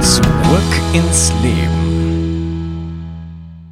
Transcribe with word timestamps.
Zurück 0.00 0.22
ins 0.92 1.32
Leben. 1.42 2.98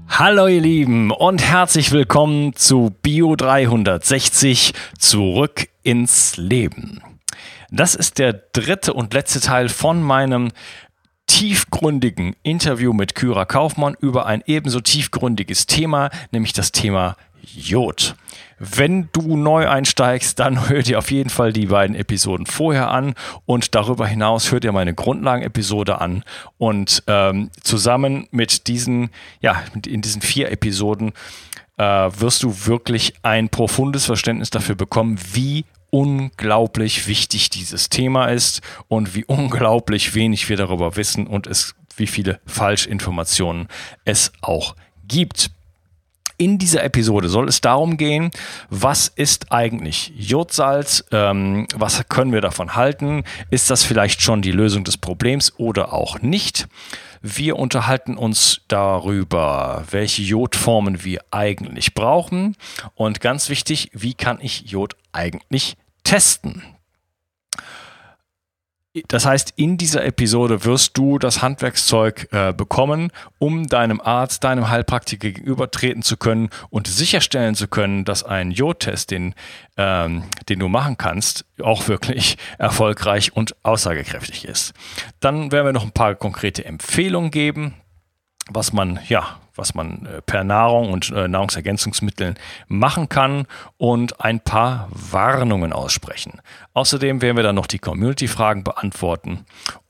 Hallo 0.09 0.49
ihr 0.49 0.61
Lieben 0.61 1.11
und 1.11 1.43
herzlich 1.43 1.93
willkommen 1.93 2.55
zu 2.55 2.95
Bio 3.03 3.37
360 3.37 4.73
Zurück 4.99 5.69
ins 5.83 6.37
Leben. 6.37 7.01
Das 7.71 7.95
ist 7.95 8.19
der 8.19 8.33
dritte 8.33 8.93
und 8.93 9.15
letzte 9.15 9.41
Teil 9.41 9.69
von 9.69 10.03
meinem 10.03 10.51
tiefgründigen 11.27 12.35
Interview 12.43 12.93
mit 12.93 13.15
Kyra 13.15 13.45
Kaufmann 13.45 13.97
über 14.01 14.27
ein 14.27 14.43
ebenso 14.47 14.81
tiefgründiges 14.81 15.67
Thema, 15.67 16.11
nämlich 16.33 16.53
das 16.53 16.73
Thema 16.73 17.17
Jod. 17.55 18.17
Wenn 18.59 19.09
du 19.13 19.37
neu 19.37 19.69
einsteigst, 19.69 20.39
dann 20.39 20.69
hör 20.69 20.83
dir 20.83 20.99
auf 20.99 21.11
jeden 21.11 21.31
Fall 21.31 21.53
die 21.53 21.67
beiden 21.67 21.97
Episoden 21.97 22.47
vorher 22.47 22.91
an 22.91 23.15
und 23.45 23.75
darüber 23.75 24.07
hinaus 24.07 24.51
hör 24.51 24.61
dir 24.61 24.73
meine 24.73 24.95
Grundlagenepisode 24.95 26.01
an 26.01 26.25
und 26.59 27.03
ähm, 27.07 27.51
zusammen 27.63 28.27
mit 28.31 28.67
diesen, 28.67 29.11
ja, 29.41 29.63
in 29.87 30.03
diesen 30.03 30.23
vier 30.23 30.51
Episoden 30.51 31.13
äh, 31.77 31.85
wirst 31.85 32.43
du 32.43 32.67
wirklich 32.67 33.15
ein 33.23 33.49
profundes 33.49 34.07
Verständnis 34.07 34.51
dafür 34.51 34.75
bekommen, 34.75 35.19
wie 35.33 35.65
unglaublich 35.91 37.07
wichtig 37.07 37.51
dieses 37.51 37.89
Thema 37.89 38.27
ist 38.27 38.61
und 38.89 39.15
wie 39.15 39.25
unglaublich 39.25 40.15
wenig 40.15 40.49
wir 40.49 40.57
darüber 40.57 40.97
wissen 40.97 41.27
und 41.27 41.47
es, 41.47 41.75
wie 41.97 42.07
viele 42.07 42.41
Falschinformationen 42.47 43.69
es 44.05 44.33
auch 44.41 44.75
gibt. 45.07 45.51
In 46.39 46.59
dieser 46.59 46.85
Episode 46.85 47.29
soll 47.29 47.49
es 47.49 47.63
darum 47.63 47.97
gehen, 47.97 48.31
was 48.69 49.09
ist 49.09 49.53
eigentlich 49.53 50.13
Jodsalz, 50.17 51.05
ähm, 51.11 51.67
was 51.75 52.07
können 52.09 52.33
wir 52.33 52.43
davon 52.43 52.77
halten, 52.77 53.25
ist 53.51 53.71
das 53.71 53.85
vielleicht 53.85 54.21
schon 54.21 54.43
die 54.43 54.53
Lösung 54.53 54.85
des 54.85 54.99
Problems 54.99 55.55
oder 55.57 55.95
auch 55.95 56.21
nicht. 56.21 56.69
Wir 57.23 57.57
unterhalten 57.57 58.17
uns 58.17 58.61
darüber, 58.69 59.85
welche 59.91 60.23
Jodformen 60.23 61.03
wir 61.05 61.23
eigentlich 61.31 61.95
brauchen 61.95 62.57
und 62.95 63.21
ganz 63.21 63.49
wichtig, 63.49 63.91
wie 63.95 64.15
kann 64.15 64.39
ich 64.41 64.71
Jod 64.71 64.95
eigentlich 65.13 65.77
testen. 66.05 66.63
Das 69.09 69.27
heißt, 69.27 69.55
in 69.57 69.77
dieser 69.77 70.05
Episode 70.05 70.65
wirst 70.65 70.97
du 70.97 71.19
das 71.19 71.43
Handwerkszeug 71.43 72.29
äh, 72.33 72.53
bekommen, 72.53 73.11
um 73.39 73.67
deinem 73.67 74.01
Arzt, 74.01 74.45
deinem 74.45 74.69
Heilpraktiker 74.69 75.31
gegenübertreten 75.31 76.03
zu 76.03 76.17
können 76.17 76.51
und 76.71 76.87
sicherstellen 76.87 77.55
zu 77.55 77.69
können, 77.69 78.05
dass 78.05 78.25
ein 78.25 78.51
Jodtest, 78.51 79.11
den, 79.11 79.35
ähm, 79.77 80.25
den 80.49 80.59
du 80.59 80.69
machen 80.69 80.97
kannst, 80.97 81.45
auch 81.63 81.89
wirklich 81.89 82.37
erfolgreich 82.59 83.37
und 83.37 83.55
aussagekräftig 83.63 84.45
ist. 84.47 84.73
Dann 85.21 85.53
werden 85.53 85.67
wir 85.67 85.73
noch 85.73 85.85
ein 85.85 85.93
paar 85.93 86.15
konkrete 86.15 86.65
Empfehlungen 86.65 87.31
geben, 87.31 87.75
was 88.49 88.73
man 88.73 89.01
ja 89.09 89.39
was 89.57 89.75
man 89.75 90.07
äh, 90.07 90.23
per 90.23 90.45
Nahrung 90.45 90.93
und 90.93 91.11
äh, 91.11 91.29
Nahrungsergänzungsmitteln 91.29 92.39
machen 92.69 93.09
kann 93.09 93.47
und 93.79 94.21
ein 94.21 94.41
paar 94.41 94.89
Warnungen 94.91 95.73
aussprechen. 95.73 96.41
Außerdem 96.75 97.23
werden 97.23 97.37
wir 97.37 97.43
dann 97.43 97.55
noch 97.55 97.67
die 97.67 97.79
Community-Fragen 97.79 98.65
beantworten 98.65 99.47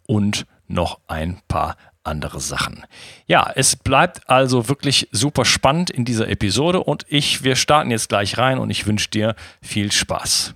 und 0.07 0.47
noch 0.69 1.01
ein 1.07 1.41
paar 1.49 1.77
andere 2.05 2.41
Sachen. 2.41 2.85
Ja, 3.27 3.51
es 3.55 3.75
bleibt 3.75 4.31
also 4.31 4.69
wirklich 4.69 5.09
super 5.11 5.45
spannend 5.45 5.91
in 5.91 6.05
dieser 6.05 6.29
Episode 6.29 6.81
und 6.81 7.05
ich, 7.09 7.43
wir 7.43 7.57
starten 7.57 7.91
jetzt 7.91 8.09
gleich 8.09 8.39
rein 8.39 8.59
und 8.59 8.71
ich 8.71 8.87
wünsche 8.87 9.11
dir 9.11 9.35
viel 9.61 9.91
Spaß. 9.91 10.55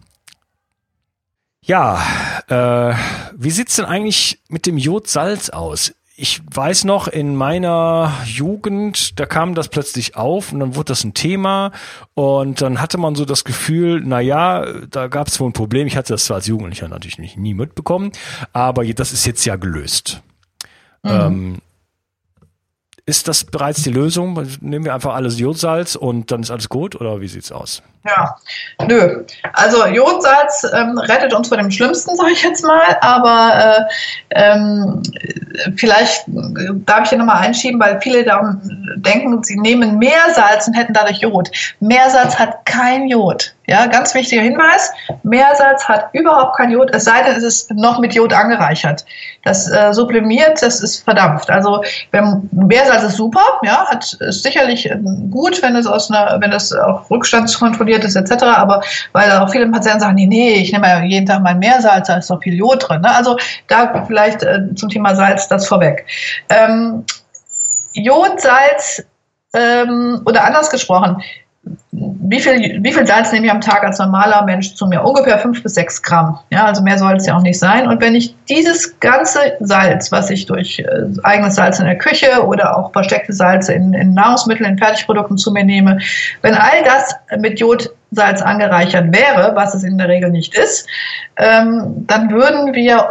Ja, 1.63 2.03
äh, 2.49 2.95
wie 3.37 3.51
sieht 3.51 3.69
es 3.69 3.77
denn 3.77 3.85
eigentlich 3.85 4.39
mit 4.49 4.67
dem 4.67 4.79
Jodsalz 4.79 5.51
aus? 5.51 5.93
Ich 6.21 6.43
weiß 6.53 6.85
noch, 6.85 7.09
in 7.09 7.35
meiner 7.35 8.13
Jugend, 8.27 9.19
da 9.19 9.25
kam 9.25 9.55
das 9.55 9.69
plötzlich 9.69 10.17
auf 10.17 10.53
und 10.53 10.61
dann 10.61 10.77
wurde 10.77 10.87
das 10.87 11.03
ein 11.03 11.15
Thema 11.15 11.73
und 12.13 12.61
dann 12.61 12.81
hatte 12.81 12.99
man 12.99 13.15
so 13.15 13.25
das 13.25 13.45
Gefühl, 13.45 14.03
na 14.05 14.21
ja, 14.21 14.67
da 14.91 15.09
gab 15.09 15.29
es 15.29 15.41
wohl 15.41 15.49
ein 15.49 15.55
Problem. 15.55 15.87
Ich 15.87 15.97
hatte 15.97 16.13
das 16.13 16.27
zwar 16.27 16.37
als 16.37 16.47
Jugendlicher 16.47 16.89
natürlich 16.89 17.37
nie 17.37 17.55
mitbekommen, 17.55 18.13
aber 18.53 18.85
das 18.85 19.13
ist 19.13 19.25
jetzt 19.25 19.47
ja 19.47 19.57
gelöst. 19.57 20.21
Mhm. 21.03 21.11
Ähm, 21.11 21.59
ist 23.07 23.27
das 23.27 23.45
bereits 23.45 23.83
die 23.83 23.91
Lösung? 23.91 24.47
Nehmen 24.61 24.85
wir 24.85 24.95
einfach 24.95 25.15
alles 25.15 25.39
Jodsalz 25.39 25.97
und 25.97 26.31
dann 26.31 26.43
ist 26.43 26.51
alles 26.51 26.69
gut 26.69 26.95
oder 27.01 27.23
wie 27.23 27.29
sieht's 27.29 27.51
aus? 27.51 27.83
Ja, 28.05 28.37
nö. 28.87 29.25
Also 29.53 29.85
Jodsalz 29.87 30.67
ähm, 30.73 30.97
rettet 30.97 31.35
uns 31.35 31.49
vor 31.49 31.59
dem 31.59 31.71
Schlimmsten, 31.71 32.17
sage 32.17 32.33
ich 32.33 32.43
jetzt 32.43 32.65
mal, 32.65 32.97
aber 33.03 33.89
äh, 34.33 34.43
ähm, 34.43 35.03
vielleicht 35.77 36.25
darf 36.27 37.03
ich 37.03 37.09
hier 37.11 37.19
nochmal 37.19 37.45
einschieben, 37.45 37.79
weil 37.79 38.01
viele 38.01 38.25
da 38.25 38.59
denken, 38.97 39.43
sie 39.43 39.59
nehmen 39.59 39.99
mehr 39.99 40.33
Salz 40.35 40.67
und 40.67 40.75
hätten 40.75 40.95
dadurch 40.95 41.19
Jod. 41.19 41.51
Meersalz 41.81 42.39
hat 42.39 42.65
kein 42.65 43.07
Jod. 43.07 43.55
Ja, 43.67 43.87
ganz 43.87 44.15
wichtiger 44.15 44.43
Hinweis. 44.43 44.91
Meersalz 45.23 45.85
hat 45.89 46.09
überhaupt 46.13 46.57
kein 46.57 46.71
Jod, 46.73 46.91
es 46.93 47.05
sei 47.05 47.23
denn, 47.23 47.37
es 47.37 47.45
ist 47.45 47.71
noch 47.73 48.01
mit 48.01 48.15
Jod 48.15 48.33
angereichert. 48.33 49.05
Das 49.45 49.71
äh, 49.71 49.93
sublimiert, 49.93 50.61
das 50.61 50.81
ist 50.81 51.05
verdampft. 51.05 51.51
Also 51.51 51.85
wenn, 52.11 52.49
Meersalz 52.51 53.05
ist 53.05 53.17
super, 53.17 53.61
ja, 53.63 53.87
hat, 53.87 54.13
ist 54.15 54.43
sicherlich 54.43 54.91
gut, 55.31 55.63
wenn 55.63 55.77
es 55.77 55.87
aus 55.87 56.11
einer, 56.11 56.41
wenn 56.41 56.53
es 56.53 56.73
auch 56.73 57.09
rückstandskontrolliert 57.11 57.90
ist, 57.99 58.17
etc. 58.17 58.43
Aber 58.45 58.83
weil 59.13 59.31
auch 59.33 59.51
viele 59.51 59.69
Patienten 59.69 60.01
sagen, 60.01 60.15
nee, 60.15 60.27
nee, 60.27 60.53
ich 60.55 60.73
nehme 60.73 60.89
ja 60.89 61.03
jeden 61.03 61.27
Tag 61.27 61.43
mein 61.43 61.59
Meersalz, 61.59 62.07
da 62.09 62.17
ist 62.17 62.31
doch 62.31 62.43
viel 62.43 62.55
Jod 62.55 62.89
drin. 62.89 63.01
Ne? 63.01 63.15
Also 63.15 63.37
da 63.69 64.05
vielleicht 64.07 64.43
äh, 64.43 64.75
zum 64.75 64.89
Thema 64.89 65.15
Salz 65.15 65.49
das 65.49 65.67
vorweg. 65.67 66.07
Ähm, 66.49 67.05
Jod, 67.93 68.41
Salz 68.41 69.03
ähm, 69.55 70.23
oder 70.25 70.45
anders 70.45 70.71
gesprochen, 70.71 71.23
wie 72.31 72.39
viel, 72.39 72.79
wie 72.85 72.93
viel 72.93 73.05
Salz 73.05 73.33
nehme 73.33 73.47
ich 73.47 73.53
am 73.53 73.61
Tag 73.61 73.83
als 73.83 73.99
normaler 73.99 74.45
Mensch 74.45 74.77
zu 74.77 74.87
mir? 74.87 75.03
Ungefähr 75.03 75.37
fünf 75.41 75.65
bis 75.65 75.75
sechs 75.75 76.01
Gramm. 76.01 76.39
Ja, 76.51 76.65
also 76.65 76.81
mehr 76.81 76.97
soll 76.97 77.17
es 77.17 77.27
ja 77.27 77.37
auch 77.37 77.43
nicht 77.43 77.59
sein. 77.59 77.89
Und 77.89 78.01
wenn 78.01 78.15
ich 78.15 78.37
dieses 78.49 79.01
ganze 79.01 79.41
Salz, 79.59 80.13
was 80.13 80.31
ich 80.31 80.47
durch 80.47 80.79
äh, 80.79 81.07
eigenes 81.25 81.57
Salz 81.57 81.81
in 81.81 81.87
der 81.87 81.99
Küche 81.99 82.47
oder 82.47 82.79
auch 82.79 82.93
versteckte 82.93 83.33
Salze 83.33 83.73
in, 83.73 83.95
in 83.95 84.15
Nahrungsmitteln, 84.15 84.71
in 84.71 84.79
Fertigprodukten 84.79 85.39
zu 85.39 85.51
mir 85.51 85.65
nehme, 85.65 85.99
wenn 86.43 86.55
all 86.55 86.85
das 86.85 87.17
mit 87.41 87.59
Jodsalz 87.59 88.43
angereichert 88.43 89.13
wäre, 89.13 89.57
was 89.57 89.75
es 89.75 89.83
in 89.83 89.99
der 89.99 90.07
Regel 90.07 90.31
nicht 90.31 90.55
ist, 90.55 90.87
ähm, 91.37 92.07
dann 92.07 92.31
würden 92.31 92.75
wir 92.75 93.11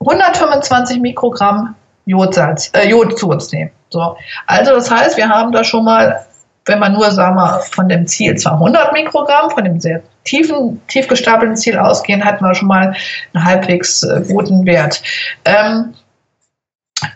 125 0.00 1.00
Mikrogramm 1.00 1.76
Jodsalz, 2.06 2.72
äh, 2.74 2.88
Jod 2.88 3.16
zu 3.16 3.28
uns 3.28 3.52
nehmen. 3.52 3.70
So. 3.90 4.16
Also 4.48 4.72
das 4.72 4.90
heißt, 4.90 5.16
wir 5.16 5.28
haben 5.28 5.52
da 5.52 5.62
schon 5.62 5.84
mal 5.84 6.26
wenn 6.66 6.80
man 6.80 6.92
nur, 6.92 7.10
sagen 7.10 7.36
wir, 7.36 7.60
von 7.70 7.88
dem 7.88 8.06
Ziel 8.06 8.36
200 8.36 8.92
Mikrogramm, 8.92 9.50
von 9.50 9.64
dem 9.64 9.80
sehr 9.80 10.02
tiefen, 10.24 10.80
tief 10.88 11.06
gestapelten 11.08 11.56
Ziel 11.56 11.78
ausgehen, 11.78 12.24
hatten 12.24 12.44
wir 12.44 12.54
schon 12.54 12.68
mal 12.68 12.94
einen 13.32 13.44
halbwegs 13.44 14.02
äh, 14.02 14.22
guten 14.28 14.66
Wert. 14.66 15.02
Ähm, 15.44 15.94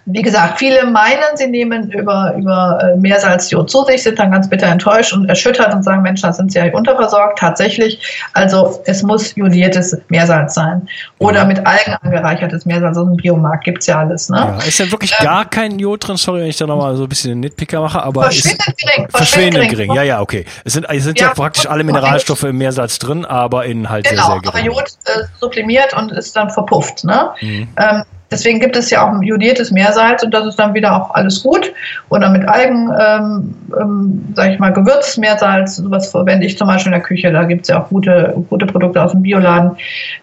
wie 0.06 0.22
gesagt, 0.22 0.58
viele 0.58 0.86
meinen, 0.86 1.36
sie 1.36 1.46
nehmen 1.46 1.90
über, 1.90 2.34
über 2.36 2.78
äh, 2.82 2.96
Meersalzjod 2.96 3.70
zu 3.70 3.84
sich, 3.84 4.02
sind 4.02 4.18
dann 4.18 4.30
ganz 4.30 4.48
bitter 4.48 4.66
enttäuscht 4.66 5.12
und 5.12 5.28
erschüttert 5.28 5.72
und 5.74 5.82
sagen, 5.82 6.02
Mensch, 6.02 6.22
da 6.22 6.32
sind 6.32 6.52
sie 6.52 6.58
ja 6.58 6.72
unterversorgt. 6.72 7.38
Tatsächlich, 7.38 8.00
also 8.32 8.82
es 8.86 9.02
muss 9.02 9.34
jodiertes 9.36 9.96
Meersalz 10.08 10.54
sein. 10.54 10.88
Oder 11.18 11.44
mit 11.44 11.66
Algen 11.66 11.94
angereichertes 12.02 12.66
Meersalz. 12.66 12.96
So 12.96 13.04
ein 13.04 13.16
Biomarkt 13.16 13.64
gibt 13.64 13.78
es 13.80 13.86
ja 13.86 14.00
alles. 14.00 14.28
Ne? 14.28 14.36
Ja, 14.36 14.58
ist 14.66 14.78
ja 14.78 14.90
wirklich 14.90 15.14
ähm, 15.18 15.24
gar 15.24 15.48
kein 15.48 15.78
Jod 15.78 16.06
drin, 16.06 16.16
sorry, 16.16 16.40
wenn 16.40 16.48
ich 16.48 16.56
da 16.56 16.66
nochmal 16.66 16.96
so 16.96 17.04
ein 17.04 17.08
bisschen 17.08 17.30
den 17.30 17.40
Nitpicker 17.40 17.80
mache, 17.80 18.02
aber 18.02 18.22
verschwindend 18.24 18.68
ist, 18.68 18.78
gering. 18.78 19.08
Verschwindend 19.10 19.68
gering, 19.68 19.94
ja, 19.94 20.02
ja, 20.02 20.20
okay. 20.20 20.44
Es 20.64 20.72
sind, 20.74 20.86
es 20.88 21.04
sind 21.04 21.18
ja, 21.20 21.28
ja 21.28 21.34
praktisch 21.34 21.66
alle 21.66 21.84
Mineralstoffe 21.84 22.42
im 22.44 22.58
Meersalz 22.58 22.98
drin, 22.98 23.24
aber 23.24 23.64
in 23.66 23.88
halt 23.88 24.06
genau, 24.06 24.22
sehr, 24.22 24.32
sehr 24.32 24.52
gering. 24.52 24.68
aber 24.68 24.76
Jod 24.76 24.88
äh, 25.06 25.22
sublimiert 25.40 25.94
und 25.94 26.12
ist 26.12 26.36
dann 26.36 26.50
verpufft. 26.50 27.04
Ne? 27.04 27.30
Mhm. 27.40 27.68
Ähm, 27.76 28.04
deswegen 28.30 28.60
gibt 28.60 28.76
es 28.76 28.90
ja 28.90 29.06
auch 29.06 29.22
jodiertes 29.22 29.70
Meersalz 29.70 30.22
und 30.22 30.32
das 30.32 30.46
ist 30.46 30.56
dann 30.58 30.74
wieder 30.74 30.94
auch 30.94 31.14
alles 31.14 31.42
gut. 31.42 31.72
Oder 32.08 32.30
mit 32.30 32.48
Algen, 32.48 32.92
ähm, 32.98 33.54
ähm, 33.80 34.32
sage 34.34 34.54
ich 34.54 34.58
mal, 34.58 34.72
Gewürzmeersalz, 34.72 35.76
sowas 35.76 36.10
verwende 36.10 36.46
ich 36.46 36.56
zum 36.56 36.68
Beispiel 36.68 36.92
in 36.92 36.98
der 36.98 37.06
Küche. 37.06 37.32
Da 37.32 37.44
gibt 37.44 37.62
es 37.62 37.68
ja 37.68 37.82
auch 37.82 37.88
gute, 37.88 38.34
gute 38.48 38.66
Produkte 38.66 39.02
aus 39.02 39.12
dem 39.12 39.22
Bioladen. 39.22 39.76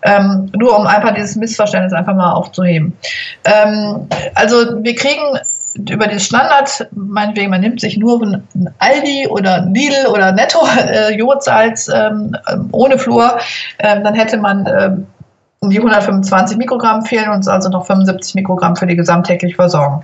Ähm, 0.04 0.52
nur 0.56 0.78
um 0.78 0.88
einfach 0.88 1.14
dieses 1.14 1.36
Missverständnis 1.36 1.94
einfach 1.94 2.16
mal 2.16 2.34
aufzuheben. 2.34 2.98
Ähm, 3.46 4.08
also 4.36 4.84
wir 4.84 4.96
kriegen 4.96 5.40
über 5.90 6.08
den 6.08 6.20
Standard, 6.20 6.88
meinetwegen, 6.92 7.52
man 7.52 7.62
nimmt 7.62 7.80
sich 7.80 7.98
nur 7.98 8.22
ein 8.22 8.74
Aldi 8.80 9.28
oder 9.30 9.68
Lidl 9.72 10.08
oder 10.12 10.32
Netto 10.32 10.60
äh, 10.78 11.16
Jodsalz 11.16 11.90
ähm, 11.94 12.36
ohne 12.72 12.98
Fluor, 12.98 13.38
äh, 13.78 14.02
dann 14.02 14.16
hätte 14.16 14.38
man 14.38 14.66
äh, 14.66 14.92
die 15.70 15.78
125 15.78 16.58
Mikrogramm 16.58 17.04
fehlen 17.04 17.30
uns 17.30 17.48
also 17.48 17.70
noch 17.70 17.86
75 17.86 18.36
Mikrogramm 18.36 18.76
für 18.76 18.88
die 18.88 18.96
gesamttägliche 18.96 19.56
Versorgung. 19.56 20.04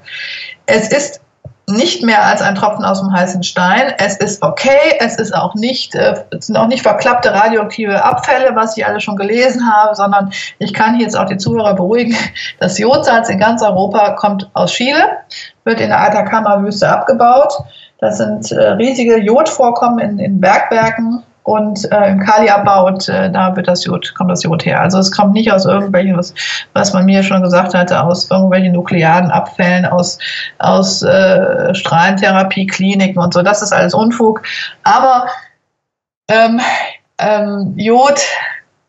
Es 0.66 0.90
ist 0.90 1.22
nicht 1.68 2.04
mehr 2.04 2.26
als 2.26 2.42
ein 2.42 2.56
Tropfen 2.56 2.84
aus 2.84 3.00
dem 3.00 3.12
heißen 3.12 3.42
Stein. 3.44 3.94
Es 3.98 4.18
ist 4.18 4.44
okay. 4.44 4.98
Es 5.00 5.16
ist 5.16 5.34
auch 5.34 5.56
nicht, 5.56 5.96
äh, 5.96 6.16
es 6.32 6.48
sind 6.48 6.58
auch 6.58 6.68
nicht 6.68 6.84
verklappte 6.84 7.34
radioaktive 7.34 8.04
Abfälle, 8.04 8.54
was 8.54 8.76
ich 8.76 8.86
alle 8.86 9.00
schon 9.00 9.16
gelesen 9.16 9.72
habe, 9.72 9.96
sondern 9.96 10.32
ich 10.60 10.74
kann 10.74 11.00
jetzt 11.00 11.18
auch 11.18 11.26
die 11.26 11.38
Zuhörer 11.38 11.74
beruhigen. 11.74 12.16
Das 12.60 12.78
Jodsalz 12.78 13.30
in 13.30 13.40
ganz 13.40 13.62
Europa 13.62 14.12
kommt 14.12 14.50
aus 14.54 14.74
Chile, 14.74 15.18
wird 15.64 15.80
in 15.80 15.90
der 15.90 16.02
Atacama-Wüste 16.02 16.90
abgebaut. 16.90 17.54
Das 18.00 18.18
sind 18.18 18.52
äh, 18.52 18.72
riesige 18.72 19.18
Jodvorkommen 19.18 20.00
in, 20.00 20.20
in 20.20 20.42
Bergwerken 20.42 21.24
und 21.44 21.92
äh, 21.92 22.10
im 22.10 22.20
Kaliabbau 22.20 22.88
und 22.88 23.10
äh, 23.10 23.30
da 23.30 23.56
wird 23.56 23.68
das 23.68 23.84
Jod, 23.86 24.14
kommt 24.16 24.32
das 24.32 24.44
Jod 24.44 24.66
her. 24.66 24.82
Also 24.82 24.98
es 25.00 25.12
kommt 25.12 25.34
nicht 25.34 25.52
aus 25.52 25.66
irgendwelchen, 25.66 26.18
was, 26.18 26.34
was 26.74 26.94
man 26.94 27.06
mir 27.06 27.22
schon 27.22 27.42
gesagt 27.44 27.74
hatte, 27.74 28.02
aus 28.02 28.32
irgendwelchen 28.32 28.74
nuklearen 28.74 29.30
Abfällen, 29.30 29.86
aus, 29.86 30.20
aus 30.60 31.02
äh, 31.02 31.76
Strahlentherapie, 31.76 32.66
Kliniken 32.68 33.22
und 33.22 33.34
so. 33.34 33.42
Das 33.42 33.62
ist 33.62 33.74
alles 33.74 33.94
Unfug. 33.94 34.42
Aber 34.84 35.28
ähm, 36.30 36.62
ähm, 37.20 37.74
Jod, 37.76 38.22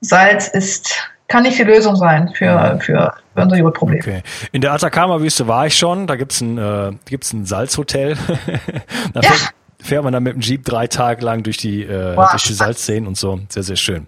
Salz 0.00 0.48
ist 0.48 1.10
kann 1.26 1.42
nicht 1.42 1.58
die 1.58 1.64
Lösung 1.64 1.96
sein 1.96 2.28
für, 2.34 2.78
für, 2.80 3.14
für 3.34 3.42
unser 3.42 3.56
Jodproblem. 3.56 3.98
Okay. 3.98 4.22
In 4.52 4.60
der 4.60 4.72
Atacama-Wüste 4.72 5.48
war 5.48 5.66
ich 5.66 5.76
schon. 5.76 6.06
Da 6.06 6.16
gibt's 6.16 6.40
ein, 6.42 6.58
äh, 6.58 6.92
gibt's 7.06 7.32
ein 7.32 7.46
Salzhotel. 7.46 8.16
da 9.14 9.20
ja 9.20 9.30
fährt 9.84 10.02
man 10.02 10.12
dann 10.12 10.22
mit 10.22 10.34
dem 10.34 10.40
Jeep 10.40 10.64
drei 10.64 10.86
Tage 10.86 11.24
lang 11.24 11.42
durch 11.42 11.58
die, 11.58 11.82
äh, 11.82 12.16
wow. 12.16 12.30
durch 12.30 12.44
die 12.44 12.54
Salzseen 12.54 13.06
und 13.06 13.16
so. 13.16 13.40
Sehr, 13.48 13.62
sehr 13.62 13.76
schön. 13.76 14.06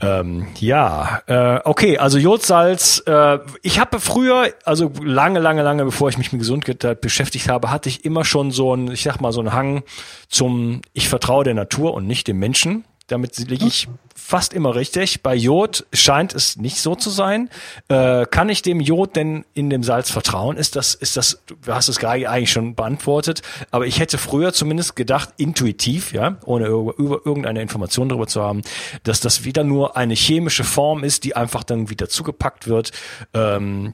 Ähm, 0.00 0.46
ja, 0.58 1.22
äh, 1.26 1.60
okay, 1.64 1.98
also 1.98 2.18
Jodsalz. 2.18 3.02
Äh, 3.06 3.38
ich 3.62 3.78
habe 3.78 4.00
früher, 4.00 4.52
also 4.64 4.90
lange, 5.02 5.38
lange, 5.38 5.62
lange, 5.62 5.84
bevor 5.84 6.08
ich 6.08 6.18
mich 6.18 6.32
mit 6.32 6.40
Gesundheit 6.40 7.00
beschäftigt 7.00 7.48
habe, 7.48 7.70
hatte 7.70 7.88
ich 7.88 8.04
immer 8.04 8.24
schon 8.24 8.50
so 8.50 8.74
ein, 8.74 8.90
ich 8.90 9.02
sag 9.02 9.20
mal, 9.20 9.32
so 9.32 9.40
einen 9.40 9.52
Hang 9.52 9.82
zum, 10.28 10.82
ich 10.92 11.08
vertraue 11.08 11.44
der 11.44 11.54
Natur 11.54 11.94
und 11.94 12.06
nicht 12.06 12.26
dem 12.26 12.38
Menschen. 12.38 12.84
Damit 13.06 13.36
liege 13.36 13.66
ich 13.66 13.88
fast 14.26 14.54
immer 14.54 14.74
richtig. 14.74 15.22
Bei 15.22 15.34
Jod 15.34 15.84
scheint 15.92 16.34
es 16.34 16.56
nicht 16.56 16.80
so 16.80 16.94
zu 16.94 17.10
sein. 17.10 17.50
Äh, 17.88 18.24
kann 18.24 18.48
ich 18.48 18.62
dem 18.62 18.80
Jod 18.80 19.16
denn 19.16 19.44
in 19.52 19.68
dem 19.68 19.82
Salz 19.82 20.10
vertrauen? 20.10 20.56
Ist 20.56 20.76
das, 20.76 20.94
ist 20.94 21.18
das, 21.18 21.42
du 21.46 21.56
hast 21.68 21.88
es 21.88 21.98
gerade 21.98 22.30
eigentlich 22.30 22.50
schon 22.50 22.74
beantwortet, 22.74 23.42
aber 23.70 23.86
ich 23.86 24.00
hätte 24.00 24.16
früher 24.16 24.54
zumindest 24.54 24.96
gedacht, 24.96 25.28
intuitiv, 25.36 26.14
ja, 26.14 26.38
ohne 26.46 26.68
über, 26.68 26.96
über 26.96 27.20
irgendeine 27.26 27.60
Information 27.60 28.08
darüber 28.08 28.26
zu 28.26 28.40
haben, 28.40 28.62
dass 29.02 29.20
das 29.20 29.44
wieder 29.44 29.62
nur 29.62 29.94
eine 29.98 30.14
chemische 30.14 30.64
Form 30.64 31.04
ist, 31.04 31.24
die 31.24 31.36
einfach 31.36 31.62
dann 31.62 31.90
wieder 31.90 32.08
zugepackt 32.08 32.66
wird. 32.66 32.92
Ähm, 33.34 33.92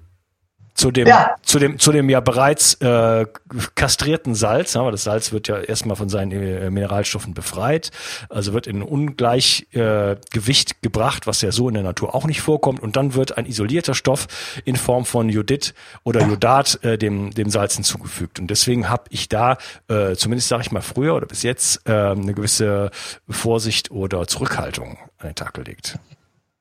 zu 0.74 0.90
dem, 0.90 1.06
ja. 1.06 1.34
zu 1.42 1.58
dem, 1.58 1.78
zu 1.78 1.92
dem 1.92 2.08
ja 2.08 2.20
bereits 2.20 2.74
äh, 2.74 3.26
kastrierten 3.74 4.34
Salz. 4.34 4.76
Aber 4.76 4.90
das 4.90 5.04
Salz 5.04 5.32
wird 5.32 5.48
ja 5.48 5.58
erstmal 5.58 5.96
von 5.96 6.08
seinen 6.08 6.32
äh, 6.32 6.70
Mineralstoffen 6.70 7.34
befreit, 7.34 7.90
also 8.28 8.52
wird 8.52 8.66
in 8.66 8.82
Ungleichgewicht 8.82 9.74
äh, 9.74 10.16
Gewicht 10.30 10.82
gebracht, 10.82 11.26
was 11.26 11.42
ja 11.42 11.52
so 11.52 11.68
in 11.68 11.74
der 11.74 11.82
Natur 11.82 12.14
auch 12.14 12.26
nicht 12.26 12.40
vorkommt. 12.40 12.80
Und 12.80 12.96
dann 12.96 13.14
wird 13.14 13.36
ein 13.36 13.46
isolierter 13.46 13.94
Stoff 13.94 14.26
in 14.64 14.76
Form 14.76 15.04
von 15.04 15.28
Jodid 15.28 15.74
oder 16.04 16.26
Jodat 16.26 16.82
äh, 16.82 16.98
dem, 16.98 17.30
dem 17.30 17.50
Salz 17.50 17.74
hinzugefügt. 17.74 18.40
Und 18.40 18.48
deswegen 18.48 18.88
habe 18.88 19.04
ich 19.10 19.28
da, 19.28 19.58
äh, 19.88 20.14
zumindest 20.14 20.48
sage 20.48 20.62
ich 20.62 20.72
mal 20.72 20.82
früher 20.82 21.14
oder 21.14 21.26
bis 21.26 21.42
jetzt, 21.42 21.88
äh, 21.88 21.92
eine 21.92 22.34
gewisse 22.34 22.90
Vorsicht 23.28 23.90
oder 23.90 24.26
Zurückhaltung 24.26 24.98
an 25.18 25.28
den 25.28 25.34
Tag 25.34 25.54
gelegt. 25.54 25.98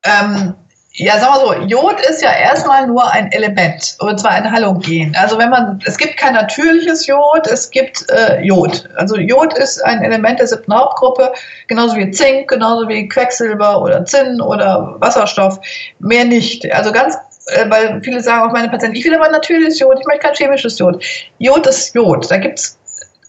Ähm, 0.02 0.54
ja, 0.94 1.20
sagen 1.20 1.34
wir 1.34 1.40
so, 1.40 1.66
Jod 1.66 2.00
ist 2.00 2.20
ja 2.20 2.32
erstmal 2.32 2.86
nur 2.86 3.08
ein 3.12 3.30
Element, 3.30 3.96
und 4.00 4.18
zwar 4.18 4.32
ein 4.32 4.50
Halogen. 4.50 5.14
Also 5.16 5.38
wenn 5.38 5.50
man, 5.50 5.80
es 5.86 5.96
gibt 5.96 6.16
kein 6.16 6.34
natürliches 6.34 7.06
Jod, 7.06 7.46
es 7.46 7.70
gibt 7.70 8.10
äh, 8.10 8.42
Jod. 8.42 8.88
Also 8.96 9.16
Jod 9.16 9.54
ist 9.54 9.82
ein 9.84 10.02
Element 10.02 10.40
der 10.40 10.48
siebten 10.48 10.74
Hauptgruppe, 10.74 11.32
genauso 11.68 11.94
wie 11.96 12.10
Zink, 12.10 12.48
genauso 12.48 12.88
wie 12.88 13.06
Quecksilber 13.06 13.80
oder 13.82 14.04
Zinn 14.04 14.40
oder 14.40 14.96
Wasserstoff, 14.98 15.60
mehr 16.00 16.24
nicht. 16.24 16.70
Also 16.72 16.90
ganz 16.90 17.16
äh, 17.46 17.70
weil 17.70 18.00
viele 18.02 18.20
sagen 18.20 18.48
auch 18.48 18.52
meine 18.52 18.68
Patienten, 18.68 18.96
ich 18.96 19.04
will 19.04 19.14
aber 19.14 19.28
natürliches 19.30 19.78
Jod, 19.78 19.96
ich 20.00 20.06
möchte 20.06 20.26
kein 20.26 20.34
chemisches 20.34 20.76
Jod. 20.78 21.04
Jod 21.38 21.66
ist 21.68 21.94
Jod, 21.94 22.28
da 22.28 22.36
gibt 22.36 22.58
es 22.58 22.79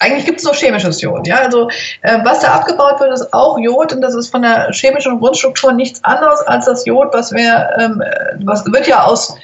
eigentlich 0.02 0.26
gibt 0.26 0.40
es 0.40 0.46
nur 0.46 0.54
chemisches 0.54 1.02
Jod. 1.02 1.28
Ja? 1.28 1.38
Also 1.38 1.70
äh, 2.02 2.18
was 2.24 2.40
da 2.42 2.54
abgebaut 2.54 3.00
wird, 3.00 3.14
ist 3.14 3.34
auch 3.34 3.58
Jod 3.60 3.94
und 3.94 4.02
das 4.02 4.16
ist 4.16 4.30
von 4.30 4.42
der 4.42 4.72
chemischen 4.72 5.20
Grundstruktur 5.20 5.72
nichts 5.72 6.04
anderes 6.04 6.42
als 6.42 6.66
das 6.66 6.86
Jod, 6.86 7.14
was 7.14 7.32
wir, 7.32 7.70
ähm, 7.80 8.04
was 8.44 8.66
wird 8.66 8.88
ja 8.88 9.04
aus 9.04 9.36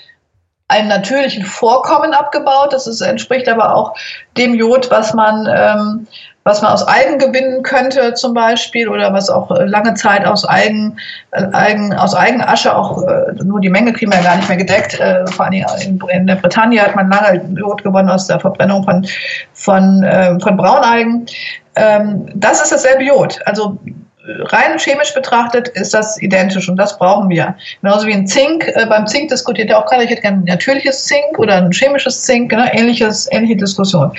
einem 0.68 0.90
natürlichen 0.90 1.46
Vorkommen 1.46 2.14
abgebaut. 2.14 2.74
Das 2.74 2.88
ist, 2.88 3.02
entspricht 3.02 3.48
aber 3.48 3.74
auch 3.74 3.94
dem 4.36 4.56
Jod, 4.56 4.90
was 4.90 5.14
man 5.14 5.48
ähm, 5.48 6.08
was 6.48 6.62
man 6.62 6.72
aus 6.72 6.84
Algen 6.84 7.20
gewinnen 7.20 7.62
könnte 7.62 8.14
zum 8.14 8.34
Beispiel 8.34 8.88
oder 8.88 9.12
was 9.12 9.30
auch 9.30 9.52
äh, 9.52 9.66
lange 9.66 9.94
Zeit 9.96 10.26
aus 10.26 10.46
Algen, 10.46 10.98
äh, 11.32 11.44
Algen 11.52 11.94
aus 11.94 12.16
Algenasche 12.16 12.74
auch 12.74 13.04
äh, 13.04 13.34
nur 13.44 13.60
die 13.60 13.70
Menge 13.70 13.92
kriegen 13.92 14.12
wir 14.12 14.20
ja 14.20 14.24
gar 14.24 14.38
nicht 14.38 14.48
mehr 14.48 14.58
gedeckt. 14.58 15.02
Vor 15.32 15.46
allem 15.46 15.66
in, 16.10 16.28
der 16.28 16.36
Bretagne 16.36 16.82
hat 16.82 16.96
man 16.96 17.10
lange 17.10 17.42
Jod 17.60 17.84
gewonnen 17.84 18.10
aus 18.10 18.28
der 18.28 18.40
Verbrennung 18.40 18.84
von, 18.84 19.06
von, 19.54 20.40
von 20.42 20.58
Braunalgen. 20.58 21.26
Ähm, 21.76 22.28
das 22.34 22.62
ist 22.62 22.72
dasselbe 22.72 23.04
Jod. 23.04 23.40
Also 23.46 23.78
rein 24.28 24.78
chemisch 24.78 25.14
betrachtet 25.14 25.70
ist 25.70 25.94
das 25.94 26.22
identisch 26.22 26.70
und 26.70 26.78
das 26.78 26.98
brauchen 26.98 27.30
wir. 27.30 27.56
Genauso 27.82 28.08
wie 28.08 28.14
ein 28.14 28.28
Zink. 28.28 28.68
Äh, 28.68 28.86
beim 28.88 29.08
Zink 29.08 29.30
diskutiert 29.30 29.70
ja 29.70 29.82
auch 29.82 29.86
keiner, 29.86 30.04
ich 30.04 30.10
hätte 30.10 30.22
gerne 30.22 30.38
ein 30.38 30.44
natürliches 30.44 31.06
Zink 31.06 31.38
oder 31.38 31.56
ein 31.56 31.72
chemisches 31.72 32.24
Zink, 32.24 32.52
ne? 32.52 32.70
Ähnliches, 32.74 33.28
ähnliche 33.32 33.56
Diskussion. 33.56 34.12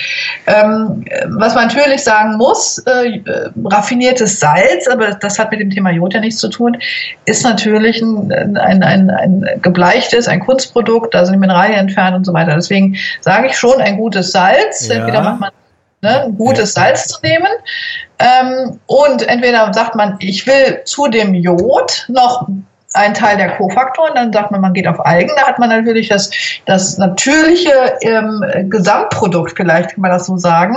Ähm, 0.47 1.05
was 1.29 1.55
man 1.55 1.69
natürlich 1.69 2.03
sagen 2.03 2.37
muss, 2.37 2.79
äh, 2.79 3.21
raffiniertes 3.65 4.41
Salz, 4.41 4.89
aber 4.91 5.13
das 5.13 5.39
hat 5.39 5.51
mit 5.51 5.61
dem 5.61 5.71
Thema 5.71 5.91
Jod 5.91 6.15
ja 6.15 6.21
nichts 6.21 6.41
zu 6.41 6.49
tun, 6.49 6.77
ist 7.25 7.45
natürlich 7.45 8.01
ein, 8.01 8.33
ein, 8.33 8.83
ein, 8.83 9.11
ein 9.11 9.47
gebleichtes, 9.63 10.29
ein 10.29 10.41
Kunstprodukt, 10.41 11.15
da 11.15 11.25
sind 11.25 11.35
die 11.35 11.41
Mineralien 11.41 11.79
entfernt 11.79 12.17
und 12.17 12.25
so 12.25 12.33
weiter. 12.33 12.55
Deswegen 12.55 12.97
sage 13.21 13.49
ich 13.49 13.57
schon 13.57 13.81
ein 13.81 13.97
gutes 13.97 14.33
Salz. 14.33 14.89
Ja. 14.89 14.97
Entweder 14.97 15.23
macht 15.23 15.41
man 15.41 15.51
ne, 16.03 16.25
ein 16.25 16.37
gutes 16.37 16.75
Salz 16.75 17.09
zu 17.09 17.19
nehmen. 17.23 17.49
Ähm, 18.19 18.81
und 18.87 19.27
entweder 19.29 19.73
sagt 19.73 19.95
man, 19.95 20.17
ich 20.21 20.47
will 20.47 20.83
zu 20.85 21.09
dem 21.09 21.35
Jod 21.35 22.07
noch 22.09 22.49
ein 22.99 23.15
Teil 23.15 23.37
der 23.37 23.57
Kofaktoren. 23.57 24.15
Dann 24.15 24.33
sagt 24.33 24.51
man, 24.51 24.61
man 24.61 24.73
geht 24.75 24.87
auf 24.87 25.05
Algen. 25.05 25.31
Da 25.37 25.47
hat 25.47 25.59
man 25.59 25.69
natürlich 25.71 26.09
das, 26.09 26.31
das 26.67 26.99
natürliche 26.99 27.73
ähm, 28.03 28.45
Gesamtprodukt, 28.69 29.55
vielleicht 29.57 29.91
kann 29.91 30.03
man 30.03 30.11
das 30.11 30.27
so 30.27 30.37
sagen. 30.37 30.77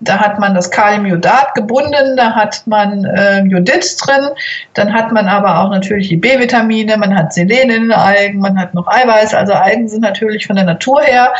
Da 0.00 0.18
hat 0.18 0.38
man 0.38 0.54
das 0.54 0.70
Kaliumjodat 0.70 1.54
gebunden, 1.54 2.16
da 2.16 2.34
hat 2.34 2.62
man 2.66 3.04
äh, 3.04 3.42
Jodid 3.42 3.84
drin, 4.04 4.28
dann 4.74 4.92
hat 4.92 5.12
man 5.12 5.28
aber 5.28 5.62
auch 5.62 5.70
natürlich 5.70 6.08
die 6.08 6.16
B-Vitamine, 6.16 6.96
man 6.96 7.16
hat 7.16 7.32
Selen 7.32 7.70
in 7.70 7.82
den 7.82 7.92
Algen, 7.92 8.38
man 8.38 8.58
hat 8.58 8.74
noch 8.74 8.86
Eiweiß. 8.86 9.34
Also 9.34 9.52
Algen 9.54 9.88
sind 9.88 10.02
natürlich 10.02 10.46
von 10.46 10.56
der 10.56 10.64
Natur 10.64 11.00
her. 11.02 11.32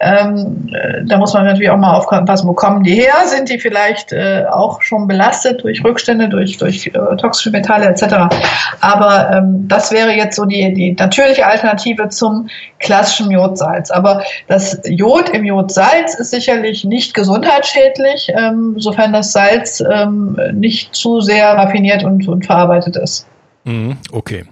Ähm, 0.00 0.68
äh, 0.72 1.02
da 1.04 1.18
muss 1.18 1.34
man 1.34 1.44
natürlich 1.44 1.70
auch 1.70 1.76
mal 1.76 1.94
aufpassen, 1.94 2.48
wo 2.48 2.52
kommen 2.52 2.82
die 2.82 2.94
her? 2.94 3.14
Sind 3.26 3.48
die 3.48 3.58
vielleicht 3.58 4.12
äh, 4.12 4.44
auch 4.50 4.82
schon 4.82 5.06
belastet 5.06 5.62
durch 5.62 5.84
Rückstände, 5.84 6.28
durch, 6.28 6.58
durch 6.58 6.86
äh, 6.86 7.16
toxische 7.16 7.50
Metalle 7.50 7.86
etc. 7.86 8.34
Aber 8.80 9.30
ähm, 9.32 9.63
das 9.68 9.90
wäre 9.90 10.12
jetzt 10.12 10.36
so 10.36 10.44
die, 10.44 10.72
die 10.72 10.92
natürliche 10.92 11.46
Alternative 11.46 12.08
zum 12.08 12.48
klassischen 12.78 13.30
Jodsalz. 13.30 13.90
Aber 13.90 14.22
das 14.46 14.80
Jod 14.86 15.30
im 15.30 15.44
Jodsalz 15.44 16.14
ist 16.14 16.30
sicherlich 16.30 16.84
nicht 16.84 17.14
gesundheitsschädlich, 17.14 18.30
ähm, 18.34 18.74
sofern 18.78 19.12
das 19.12 19.32
Salz 19.32 19.82
ähm, 19.90 20.38
nicht 20.52 20.94
zu 20.94 21.20
sehr 21.20 21.48
raffiniert 21.54 22.04
und, 22.04 22.26
und 22.28 22.46
verarbeitet 22.46 22.96
ist. 22.96 23.26
Mhm, 23.64 23.96
okay. 24.12 24.44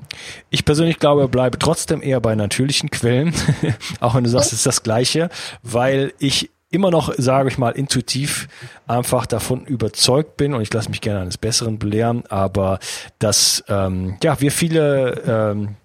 Ich 0.50 0.64
persönlich 0.64 0.98
glaube, 0.98 1.28
bleibe 1.28 1.58
trotzdem 1.58 2.02
eher 2.02 2.20
bei 2.20 2.34
natürlichen 2.34 2.90
Quellen, 2.90 3.34
auch 4.00 4.14
wenn 4.14 4.24
du 4.24 4.30
sagst, 4.30 4.52
es 4.52 4.58
ist 4.58 4.66
das 4.66 4.82
Gleiche, 4.82 5.28
weil 5.62 6.12
ich 6.18 6.50
immer 6.72 6.90
noch, 6.90 7.14
sage 7.16 7.48
ich 7.48 7.58
mal, 7.58 7.70
intuitiv 7.70 8.48
einfach 8.86 9.26
davon 9.26 9.64
überzeugt 9.64 10.36
bin 10.36 10.54
und 10.54 10.62
ich 10.62 10.72
lasse 10.72 10.90
mich 10.90 11.00
gerne 11.00 11.20
eines 11.20 11.38
Besseren 11.38 11.78
belehren, 11.78 12.24
aber 12.28 12.78
dass 13.18 13.62
ähm, 13.68 14.16
ja 14.22 14.40
wir 14.40 14.50
viele 14.50 15.22
ähm, 15.26 15.76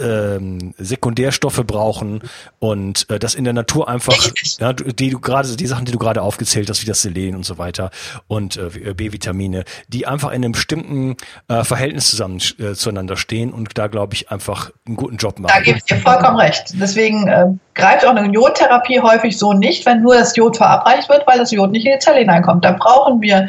ähm, 0.00 0.74
Sekundärstoffe 0.78 1.62
brauchen 1.66 2.22
und 2.58 3.08
äh, 3.10 3.18
das 3.18 3.34
in 3.34 3.44
der 3.44 3.52
Natur 3.52 3.88
einfach, 3.88 4.16
ja, 4.58 4.72
die 4.72 5.10
du 5.10 5.20
gerade, 5.20 5.56
die 5.56 5.66
Sachen, 5.66 5.84
die 5.84 5.92
du 5.92 5.98
gerade 5.98 6.22
aufgezählt 6.22 6.68
hast, 6.68 6.82
wie 6.82 6.86
das 6.86 7.02
Selen 7.02 7.34
und 7.34 7.44
so 7.44 7.58
weiter 7.58 7.90
und 8.28 8.56
äh, 8.56 8.94
B-Vitamine, 8.94 9.64
die 9.88 10.06
einfach 10.06 10.30
in 10.30 10.44
einem 10.44 10.52
bestimmten 10.52 11.16
äh, 11.48 11.64
Verhältnis 11.64 12.10
zusammen 12.10 12.40
äh, 12.58 12.74
zueinander 12.74 13.16
stehen 13.16 13.52
und 13.52 13.76
da 13.78 13.86
glaube 13.86 14.14
ich 14.14 14.30
einfach 14.30 14.70
einen 14.86 14.96
guten 14.96 15.16
Job 15.16 15.38
machen. 15.38 15.52
Da 15.54 15.62
gebe 15.62 15.78
ich 15.78 15.84
dir 15.84 15.96
vollkommen 15.96 16.36
recht. 16.36 16.74
Deswegen 16.74 17.28
äh, 17.28 17.46
greift 17.74 18.06
auch 18.06 18.14
eine 18.14 18.32
Jodtherapie 18.32 19.00
häufig 19.00 19.38
so 19.38 19.52
nicht, 19.52 19.86
wenn 19.86 20.02
nur 20.02 20.16
das 20.16 20.36
Jod 20.36 20.56
verabreicht 20.56 21.08
wird, 21.08 21.26
weil 21.26 21.38
das 21.38 21.50
Jod 21.50 21.70
nicht 21.70 21.86
in 21.86 21.92
die 21.92 21.98
Zelle 21.98 22.18
hineinkommt. 22.18 22.64
Da 22.64 22.72
brauchen 22.72 23.20
wir 23.20 23.48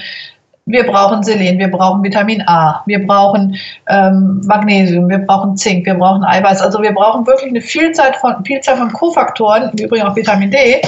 wir 0.67 0.85
brauchen 0.85 1.23
Selen, 1.23 1.57
wir 1.57 1.71
brauchen 1.71 2.03
Vitamin 2.03 2.43
A, 2.45 2.83
wir 2.85 3.05
brauchen 3.07 3.57
ähm, 3.87 4.41
Magnesium, 4.45 5.09
wir 5.09 5.19
brauchen 5.19 5.55
Zink, 5.55 5.85
wir 5.85 5.95
brauchen 5.95 6.23
Eiweiß. 6.23 6.61
Also 6.61 6.81
wir 6.81 6.93
brauchen 6.93 7.25
wirklich 7.25 7.49
eine 7.49 7.61
Vielzahl 7.61 8.13
von, 8.13 8.43
Vielzahl 8.45 8.75
von 8.75 8.91
Kofaktoren, 8.91 9.71
im 9.71 9.85
Übrigen 9.85 10.05
auch 10.05 10.15
Vitamin 10.15 10.51
D, 10.51 10.81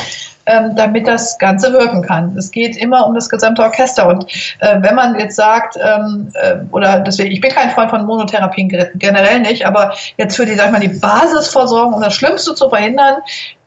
ähm, 0.45 0.75
damit 0.75 1.07
das 1.07 1.37
Ganze 1.37 1.71
wirken 1.71 2.01
kann. 2.01 2.35
Es 2.37 2.51
geht 2.51 2.75
immer 2.75 3.07
um 3.07 3.15
das 3.15 3.29
gesamte 3.29 3.63
Orchester. 3.63 4.09
Und 4.09 4.25
äh, 4.59 4.81
wenn 4.81 4.95
man 4.95 5.17
jetzt 5.17 5.37
sagt, 5.37 5.77
ähm, 5.81 6.29
äh, 6.33 6.57
oder 6.71 6.99
deswegen, 6.99 7.31
ich 7.31 7.39
bin 7.39 7.51
kein 7.51 7.69
Freund 7.69 7.89
von 7.89 8.05
Monotherapien 8.05 8.67
generell 8.95 9.39
nicht, 9.39 9.65
aber 9.65 9.93
jetzt 10.17 10.35
für 10.35 10.45
die, 10.45 10.55
sag 10.55 10.67
ich 10.67 10.71
mal, 10.73 10.81
die 10.81 10.99
Basisversorgung, 10.99 11.93
um 11.93 12.01
das 12.01 12.15
Schlimmste 12.15 12.53
zu 12.53 12.67
verhindern, 12.67 13.15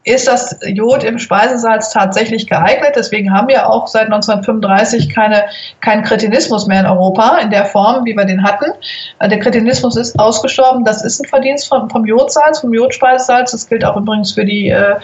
ist 0.05 0.27
das 0.27 0.57
Jod 0.65 1.03
im 1.03 1.17
Speisesalz 1.17 1.91
tatsächlich 1.91 2.47
geeignet. 2.47 2.93
Deswegen 2.95 3.33
haben 3.33 3.47
wir 3.47 3.69
auch 3.69 3.87
seit 3.87 4.05
1935 4.05 5.13
keine, 5.13 5.45
keinen 5.81 6.03
Kretinismus 6.03 6.67
mehr 6.67 6.81
in 6.81 6.85
Europa 6.85 7.37
in 7.37 7.49
der 7.49 7.65
Form, 7.65 8.03
wie 8.05 8.15
wir 8.15 8.25
den 8.25 8.43
hatten. 8.43 8.71
Äh, 9.19 9.29
der 9.29 9.39
Kretinismus 9.39 9.95
ist 9.95 10.19
ausgestorben. 10.19 10.83
Das 10.83 11.03
ist 11.03 11.21
ein 11.21 11.27
Verdienst 11.27 11.69
vom, 11.69 11.89
vom 11.89 12.05
Jodsalz, 12.05 12.59
vom 12.59 12.73
Jodspeisesalz. 12.73 13.51
Das 13.51 13.67
gilt 13.67 13.85
auch 13.85 13.95
übrigens 13.95 14.33
für 14.33 14.45
die, 14.45 14.69
äh, 14.69 14.95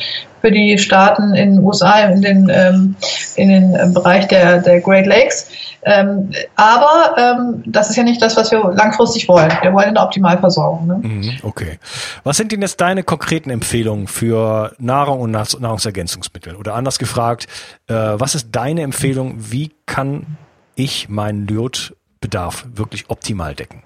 für 0.41 0.51
die 0.51 0.77
Staaten 0.77 1.33
in 1.33 1.55
den 1.55 1.63
USA, 1.63 1.99
in 2.09 2.21
den, 2.21 2.51
ähm, 2.53 2.95
in 3.35 3.49
den 3.49 3.75
äh, 3.75 3.89
Bereich 3.93 4.27
der, 4.27 4.59
der 4.59 4.81
Great 4.81 5.05
Lakes. 5.05 5.47
Ähm, 5.83 6.31
aber 6.55 7.15
ähm, 7.17 7.63
das 7.65 7.89
ist 7.89 7.95
ja 7.95 8.03
nicht 8.03 8.21
das, 8.21 8.35
was 8.35 8.51
wir 8.51 8.59
langfristig 8.73 9.27
wollen. 9.29 9.51
Wir 9.61 9.73
wollen 9.73 9.89
eine 9.89 10.01
Optimalversorgung. 10.01 10.87
Ne? 10.87 10.99
Mhm, 11.01 11.37
okay. 11.43 11.79
Was 12.23 12.37
sind 12.37 12.51
denn 12.51 12.61
jetzt 12.61 12.81
deine 12.81 13.03
konkreten 13.03 13.49
Empfehlungen 13.49 14.07
für 14.07 14.73
Nahrung 14.77 15.21
und 15.21 15.31
Nahrungsergänzungsmittel? 15.31 16.55
Oder 16.55 16.75
anders 16.75 16.99
gefragt, 16.99 17.47
äh, 17.87 17.93
was 17.93 18.35
ist 18.35 18.49
deine 18.51 18.81
Empfehlung? 18.81 19.35
Wie 19.37 19.71
kann 19.85 20.37
ich 20.75 21.07
meinen 21.07 21.47
Jodbedarf 21.47 22.65
wirklich 22.73 23.09
optimal 23.09 23.55
decken? 23.55 23.83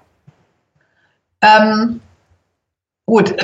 Ähm, 1.42 2.00
Gut, 3.06 3.34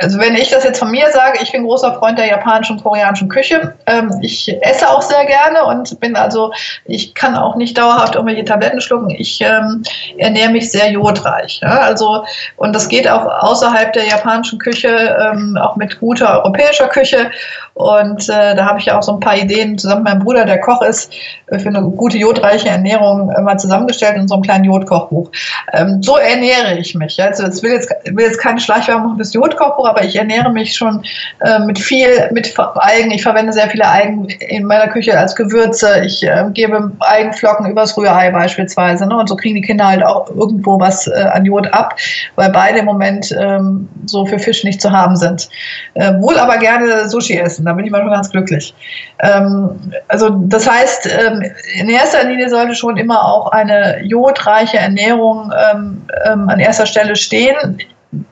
also 0.00 0.18
wenn 0.18 0.34
ich 0.34 0.50
das 0.50 0.64
jetzt 0.64 0.80
von 0.80 0.90
mir 0.90 1.08
sage, 1.12 1.38
ich 1.40 1.52
bin 1.52 1.62
großer 1.62 1.94
Freund 1.94 2.18
der 2.18 2.26
japanischen 2.26 2.76
und 2.76 2.82
koreanischen 2.82 3.28
Küche. 3.28 3.74
Ähm, 3.86 4.10
ich 4.22 4.52
esse 4.62 4.88
auch 4.88 5.02
sehr 5.02 5.24
gerne 5.24 5.64
und 5.64 6.00
bin 6.00 6.16
also, 6.16 6.52
ich 6.86 7.14
kann 7.14 7.36
auch 7.36 7.54
nicht 7.54 7.78
dauerhaft 7.78 8.16
irgendwelche 8.16 8.44
Tabletten 8.44 8.80
schlucken. 8.80 9.10
Ich 9.10 9.40
ähm, 9.40 9.84
ernähre 10.18 10.50
mich 10.50 10.72
sehr 10.72 10.90
jodreich. 10.90 11.60
Also, 11.62 12.24
und 12.56 12.72
das 12.74 12.88
geht 12.88 13.08
auch 13.08 13.24
außerhalb 13.24 13.92
der 13.92 14.06
japanischen 14.06 14.58
Küche, 14.58 14.88
ähm, 14.88 15.56
auch 15.60 15.76
mit 15.76 16.00
guter 16.00 16.42
europäischer 16.42 16.88
Küche. 16.88 17.30
Und 17.74 18.28
äh, 18.28 18.54
da 18.54 18.66
habe 18.66 18.78
ich 18.78 18.86
ja 18.86 18.98
auch 18.98 19.02
so 19.02 19.12
ein 19.14 19.20
paar 19.20 19.36
Ideen 19.36 19.78
zusammen 19.78 20.02
mit 20.02 20.12
meinem 20.12 20.24
Bruder, 20.24 20.44
der 20.44 20.60
Koch 20.60 20.82
ist, 20.82 21.12
äh, 21.46 21.58
für 21.58 21.68
eine 21.68 21.82
gute 21.82 22.18
jodreiche 22.18 22.68
Ernährung 22.68 23.30
äh, 23.30 23.40
mal 23.40 23.58
zusammengestellt 23.58 24.16
in 24.16 24.28
so 24.28 24.34
einem 24.34 24.42
kleinen 24.42 24.64
Jodkochbuch. 24.64 25.30
Ähm, 25.72 26.02
so 26.02 26.16
ernähre 26.16 26.78
ich 26.78 26.94
mich. 26.94 27.22
Also 27.22 27.46
ich 27.46 27.62
will 27.62 27.72
jetzt, 27.72 27.90
will 28.04 28.26
jetzt 28.26 28.38
keine 28.38 28.60
Schleichwerbung 28.60 29.04
machen 29.04 29.16
fürs 29.16 29.32
Jodkochbuch, 29.32 29.88
aber 29.88 30.04
ich 30.04 30.16
ernähre 30.16 30.52
mich 30.52 30.74
schon 30.74 31.02
äh, 31.40 31.60
mit 31.60 31.78
viel, 31.78 32.30
mit 32.32 32.52
Algen. 32.58 33.10
Ich 33.10 33.22
verwende 33.22 33.52
sehr 33.52 33.70
viele 33.70 33.86
Algen 33.86 34.28
in 34.28 34.64
meiner 34.64 34.88
Küche 34.88 35.18
als 35.18 35.34
Gewürze. 35.34 36.02
Ich 36.04 36.22
äh, 36.22 36.44
gebe 36.52 36.92
Algenflocken 36.98 37.70
übers 37.70 37.96
Rührei 37.96 38.30
beispielsweise. 38.30 39.06
Ne? 39.06 39.16
Und 39.16 39.28
so 39.28 39.36
kriegen 39.36 39.54
die 39.54 39.62
Kinder 39.62 39.86
halt 39.86 40.04
auch 40.04 40.28
irgendwo 40.28 40.78
was 40.78 41.06
äh, 41.06 41.28
an 41.32 41.46
Jod 41.46 41.72
ab, 41.72 41.96
weil 42.36 42.50
beide 42.50 42.80
im 42.80 42.84
Moment 42.84 43.34
ähm, 43.38 43.88
so 44.04 44.26
für 44.26 44.38
Fisch 44.38 44.62
nicht 44.62 44.82
zu 44.82 44.90
haben 44.90 45.16
sind. 45.16 45.48
Äh, 45.94 46.12
wohl 46.20 46.38
aber 46.38 46.58
gerne 46.58 47.08
Sushi 47.08 47.38
essen 47.38 47.61
essen. 47.62 47.64
Da 47.64 47.72
bin 47.72 47.84
ich 47.84 47.90
mal 47.90 48.02
schon 48.02 48.10
ganz 48.10 48.30
glücklich. 48.30 48.74
Ähm, 49.20 49.70
also 50.08 50.30
das 50.30 50.68
heißt, 50.68 51.06
ähm, 51.06 51.42
in 51.78 51.88
erster 51.88 52.24
Linie 52.24 52.48
sollte 52.48 52.74
schon 52.74 52.96
immer 52.96 53.24
auch 53.24 53.50
eine 53.52 54.02
jodreiche 54.04 54.78
Ernährung 54.78 55.52
ähm, 55.72 56.02
ähm 56.26 56.48
an 56.48 56.60
erster 56.60 56.86
Stelle 56.86 57.16
stehen 57.16 57.78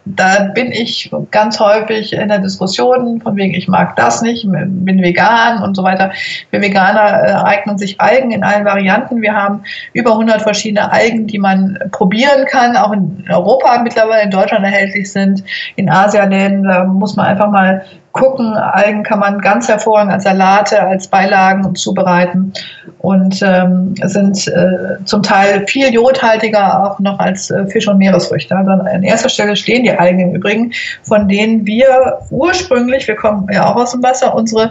da 0.05 0.51
bin 0.55 0.73
ich 0.73 1.11
ganz 1.31 1.59
häufig 1.59 2.13
in 2.13 2.29
der 2.29 2.39
Diskussion, 2.39 3.21
von 3.21 3.37
wegen, 3.37 3.55
ich 3.55 3.67
mag 3.67 3.97
das 3.97 4.21
nicht, 4.21 4.47
bin 4.47 5.03
vegan 5.03 5.63
und 5.63 5.75
so 5.75 5.83
weiter. 5.83 6.13
Für 6.51 6.61
Veganer 6.61 7.25
äh, 7.25 7.33
eignen 7.45 7.79
sich 7.79 7.99
Algen 7.99 8.31
in 8.31 8.45
allen 8.45 8.67
Varianten. 8.67 9.23
Wir 9.23 9.35
haben 9.35 9.63
über 9.95 10.13
100 10.13 10.43
verschiedene 10.43 10.93
Algen, 10.93 11.27
die 11.27 11.39
man 11.39 11.79
probieren 11.93 12.45
kann, 12.47 12.77
auch 12.77 12.93
in 12.93 13.25
Europa 13.31 13.81
mittlerweile, 13.83 14.25
in 14.25 14.31
Deutschland 14.31 14.65
erhältlich 14.65 15.11
sind. 15.11 15.43
In 15.77 15.89
Asialändern 15.89 16.65
da 16.65 16.85
muss 16.85 17.17
man 17.17 17.27
einfach 17.27 17.51
mal 17.51 17.83
gucken. 18.13 18.55
Algen 18.55 19.03
kann 19.03 19.21
man 19.21 19.41
ganz 19.41 19.69
hervorragend 19.69 20.13
als 20.13 20.25
Salate, 20.25 20.81
als 20.81 21.09
Beilagen 21.09 21.75
zubereiten 21.75 22.53
und 22.99 23.41
ähm, 23.43 23.95
sind 24.05 24.47
äh, 24.49 25.05
zum 25.05 25.23
Teil 25.23 25.67
viel 25.67 25.93
jodhaltiger 25.93 26.85
auch 26.85 26.99
noch 26.99 27.19
als 27.19 27.51
äh, 27.51 27.67
Fisch- 27.67 27.89
und 27.89 27.99
Meeresfrüchte. 27.99 28.57
Also 28.57 28.71
an 28.71 29.03
erster 29.03 29.29
Stelle 29.29 29.57
stehen 29.57 29.83
die 29.85 29.93
Algen 29.93 30.21
im 30.21 30.35
Übrigen, 30.35 30.73
von 31.03 31.29
denen 31.29 31.67
wir 31.67 32.19
ursprünglich, 32.31 33.07
wir 33.07 33.17
kommen 33.17 33.47
ja 33.53 33.71
auch 33.71 33.77
aus 33.77 33.93
dem 33.93 34.03
Wasser, 34.03 34.35
unsere 34.35 34.71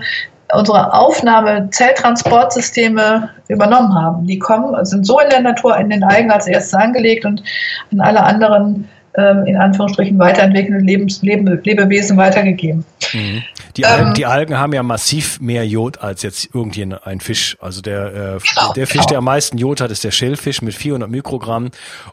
unsere 0.54 0.94
Aufnahme-Zelltransportsysteme 0.94 3.30
übernommen 3.50 3.94
haben. 3.94 4.26
Die 4.26 4.40
kommen, 4.40 4.74
sind 4.86 5.06
so 5.06 5.20
in 5.20 5.30
der 5.30 5.42
Natur 5.42 5.78
in 5.78 5.92
den 5.92 6.04
Algen 6.04 6.32
als 6.32 6.48
erstes 6.48 6.74
angelegt 6.74 7.24
und 7.26 7.44
an 7.92 8.00
alle 8.00 8.24
anderen 8.24 8.90
in 9.16 9.58
Anführungsstrichen 9.58 10.18
weiterentwickelte 10.20 10.84
Lebens 10.84 11.22
Lebe 11.22 11.60
Lebewesen 11.64 12.18
weitergegeben. 12.18 12.86
Mhm. 13.14 13.44
Die, 13.78 13.86
Algen, 13.86 14.08
ähm, 14.08 14.14
die 14.14 14.26
Algen 14.26 14.58
haben 14.58 14.74
ja 14.74 14.84
massiv 14.84 15.40
mehr 15.40 15.66
Jod 15.66 16.02
als 16.02 16.22
jetzt 16.22 16.54
irgendein 16.54 17.20
Fisch. 17.20 17.58
Also 17.62 17.82
der, 17.82 18.08
äh, 18.08 18.40
genau, 18.40 18.74
der 18.74 18.88
Fisch, 18.88 18.96
genau. 18.96 19.08
der 19.08 19.18
am 19.20 19.24
meisten 19.26 19.58
Jod 19.58 19.82
hat, 19.82 19.92
ist 19.92 20.04
der 20.04 20.12
Schellfisch 20.12 20.62
mit 20.62 20.74
400 20.74 21.10
Mikrogramm. 21.10 21.70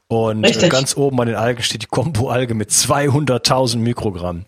Und 0.09 0.45
äh, 0.45 0.69
ganz 0.69 0.97
oben 0.97 1.17
bei 1.17 1.25
den 1.25 1.35
Algen 1.35 1.63
steht 1.63 1.83
die 1.83 1.87
Kombo-Alge 1.87 2.55
mit 2.55 2.71
200.000 2.71 3.79
Mikrogramm. 3.79 4.45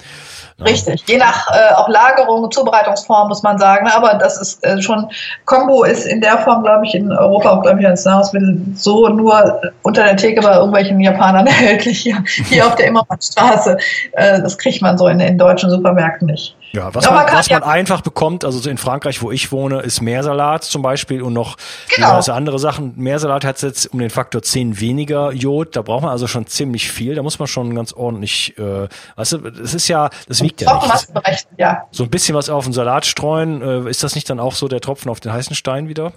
Richtig, 0.60 1.04
je 1.06 1.18
nach 1.18 1.48
äh, 1.50 1.74
auch 1.74 1.88
Lagerung, 1.88 2.50
Zubereitungsform 2.50 3.28
muss 3.28 3.42
man 3.42 3.58
sagen. 3.58 3.86
Aber 3.88 4.14
das 4.14 4.40
ist 4.40 4.64
äh, 4.64 4.82
schon, 4.82 5.08
Kombo 5.44 5.84
ist 5.84 6.04
in 6.04 6.20
der 6.20 6.38
Form, 6.38 6.64
glaube 6.64 6.84
ich, 6.84 6.94
in 6.94 7.12
Europa 7.12 7.50
auch, 7.50 7.62
glaube 7.62 7.80
ich, 7.80 7.86
als 7.86 8.04
Nahrungsmittel 8.04 8.60
so 8.74 9.08
nur 9.08 9.60
unter 9.82 10.02
der 10.02 10.16
Theke 10.16 10.40
bei 10.40 10.54
irgendwelchen 10.54 10.98
Japanern 11.00 11.46
erhältlich 11.48 12.00
hier, 12.00 12.24
hier 12.48 12.66
auf 12.66 12.76
der 12.76 12.86
Immermannstraße. 12.86 13.76
Äh, 14.12 14.42
das 14.42 14.58
kriegt 14.58 14.82
man 14.82 14.98
so 14.98 15.08
in 15.08 15.18
den 15.18 15.38
deutschen 15.38 15.70
Supermärkten 15.70 16.26
nicht. 16.26 16.56
Ja, 16.72 16.94
was, 16.94 17.04
ja, 17.04 17.12
man, 17.12 17.24
man, 17.24 17.34
was 17.34 17.50
man 17.50 17.62
einfach 17.62 18.02
bekommt, 18.02 18.44
also 18.44 18.68
in 18.68 18.76
Frankreich, 18.76 19.22
wo 19.22 19.30
ich 19.30 19.50
wohne, 19.52 19.80
ist 19.80 20.02
Meersalat 20.02 20.64
zum 20.64 20.82
Beispiel 20.82 21.22
und 21.22 21.32
noch 21.32 21.56
genau. 21.94 22.08
diverse 22.08 22.34
andere 22.34 22.58
Sachen. 22.58 22.92
Meersalat 22.96 23.44
hat 23.44 23.62
jetzt 23.62 23.86
um 23.86 23.98
den 23.98 24.10
Faktor 24.10 24.42
10 24.42 24.78
weniger 24.78 25.32
Jod, 25.32 25.76
da 25.76 25.82
braucht 25.82 26.02
man 26.02 26.10
also 26.10 26.26
schon 26.26 26.46
ziemlich 26.46 26.90
viel, 26.90 27.14
da 27.14 27.22
muss 27.22 27.38
man 27.38 27.48
schon 27.48 27.74
ganz 27.74 27.92
ordentlich, 27.92 28.56
äh, 28.58 28.88
weißt 29.16 29.32
du, 29.32 29.38
das 29.38 29.72
ist 29.72 29.88
ja, 29.88 30.10
das 30.28 30.42
wiegt 30.42 30.60
ja 30.60 30.74
nicht. 30.74 31.48
Ja. 31.56 31.84
So 31.90 32.04
ein 32.04 32.10
bisschen 32.10 32.34
was 32.34 32.50
auf 32.50 32.64
den 32.64 32.74
Salat 32.74 33.06
streuen, 33.06 33.62
äh, 33.62 33.88
ist 33.88 34.02
das 34.02 34.14
nicht 34.14 34.28
dann 34.28 34.38
auch 34.38 34.54
so 34.54 34.68
der 34.68 34.80
Tropfen 34.80 35.10
auf 35.10 35.20
den 35.20 35.32
heißen 35.32 35.56
Stein 35.56 35.88
wieder? 35.88 36.12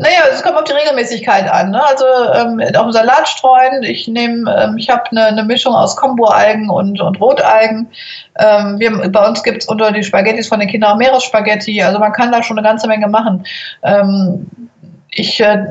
Naja, 0.00 0.20
es 0.32 0.44
kommt 0.44 0.56
auf 0.56 0.62
die 0.62 0.72
Regelmäßigkeit 0.72 1.50
an. 1.50 1.72
Ne? 1.72 1.82
Also 1.84 2.04
ähm, 2.32 2.60
auf 2.76 2.84
dem 2.84 2.92
Salat 2.92 3.26
streuen. 3.28 3.82
Ich 3.82 4.06
nehme, 4.06 4.48
ähm, 4.56 4.76
ich 4.78 4.88
habe 4.88 5.02
eine, 5.10 5.26
eine, 5.26 5.42
Mischung 5.42 5.74
aus 5.74 5.96
Kombo-Algen 5.96 6.70
und, 6.70 7.00
und 7.00 7.20
Rotalgen. 7.20 7.88
Ähm, 8.38 8.78
wir, 8.78 9.08
bei 9.10 9.26
uns 9.26 9.42
gibt 9.42 9.62
es 9.62 9.68
unter 9.68 9.90
die 9.90 10.04
Spaghettis 10.04 10.46
von 10.46 10.60
den 10.60 10.68
Kindern 10.68 10.92
auch 10.92 10.98
Meeresspaghetti. 10.98 11.82
Also 11.82 11.98
man 11.98 12.12
kann 12.12 12.30
da 12.30 12.44
schon 12.44 12.56
eine 12.56 12.66
ganze 12.66 12.86
Menge 12.86 13.08
machen. 13.08 13.44
Ähm, 13.82 14.46
ich 15.10 15.40
äh, 15.40 15.66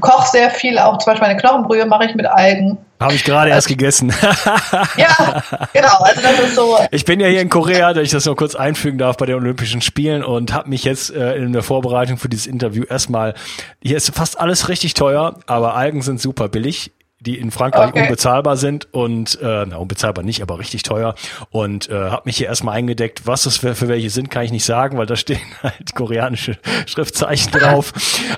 koche 0.00 0.28
sehr 0.30 0.50
viel, 0.50 0.78
auch 0.78 0.98
zum 0.98 1.12
Beispiel 1.12 1.28
meine 1.28 1.40
Knochenbrühe 1.40 1.86
mache 1.86 2.06
ich 2.06 2.14
mit 2.14 2.26
Algen. 2.26 2.78
Habe 3.00 3.14
ich 3.14 3.24
gerade 3.24 3.50
erst 3.50 3.66
gegessen. 3.66 4.12
ja, 4.96 5.42
genau. 5.72 5.96
Also 6.00 6.20
das 6.20 6.38
ist 6.38 6.54
so. 6.54 6.78
Ich 6.92 7.04
bin 7.04 7.18
ja 7.18 7.26
hier 7.26 7.40
in 7.40 7.48
Korea, 7.48 7.92
dass 7.92 8.04
ich 8.04 8.10
das 8.10 8.26
noch 8.26 8.36
kurz 8.36 8.54
einfügen 8.54 8.98
darf 8.98 9.16
bei 9.16 9.26
den 9.26 9.34
Olympischen 9.34 9.80
Spielen 9.80 10.22
und 10.22 10.52
habe 10.52 10.68
mich 10.68 10.84
jetzt 10.84 11.12
äh, 11.12 11.34
in 11.34 11.52
der 11.52 11.62
Vorbereitung 11.62 12.16
für 12.16 12.28
dieses 12.28 12.46
Interview 12.46 12.84
erstmal. 12.84 13.34
Hier 13.82 13.96
ist 13.96 14.14
fast 14.14 14.38
alles 14.38 14.68
richtig 14.68 14.94
teuer, 14.94 15.34
aber 15.46 15.74
Algen 15.74 16.02
sind 16.02 16.20
super 16.20 16.48
billig 16.48 16.92
die 17.24 17.38
in 17.38 17.50
Frankreich 17.50 17.90
okay. 17.90 18.02
unbezahlbar 18.02 18.56
sind 18.56 18.88
und 18.92 19.40
äh, 19.40 19.66
na, 19.66 19.76
unbezahlbar 19.76 20.24
nicht, 20.24 20.42
aber 20.42 20.58
richtig 20.58 20.82
teuer 20.82 21.14
und 21.50 21.88
äh, 21.88 21.94
habe 21.94 22.22
mich 22.24 22.36
hier 22.36 22.48
erstmal 22.48 22.76
eingedeckt. 22.76 23.26
Was 23.26 23.44
das 23.44 23.58
für, 23.58 23.74
für 23.74 23.88
welche 23.88 24.10
sind, 24.10 24.30
kann 24.30 24.44
ich 24.44 24.52
nicht 24.52 24.64
sagen, 24.64 24.98
weil 24.98 25.06
da 25.06 25.16
stehen 25.16 25.40
halt 25.62 25.94
koreanische 25.94 26.58
Schriftzeichen 26.86 27.52
drauf. 27.52 27.92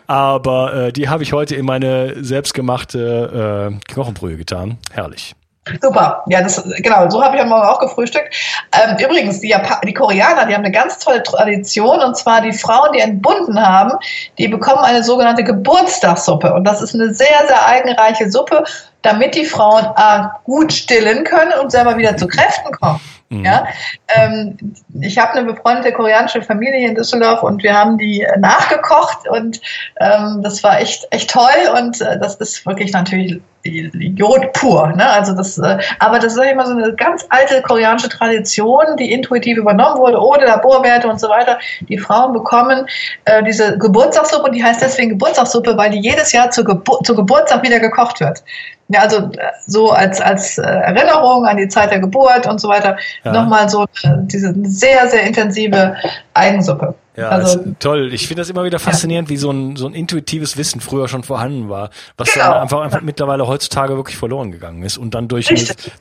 Aber 0.07 0.75
äh, 0.75 0.93
die 0.93 1.09
habe 1.09 1.23
ich 1.23 1.33
heute 1.33 1.55
in 1.55 1.65
meine 1.65 2.23
selbstgemachte 2.23 3.73
äh, 3.73 3.93
Knochenbrühe 3.93 4.37
getan. 4.37 4.79
Herrlich. 4.93 5.35
Super, 5.81 6.23
ja, 6.27 6.43
das, 6.43 6.63
genau, 6.83 7.09
so 7.09 7.25
habe 7.25 7.37
ich 7.37 7.43
am 7.43 7.49
Morgen 7.49 7.67
auch 7.67 7.81
gefrühstückt. 7.81 8.35
Ähm, 8.73 8.99
übrigens, 8.99 9.41
die, 9.41 9.49
Japan 9.49 9.79
die 9.85 9.95
Koreaner, 9.95 10.45
die 10.45 10.55
haben 10.55 10.63
eine 10.63 10.73
ganz 10.73 10.99
tolle 10.99 11.23
Tradition 11.23 12.01
und 12.01 12.17
zwar 12.17 12.43
die 12.43 12.53
Frauen, 12.53 12.93
die 12.93 13.01
entbunden 13.01 13.59
haben, 13.59 13.93
die 14.37 14.49
bekommen 14.49 14.85
eine 14.85 15.03
sogenannte 15.03 15.43
Geburtstagssuppe 15.43 16.53
und 16.53 16.65
das 16.65 16.83
ist 16.83 16.95
eine 16.95 17.15
sehr, 17.15 17.47
sehr 17.47 17.67
eigenreiche 17.67 18.31
Suppe, 18.31 18.65
damit 19.01 19.35
die 19.35 19.47
Frauen 19.47 19.87
äh, 19.97 20.25
gut 20.45 20.71
stillen 20.71 21.25
können 21.25 21.53
und 21.63 21.73
selber 21.73 21.97
wieder 21.97 22.15
zu 22.17 22.27
Kräften 22.27 22.71
kommen. 22.73 23.01
Mhm. 23.31 23.45
Ja, 23.47 23.67
ähm, 24.15 24.59
ich 25.01 25.17
habe 25.17 25.33
eine 25.33 25.51
befreundete 25.51 25.93
koreanische 25.93 26.43
Familie 26.43 26.89
in 26.89 26.95
Düsseldorf 26.95 27.43
und 27.43 27.63
wir 27.63 27.75
haben 27.75 27.97
die 27.97 28.27
nachgekocht 28.39 29.27
und 29.31 29.63
ähm, 29.99 30.43
das 30.43 30.63
war 30.63 30.79
echt 30.79 31.07
echt 31.11 31.31
toll 31.31 31.73
und 31.79 32.03
äh, 32.03 32.19
das 32.19 32.37
ist 32.37 32.67
wirklich 32.67 32.93
natürlich 32.93 33.41
Jod 33.65 34.53
pur. 34.53 34.89
Ne? 34.95 35.11
Also 35.11 35.35
das, 35.35 35.59
äh, 35.59 35.79
aber 35.99 36.19
das 36.19 36.37
ist 36.37 36.43
immer 36.43 36.67
so 36.67 36.73
eine 36.73 36.95
ganz 36.95 37.25
alte 37.31 37.63
koreanische 37.63 38.09
Tradition, 38.09 38.97
die 38.99 39.11
intuitiv 39.11 39.57
übernommen 39.57 39.99
wurde, 39.99 40.21
ohne 40.21 40.45
Laborwerte 40.45 41.09
und 41.09 41.19
so 41.19 41.29
weiter. 41.29 41.59
Die 41.89 41.99
Frauen 41.99 42.35
bekommen 42.35 42.87
äh, 43.25 43.43
diese 43.43 43.79
Geburtstagssuppe 43.79 44.45
und 44.45 44.55
die 44.55 44.63
heißt 44.63 44.83
deswegen 44.83 45.11
Geburtstagssuppe, 45.11 45.77
weil 45.77 45.91
die 45.91 46.01
jedes 46.01 46.33
Jahr 46.33 46.51
zu, 46.51 46.63
Gebur 46.63 47.01
zu 47.05 47.15
Geburtstag 47.15 47.63
wieder 47.63 47.81
gekocht 47.81 48.21
wird. 48.21 48.43
Ja, 48.89 49.01
also 49.01 49.19
äh, 49.19 49.51
so 49.67 49.91
als, 49.91 50.21
als 50.21 50.59
äh, 50.59 50.63
Erinnerung 50.63 51.47
an 51.47 51.57
die 51.57 51.69
Zeit 51.69 51.91
der 51.91 52.01
Geburt 52.01 52.47
und 52.47 52.61
so 52.61 52.69
weiter. 52.69 52.99
Ja. 53.25 53.33
Nochmal 53.33 53.69
so 53.69 53.87
diese 54.05 54.53
sehr, 54.65 55.09
sehr 55.09 55.23
intensive 55.23 55.97
Eigensuppe. 56.35 56.95
Ja, 57.17 57.29
also, 57.29 57.65
toll. 57.79 58.13
Ich 58.13 58.27
finde 58.27 58.41
das 58.41 58.51
immer 58.51 58.65
wieder 58.65 58.81
faszinierend, 58.81 59.29
ja. 59.29 59.35
wie 59.35 59.37
so 59.37 59.51
ein, 59.51 59.77
so 59.77 59.87
ein 59.87 59.95
intuitives 59.95 60.57
Wissen 60.57 60.81
früher 60.81 61.07
schon 61.07 61.23
vorhanden 61.23 61.69
war, 61.69 61.91
was 62.17 62.33
genau. 62.33 62.47
dann 62.47 62.63
einfach, 62.63 62.81
einfach 62.81 63.01
mittlerweile 63.03 63.47
heutzutage 63.47 63.97
wirklich 63.97 64.17
verloren 64.17 64.51
gegangen 64.51 64.83
ist 64.83 64.99
und 64.99 65.15
dann 65.15 65.29
durch, 65.29 65.47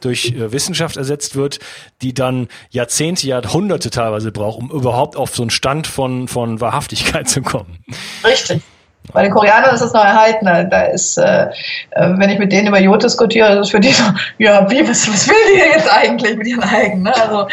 durch 0.02 0.32
äh, 0.32 0.52
Wissenschaft 0.52 0.98
ersetzt 0.98 1.36
wird, 1.36 1.60
die 2.02 2.16
dann 2.16 2.48
Jahrzehnte, 2.72 3.28
Jahrhunderte 3.28 3.92
teilweise 3.92 4.32
braucht, 4.32 4.60
um 4.60 4.72
überhaupt 4.72 5.16
auf 5.16 5.36
so 5.36 5.44
einen 5.44 5.52
Stand 5.52 5.86
von, 5.86 6.28
von 6.28 6.60
Wahrhaftigkeit 6.60 7.30
zu 7.30 7.44
kommen. 7.44 7.84
Richtig. 8.26 8.62
Bei 9.12 9.22
den 9.22 9.32
Koreanern 9.32 9.76
ist 9.76 9.82
das 9.82 9.94
noch 9.94 10.04
erhalten. 10.04 10.46
Da 10.46 10.84
ist, 10.84 11.18
äh, 11.18 11.48
äh, 11.92 12.10
wenn 12.18 12.30
ich 12.30 12.40
mit 12.40 12.52
denen 12.52 12.70
über 12.70 12.80
Jod 12.80 13.04
diskutiere, 13.04 13.54
ist 13.54 13.60
es 13.60 13.70
für 13.70 13.80
die 13.80 13.92
so, 13.92 14.04
ja, 14.38 14.70
wie, 14.72 14.88
was, 14.88 15.08
was 15.10 15.28
will 15.28 15.36
die 15.54 15.60
jetzt 15.60 15.92
eigentlich 15.92 16.38
mit 16.38 16.48
ihren 16.48 16.64
Eigen? 16.64 17.04
Ne? 17.04 17.14
Also, 17.14 17.48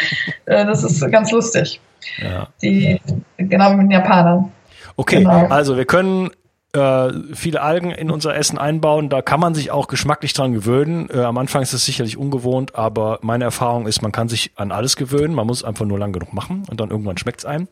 äh, 0.45 0.65
das 0.65 0.83
ist 0.83 1.11
ganz 1.11 1.31
lustig. 1.31 1.79
Ja. 2.21 2.47
Die, 2.61 2.99
genau 3.37 3.71
mit 3.71 3.81
den 3.81 3.91
Japanern. 3.91 4.51
Okay, 4.95 5.19
genau. 5.19 5.47
also 5.47 5.77
wir 5.77 5.85
können 5.85 6.31
äh, 6.73 7.09
viele 7.33 7.61
Algen 7.61 7.91
in 7.91 8.11
unser 8.11 8.35
Essen 8.35 8.57
einbauen. 8.57 9.09
Da 9.09 9.21
kann 9.21 9.39
man 9.39 9.53
sich 9.53 9.71
auch 9.71 9.87
geschmacklich 9.87 10.33
dran 10.33 10.53
gewöhnen. 10.53 11.09
Äh, 11.13 11.21
am 11.21 11.37
Anfang 11.37 11.61
ist 11.61 11.73
es 11.73 11.85
sicherlich 11.85 12.17
ungewohnt, 12.17 12.75
aber 12.75 13.19
meine 13.21 13.43
Erfahrung 13.43 13.87
ist, 13.87 14.01
man 14.01 14.11
kann 14.11 14.29
sich 14.29 14.51
an 14.55 14.71
alles 14.71 14.95
gewöhnen. 14.95 15.33
Man 15.33 15.47
muss 15.47 15.63
einfach 15.63 15.85
nur 15.85 15.99
lang 15.99 16.13
genug 16.13 16.33
machen 16.33 16.63
und 16.69 16.79
dann 16.79 16.89
irgendwann 16.89 17.17
schmeckt 17.17 17.39
es 17.39 17.45
einem. 17.45 17.67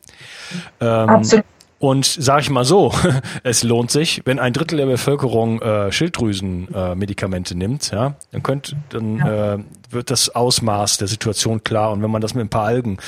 Ähm, 0.80 1.08
Absolut. 1.08 1.44
Und 1.80 2.04
sage 2.04 2.42
ich 2.42 2.50
mal 2.50 2.66
so, 2.66 2.92
es 3.42 3.62
lohnt 3.62 3.90
sich, 3.90 4.20
wenn 4.26 4.38
ein 4.38 4.52
Drittel 4.52 4.76
der 4.76 4.84
Bevölkerung 4.84 5.62
äh, 5.62 5.90
Schilddrüsenmedikamente 5.90 7.54
äh, 7.54 7.56
nimmt, 7.56 7.90
ja, 7.90 8.16
dann 8.32 8.42
könnt, 8.42 8.76
dann 8.90 9.16
ja. 9.16 9.54
äh, 9.54 9.58
wird 9.88 10.10
das 10.10 10.28
Ausmaß 10.28 10.98
der 10.98 11.08
Situation 11.08 11.64
klar. 11.64 11.90
Und 11.90 12.02
wenn 12.02 12.10
man 12.10 12.20
das 12.20 12.34
mit 12.34 12.44
ein 12.44 12.50
paar 12.50 12.66
Algen 12.66 12.98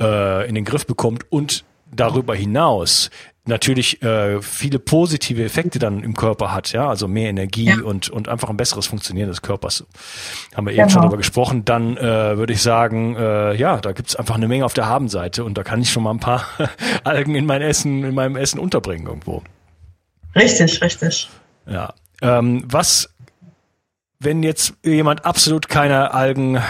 äh, 0.00 0.48
in 0.48 0.56
den 0.56 0.64
Griff 0.64 0.86
bekommt 0.86 1.24
und 1.30 1.64
darüber 1.94 2.34
hinaus 2.34 3.10
natürlich 3.46 4.02
äh, 4.02 4.42
viele 4.42 4.78
positive 4.78 5.44
Effekte 5.44 5.78
dann 5.78 6.02
im 6.02 6.14
Körper 6.14 6.52
hat, 6.52 6.72
ja, 6.72 6.88
also 6.88 7.08
mehr 7.08 7.30
Energie 7.30 7.66
ja. 7.66 7.82
und, 7.82 8.10
und 8.10 8.28
einfach 8.28 8.50
ein 8.50 8.56
besseres 8.56 8.86
Funktionieren 8.86 9.28
des 9.28 9.42
Körpers. 9.42 9.84
Haben 10.54 10.66
wir 10.66 10.72
eben 10.72 10.82
genau. 10.82 10.90
schon 10.90 11.02
darüber 11.02 11.16
gesprochen. 11.16 11.64
Dann 11.64 11.96
äh, 11.96 12.36
würde 12.36 12.52
ich 12.52 12.62
sagen, 12.62 13.16
äh, 13.16 13.54
ja, 13.54 13.78
da 13.78 13.92
gibt's 13.92 14.16
einfach 14.16 14.34
eine 14.34 14.48
Menge 14.48 14.64
auf 14.64 14.74
der 14.74 14.86
Habenseite 14.86 15.44
und 15.44 15.56
da 15.56 15.62
kann 15.62 15.80
ich 15.80 15.90
schon 15.90 16.02
mal 16.02 16.10
ein 16.10 16.20
paar 16.20 16.44
Algen 17.04 17.34
in 17.34 17.46
mein 17.46 17.62
Essen, 17.62 18.04
in 18.04 18.14
meinem 18.14 18.36
Essen 18.36 18.58
unterbringen 18.58 19.06
irgendwo. 19.06 19.42
Richtig, 20.34 20.82
richtig. 20.82 21.28
Ja. 21.66 21.94
Ähm, 22.22 22.64
was, 22.66 23.14
wenn 24.18 24.42
jetzt 24.42 24.74
jemand 24.84 25.24
absolut 25.24 25.68
keine 25.68 26.12
Algen 26.12 26.60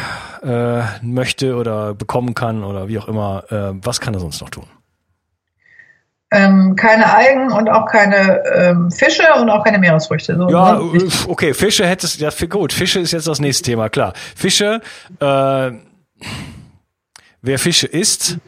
äh, 0.42 0.82
möchte 1.02 1.56
oder 1.56 1.94
bekommen 1.94 2.34
kann 2.34 2.64
oder 2.64 2.88
wie 2.88 2.98
auch 2.98 3.08
immer, 3.08 3.44
äh, 3.50 3.72
was 3.82 4.00
kann 4.00 4.14
er 4.14 4.20
sonst 4.20 4.40
noch 4.40 4.50
tun? 4.50 4.66
Ähm, 6.32 6.74
keine 6.74 7.14
Algen 7.14 7.52
und 7.52 7.68
auch 7.68 7.86
keine 7.86 8.42
ähm, 8.52 8.90
Fische 8.90 9.22
und 9.40 9.48
auch 9.48 9.62
keine 9.62 9.78
Meeresfrüchte. 9.78 10.36
So, 10.36 10.48
ja, 10.48 10.72
ne? 10.78 11.08
okay, 11.28 11.54
Fische 11.54 11.86
hättest 11.86 12.20
ja 12.20 12.30
gut. 12.48 12.72
Fische 12.72 12.98
ist 12.98 13.12
jetzt 13.12 13.28
das 13.28 13.38
nächste 13.38 13.62
Thema, 13.62 13.88
klar. 13.88 14.12
Fische, 14.34 14.80
äh, 15.20 15.70
wer 17.42 17.58
Fische 17.58 17.86
isst, 17.86 18.38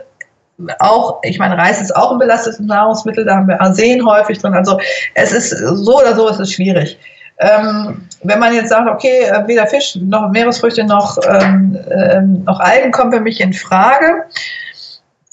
Auch, 0.79 1.19
ich 1.23 1.37
meine, 1.37 1.57
Reis 1.57 1.81
ist 1.81 1.93
auch 1.95 2.13
ein 2.13 2.17
belastetes 2.17 2.61
Nahrungsmittel, 2.61 3.25
da 3.25 3.35
haben 3.35 3.49
wir 3.49 3.61
Arsen 3.61 4.05
häufig 4.05 4.39
drin. 4.39 4.53
Also 4.53 4.79
es 5.13 5.33
ist 5.33 5.49
so 5.49 5.99
oder 5.99 6.15
so, 6.15 6.29
es 6.29 6.39
ist 6.39 6.53
schwierig. 6.53 6.97
Ähm, 7.37 8.07
wenn 8.23 8.39
man 8.39 8.53
jetzt 8.53 8.69
sagt, 8.69 8.89
okay, 8.89 9.23
äh, 9.23 9.45
weder 9.45 9.67
Fisch 9.67 9.97
noch 10.01 10.29
Meeresfrüchte 10.29 10.85
noch, 10.85 11.17
ähm, 11.27 11.77
äh, 11.89 12.21
noch 12.21 12.61
Algen 12.61 12.91
kommen 12.91 13.11
für 13.11 13.19
mich 13.19 13.41
in 13.41 13.51
Frage, 13.51 14.23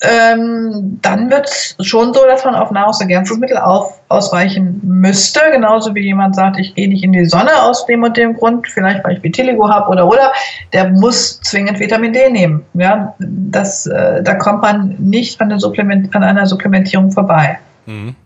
ähm, 0.02 0.98
dann 1.00 1.30
wird 1.30 1.48
es 1.48 1.76
schon 1.80 2.12
so, 2.12 2.24
dass 2.26 2.44
man 2.44 2.54
auf 2.54 2.70
Nahrungsergänzungsmittel 2.70 3.56
auf, 3.56 4.00
ausweichen 4.08 4.80
müsste. 4.82 5.40
Genauso 5.52 5.94
wie 5.94 6.00
jemand 6.00 6.34
sagt, 6.34 6.58
ich 6.58 6.74
gehe 6.74 6.88
nicht 6.88 7.04
in 7.04 7.12
die 7.12 7.24
Sonne 7.24 7.62
aus 7.62 7.86
dem 7.86 8.02
und 8.02 8.16
dem 8.16 8.34
Grund, 8.34 8.66
vielleicht 8.66 9.04
weil 9.04 9.16
ich 9.16 9.22
Vitiligo 9.22 9.68
habe 9.68 9.88
oder 9.90 10.08
oder, 10.08 10.32
der 10.72 10.90
muss 10.90 11.40
zwingend 11.40 11.78
Vitamin 11.78 12.12
D 12.12 12.30
nehmen. 12.30 12.64
Ja, 12.74 13.14
das, 13.18 13.86
äh, 13.86 14.22
da 14.22 14.34
kommt 14.34 14.62
man 14.62 14.96
nicht 14.98 15.40
an, 15.40 15.58
Supplement, 15.58 16.14
an 16.14 16.24
einer 16.24 16.46
Supplementierung 16.46 17.12
vorbei. 17.12 17.58
Mhm. 17.86 18.16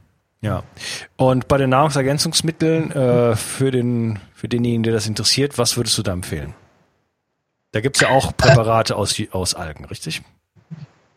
Ja. 0.41 0.63
Und 1.17 1.49
bei 1.49 1.59
den 1.59 1.71
Nahrungsergänzungsmitteln 1.71 2.93
äh, 2.93 3.37
für, 3.37 3.71
den, 3.71 4.19
für 4.33 4.49
denjenigen, 4.49 4.83
der 4.83 4.93
das 4.93 5.07
interessiert, 5.07 5.59
was 5.59 5.77
würdest 5.77 5.99
du 5.99 6.03
da 6.03 6.13
empfehlen? 6.13 6.55
Da 7.73 7.81
gibt 7.81 7.97
es 7.97 8.03
ja 8.03 8.09
auch 8.09 8.35
Präparate 8.37 8.97
aus, 8.97 9.21
aus 9.33 9.55
Algen, 9.55 9.85
richtig? 9.87 10.23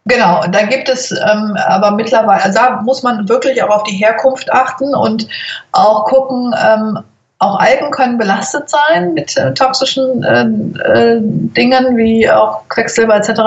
Genau, 0.10 0.44
da 0.50 0.64
gibt 0.64 0.90
es 0.90 1.12
ähm, 1.12 1.56
aber 1.68 1.92
mittlerweile, 1.92 2.44
also 2.44 2.60
da 2.60 2.82
muss 2.82 3.04
man 3.04 3.30
wirklich 3.30 3.62
auch 3.62 3.70
auf 3.70 3.84
die 3.84 3.96
Herkunft 3.96 4.52
achten 4.52 4.96
und 4.96 5.28
auch 5.72 6.06
gucken, 6.06 6.54
ähm, 6.66 7.00
auch 7.38 7.60
Algen 7.60 7.92
können 7.92 8.18
belastet 8.18 8.70
sein 8.70 9.14
mit 9.14 9.38
äh, 9.38 9.54
toxischen 9.54 10.24
äh, 10.24 10.42
äh, 10.82 11.20
Dingen 11.22 11.96
wie 11.96 12.30
auch 12.30 12.68
Quecksilber 12.70 13.18
etc. 13.18 13.40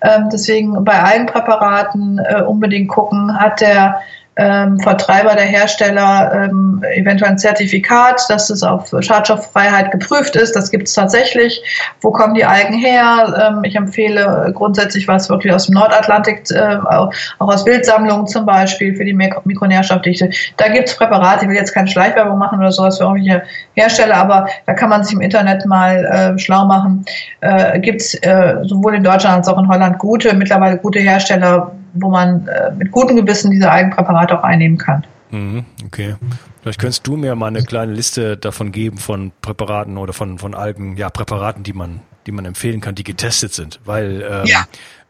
Ähm, 0.00 0.28
deswegen 0.32 0.82
bei 0.82 0.98
Algenpräparaten 0.98 2.18
äh, 2.18 2.42
unbedingt 2.42 2.88
gucken, 2.88 3.38
hat 3.38 3.60
der 3.60 4.00
ähm, 4.36 4.80
Vertreiber, 4.80 5.34
der 5.34 5.44
Hersteller 5.44 6.32
ähm, 6.34 6.82
eventuell 6.94 7.32
ein 7.32 7.38
Zertifikat, 7.38 8.22
dass 8.28 8.48
es 8.48 8.62
auf 8.62 8.90
Schadstofffreiheit 9.00 9.90
geprüft 9.90 10.36
ist. 10.36 10.56
Das 10.56 10.70
gibt 10.70 10.88
es 10.88 10.94
tatsächlich. 10.94 11.62
Wo 12.00 12.10
kommen 12.10 12.34
die 12.34 12.44
Algen 12.44 12.72
her? 12.72 13.52
Ähm, 13.52 13.64
ich 13.64 13.76
empfehle 13.76 14.50
grundsätzlich 14.54 15.06
was 15.06 15.28
wirklich 15.28 15.52
aus 15.52 15.66
dem 15.66 15.74
Nordatlantik, 15.74 16.50
äh, 16.50 16.78
auch 16.88 17.12
aus 17.38 17.66
Wildsammlungen 17.66 18.26
zum 18.26 18.46
Beispiel 18.46 18.96
für 18.96 19.04
die 19.04 19.12
Mikronährstoffdichte. 19.12 20.30
Da 20.56 20.68
gibt 20.68 20.88
es 20.88 20.96
Präparate, 20.96 21.44
ich 21.44 21.50
will 21.50 21.56
jetzt 21.56 21.74
keine 21.74 21.88
Schleichwerbung 21.88 22.38
machen 22.38 22.58
oder 22.58 22.72
sowas 22.72 22.98
für 22.98 23.04
irgendwelche 23.04 23.42
Hersteller, 23.74 24.16
aber 24.16 24.46
da 24.64 24.72
kann 24.72 24.88
man 24.88 25.04
sich 25.04 25.14
im 25.14 25.20
Internet 25.20 25.66
mal 25.66 26.04
äh, 26.04 26.38
schlau 26.38 26.64
machen. 26.64 27.04
Äh, 27.40 27.80
gibt 27.80 28.00
es 28.00 28.14
äh, 28.22 28.56
sowohl 28.62 28.94
in 28.94 29.04
Deutschland 29.04 29.36
als 29.36 29.48
auch 29.48 29.58
in 29.58 29.68
Holland 29.68 29.98
gute, 29.98 30.34
mittlerweile 30.34 30.78
gute 30.78 31.00
Hersteller, 31.00 31.72
wo 31.94 32.10
man 32.10 32.46
äh, 32.48 32.72
mit 32.72 32.90
gutem 32.90 33.16
Gewissen 33.16 33.50
diese 33.50 33.70
Eigenpräparate 33.70 34.38
auch 34.38 34.44
einnehmen 34.44 34.78
kann. 34.78 35.06
Mhm, 35.30 35.64
okay. 35.84 36.16
Vielleicht 36.60 36.78
könntest 36.78 37.06
du 37.06 37.16
mir 37.16 37.34
mal 37.34 37.46
eine 37.46 37.62
kleine 37.62 37.92
Liste 37.92 38.36
davon 38.36 38.70
geben 38.70 38.98
von 38.98 39.32
Präparaten 39.40 39.96
oder 39.98 40.12
von, 40.12 40.38
von 40.38 40.54
Algen, 40.54 40.96
ja, 40.96 41.10
Präparaten, 41.10 41.62
die 41.64 41.72
man, 41.72 42.00
die 42.26 42.32
man 42.32 42.44
empfehlen 42.44 42.80
kann, 42.80 42.94
die 42.94 43.04
getestet 43.04 43.52
sind. 43.52 43.80
Weil 43.84 44.22
ähm, 44.28 44.46
ja. 44.46 44.66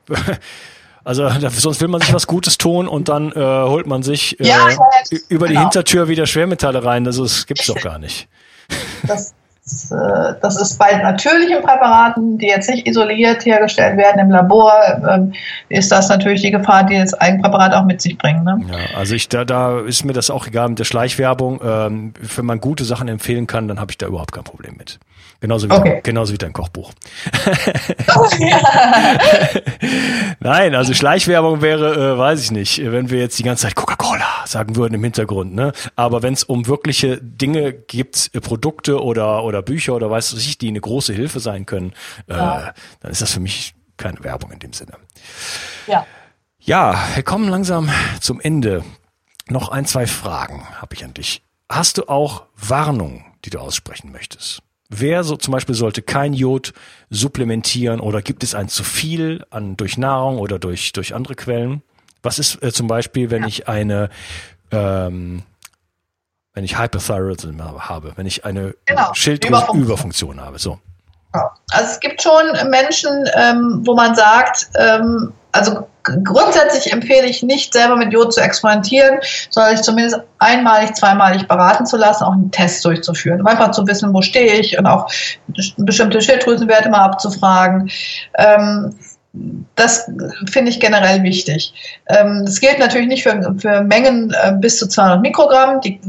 Also 1.04 1.28
sonst 1.50 1.80
will 1.80 1.88
man 1.88 2.00
sich 2.00 2.14
was 2.14 2.28
Gutes 2.28 2.58
tun 2.58 2.86
und 2.86 3.08
dann 3.08 3.32
äh, 3.32 3.34
holt 3.34 3.88
man 3.88 4.04
sich 4.04 4.38
äh, 4.38 4.46
ja, 4.46 4.68
über 5.28 5.48
die 5.48 5.54
genau. 5.54 5.62
Hintertür 5.62 6.06
wieder 6.06 6.26
Schwermetalle 6.26 6.84
rein. 6.84 7.04
Also 7.06 7.24
das 7.24 7.46
gibt's 7.46 7.66
doch 7.66 7.80
gar 7.80 7.98
nicht. 7.98 8.28
Das 9.04 9.34
das 9.64 10.60
ist 10.60 10.76
bei 10.76 10.96
natürlichen 10.96 11.62
Präparaten, 11.62 12.36
die 12.36 12.46
jetzt 12.46 12.68
nicht 12.68 12.84
isoliert 12.86 13.44
hergestellt 13.44 13.96
werden 13.96 14.18
im 14.18 14.30
Labor, 14.30 14.72
ähm, 15.08 15.34
ist 15.68 15.92
das 15.92 16.08
natürlich 16.08 16.42
die 16.42 16.50
Gefahr, 16.50 16.84
die 16.84 16.98
das 16.98 17.14
Eigenpräparat 17.14 17.72
auch 17.74 17.84
mit 17.84 18.00
sich 18.00 18.18
bringen. 18.18 18.42
Ne? 18.42 18.60
Ja, 18.68 18.98
also 18.98 19.14
ich 19.14 19.28
da, 19.28 19.44
da 19.44 19.78
ist 19.78 20.04
mir 20.04 20.14
das 20.14 20.30
auch 20.30 20.48
egal 20.48 20.68
mit 20.70 20.80
der 20.80 20.84
Schleichwerbung. 20.84 21.60
Ähm, 21.64 22.12
wenn 22.34 22.44
man 22.44 22.60
gute 22.60 22.84
Sachen 22.84 23.06
empfehlen 23.06 23.46
kann, 23.46 23.68
dann 23.68 23.78
habe 23.78 23.92
ich 23.92 23.98
da 23.98 24.06
überhaupt 24.06 24.32
kein 24.32 24.44
Problem 24.44 24.74
mit. 24.76 24.98
Genauso 25.42 25.68
wie, 25.68 25.72
okay. 25.72 25.90
dein, 25.94 26.02
genauso 26.04 26.32
wie 26.32 26.38
dein 26.38 26.52
Kochbuch. 26.52 26.92
Oh, 28.14 28.28
Nein, 30.38 30.76
also 30.76 30.94
Schleichwerbung 30.94 31.60
wäre, 31.62 32.14
äh, 32.14 32.16
weiß 32.16 32.44
ich 32.44 32.52
nicht, 32.52 32.80
wenn 32.92 33.10
wir 33.10 33.18
jetzt 33.18 33.40
die 33.40 33.42
ganze 33.42 33.64
Zeit 33.64 33.74
Coca-Cola 33.74 34.24
sagen 34.44 34.76
würden 34.76 34.94
im 34.94 35.02
Hintergrund. 35.02 35.52
Ne? 35.52 35.72
Aber 35.96 36.22
wenn 36.22 36.34
es 36.34 36.44
um 36.44 36.68
wirkliche 36.68 37.18
Dinge 37.20 37.72
gibt, 37.72 38.30
äh, 38.34 38.40
Produkte 38.40 39.02
oder, 39.02 39.42
oder 39.42 39.51
Bücher 39.60 39.94
oder 39.94 40.10
weiß 40.10 40.32
ich, 40.34 40.56
die 40.56 40.68
eine 40.68 40.80
große 40.80 41.12
Hilfe 41.12 41.40
sein 41.40 41.66
können, 41.66 41.92
äh, 42.28 42.34
ja. 42.34 42.72
dann 43.00 43.12
ist 43.12 43.20
das 43.20 43.32
für 43.32 43.40
mich 43.40 43.74
keine 43.98 44.24
Werbung 44.24 44.52
in 44.52 44.58
dem 44.58 44.72
Sinne. 44.72 44.92
Ja. 45.86 46.06
Ja, 46.58 46.96
wir 47.14 47.22
kommen 47.24 47.48
langsam 47.48 47.90
zum 48.20 48.40
Ende. 48.40 48.84
Noch 49.48 49.68
ein, 49.68 49.84
zwei 49.84 50.06
Fragen 50.06 50.64
habe 50.80 50.94
ich 50.94 51.04
an 51.04 51.12
dich. 51.12 51.42
Hast 51.68 51.98
du 51.98 52.08
auch 52.08 52.44
Warnungen, 52.56 53.24
die 53.44 53.50
du 53.50 53.58
aussprechen 53.58 54.12
möchtest? 54.12 54.62
Wer 54.88 55.24
so 55.24 55.36
zum 55.36 55.52
Beispiel 55.52 55.74
sollte 55.74 56.02
kein 56.02 56.34
Jod 56.34 56.74
supplementieren 57.10 57.98
oder 57.98 58.22
gibt 58.22 58.44
es 58.44 58.54
ein 58.54 58.68
zu 58.68 58.84
viel 58.84 59.44
an 59.50 59.76
durch 59.76 59.96
Nahrung 59.96 60.38
oder 60.38 60.58
durch 60.58 60.92
durch 60.92 61.14
andere 61.14 61.34
Quellen? 61.34 61.82
Was 62.22 62.38
ist 62.38 62.62
äh, 62.62 62.72
zum 62.72 62.88
Beispiel, 62.88 63.30
wenn 63.30 63.42
ja. 63.42 63.48
ich 63.48 63.68
eine 63.68 64.10
ähm, 64.70 65.42
wenn 66.54 66.64
ich 66.64 66.78
Hyperthyroidism 66.78 67.60
habe, 67.62 68.12
wenn 68.16 68.26
ich 68.26 68.44
eine 68.44 68.74
genau. 68.84 69.12
Schilddrüsenüberfunktion 69.14 70.40
habe, 70.40 70.58
so. 70.58 70.78
Also 71.70 71.92
es 71.92 72.00
gibt 72.00 72.22
schon 72.22 72.44
Menschen, 72.68 73.26
ähm, 73.34 73.80
wo 73.86 73.94
man 73.94 74.14
sagt, 74.14 74.68
ähm, 74.74 75.32
also 75.52 75.88
grundsätzlich 76.02 76.92
empfehle 76.92 77.26
ich 77.26 77.42
nicht 77.42 77.72
selber 77.72 77.96
mit 77.96 78.12
Jod 78.12 78.34
zu 78.34 78.40
experimentieren, 78.40 79.18
sondern 79.50 79.76
sich 79.76 79.84
zumindest 79.84 80.20
einmalig, 80.38 80.94
zweimalig 80.94 81.46
beraten 81.46 81.86
zu 81.86 81.96
lassen, 81.96 82.24
auch 82.24 82.32
einen 82.32 82.50
Test 82.50 82.84
durchzuführen, 82.84 83.40
um 83.40 83.46
einfach 83.46 83.70
zu 83.70 83.86
wissen, 83.86 84.12
wo 84.12 84.20
stehe 84.20 84.54
ich 84.54 84.78
und 84.78 84.86
auch 84.86 85.10
bestimmte 85.78 86.20
Schilddrüsenwerte 86.20 86.90
mal 86.90 87.04
abzufragen. 87.04 87.90
Ähm, 88.36 88.94
das 89.76 90.10
finde 90.50 90.70
ich 90.70 90.80
generell 90.80 91.22
wichtig. 91.22 91.72
Ähm, 92.08 92.42
das 92.44 92.60
gilt 92.60 92.78
natürlich 92.78 93.08
nicht 93.08 93.22
für, 93.22 93.54
für 93.58 93.82
Mengen 93.82 94.34
äh, 94.42 94.52
bis 94.52 94.78
zu 94.78 94.88
200 94.88 95.22
Mikrogramm. 95.22 95.80
Die 95.80 96.00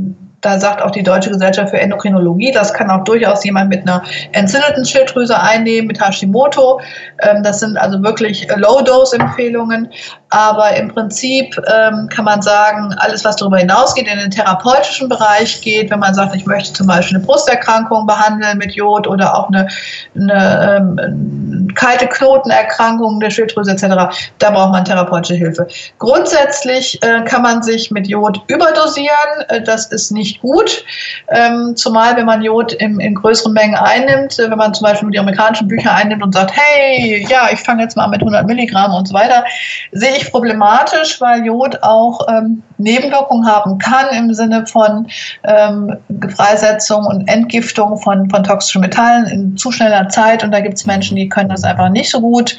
da 0.43 0.60
sagt 0.60 0.82
auch 0.82 0.91
die 0.91 1.03
Deutsche 1.03 1.32
Gesellschaft 1.32 1.71
für 1.71 1.79
Endokrinologie, 1.79 2.51
das 2.51 2.73
kann 2.73 2.91
auch 2.91 3.03
durchaus 3.06 3.43
jemand 3.43 3.69
mit 3.69 3.82
einer 3.82 4.03
entzündeten 4.34 4.86
Schilddrüse 4.86 5.39
einnehmen, 5.39 5.88
mit 5.88 5.99
Hashimoto. 5.99 6.82
Ähm, 7.21 7.41
das 7.43 7.62
sind 7.62 7.77
also 7.77 8.03
wirklich 8.03 8.47
Low-Dose-Empfehlungen. 8.56 9.89
Aber 10.34 10.76
im 10.76 10.88
Prinzip 10.88 11.56
ähm, 11.72 12.10
kann 12.10 12.26
man 12.26 12.41
sagen, 12.41 12.91
alles, 12.98 13.24
was 13.24 13.36
darüber 13.36 13.58
hinausgeht, 13.58 14.08
in 14.08 14.17
den 14.17 14.32
therapeutischen 14.32 15.08
Bereich 15.08 15.62
geht, 15.62 15.91
wenn 15.91 16.00
man 16.00 16.15
sagt, 16.15 16.36
ich 16.36 16.48
möchte 16.48 16.74
zum 16.74 16.88
Beispiel 16.88 17.17
eine 17.17 17.26
Brusterkrankung 17.26 18.08
behandeln 18.08 18.58
mit 18.58 18.72
Jod 18.72 19.06
oder 19.06 19.38
auch 19.38 19.50
eine, 19.50 19.67
eine 20.15 20.78
ähm, 20.80 21.72
kalte 21.76 22.08
Knotenerkrankung 22.08 23.19
der 23.19 23.30
Schilddrüse 23.30 23.74
etc., 23.74 24.15
da 24.39 24.50
braucht 24.50 24.72
man 24.72 24.84
therapeutische 24.84 25.36
Hilfe. 25.36 25.67
Grundsätzlich 26.00 27.00
äh, 27.04 27.22
kann 27.26 27.43
man 27.43 27.62
sich 27.62 27.91
mit 27.91 28.08
Jod 28.08 28.41
überdosieren. 28.48 29.10
Äh, 29.50 29.62
das 29.62 29.86
ist 29.91 30.10
nicht 30.10 30.41
gut, 30.41 30.84
ähm, 31.28 31.76
zumal 31.76 32.17
wenn 32.17 32.26
man 32.26 32.41
Jod 32.41 32.74
im, 32.74 33.00
in 33.00 33.13
größeren 33.13 33.54
Mengen 33.54 33.76
einnimmt, 33.76 34.39
äh, 34.39 34.50
wenn 34.50 34.58
man 34.58 34.74
zum 34.74 34.86
Beispiel 34.86 35.12
die 35.12 35.19
amerikanischen 35.19 35.67
Bücher 35.67 35.93
einnimmt 35.93 36.24
und 36.24 36.34
sagt, 36.34 36.54
hey, 36.56 37.24
ja, 37.30 37.50
ich 37.52 37.60
fange 37.60 37.84
jetzt 37.84 37.96
mal 37.96 38.08
mit 38.08 38.22
100 38.22 38.48
Milligramm 38.48 38.96
und 38.96 39.08
so 39.08 39.13
weiter, 39.13 39.43
sehe 39.91 40.15
ich 40.17 40.23
problematisch, 40.32 41.20
weil 41.22 41.46
Jod 41.46 41.82
auch 41.84 42.28
ähm, 42.30 42.64
Nebenwirkungen 42.84 43.48
haben 43.48 43.78
kann 43.78 44.08
im 44.15 44.34
Sinne 44.34 44.65
von 44.67 45.08
ähm, 45.43 45.98
Freisetzung 46.36 47.06
und 47.06 47.28
Entgiftung 47.28 47.98
von, 47.98 48.30
von 48.30 48.43
toxischen 48.43 48.82
Metallen 48.82 49.26
in 49.26 49.58
zu 49.58 49.72
schneller 49.72 50.10
Zeit. 50.10 50.43
Und 50.43 50.52
da 50.52 50.60
gibt 50.60 50.78
es 50.78 50.86
Menschen, 50.86 51.15
die 51.15 51.30
können 51.30 51.50
das 51.50 51.63
einfach 51.63 51.89
nicht 51.89 52.10
so 52.10 52.22
gut 52.22 52.58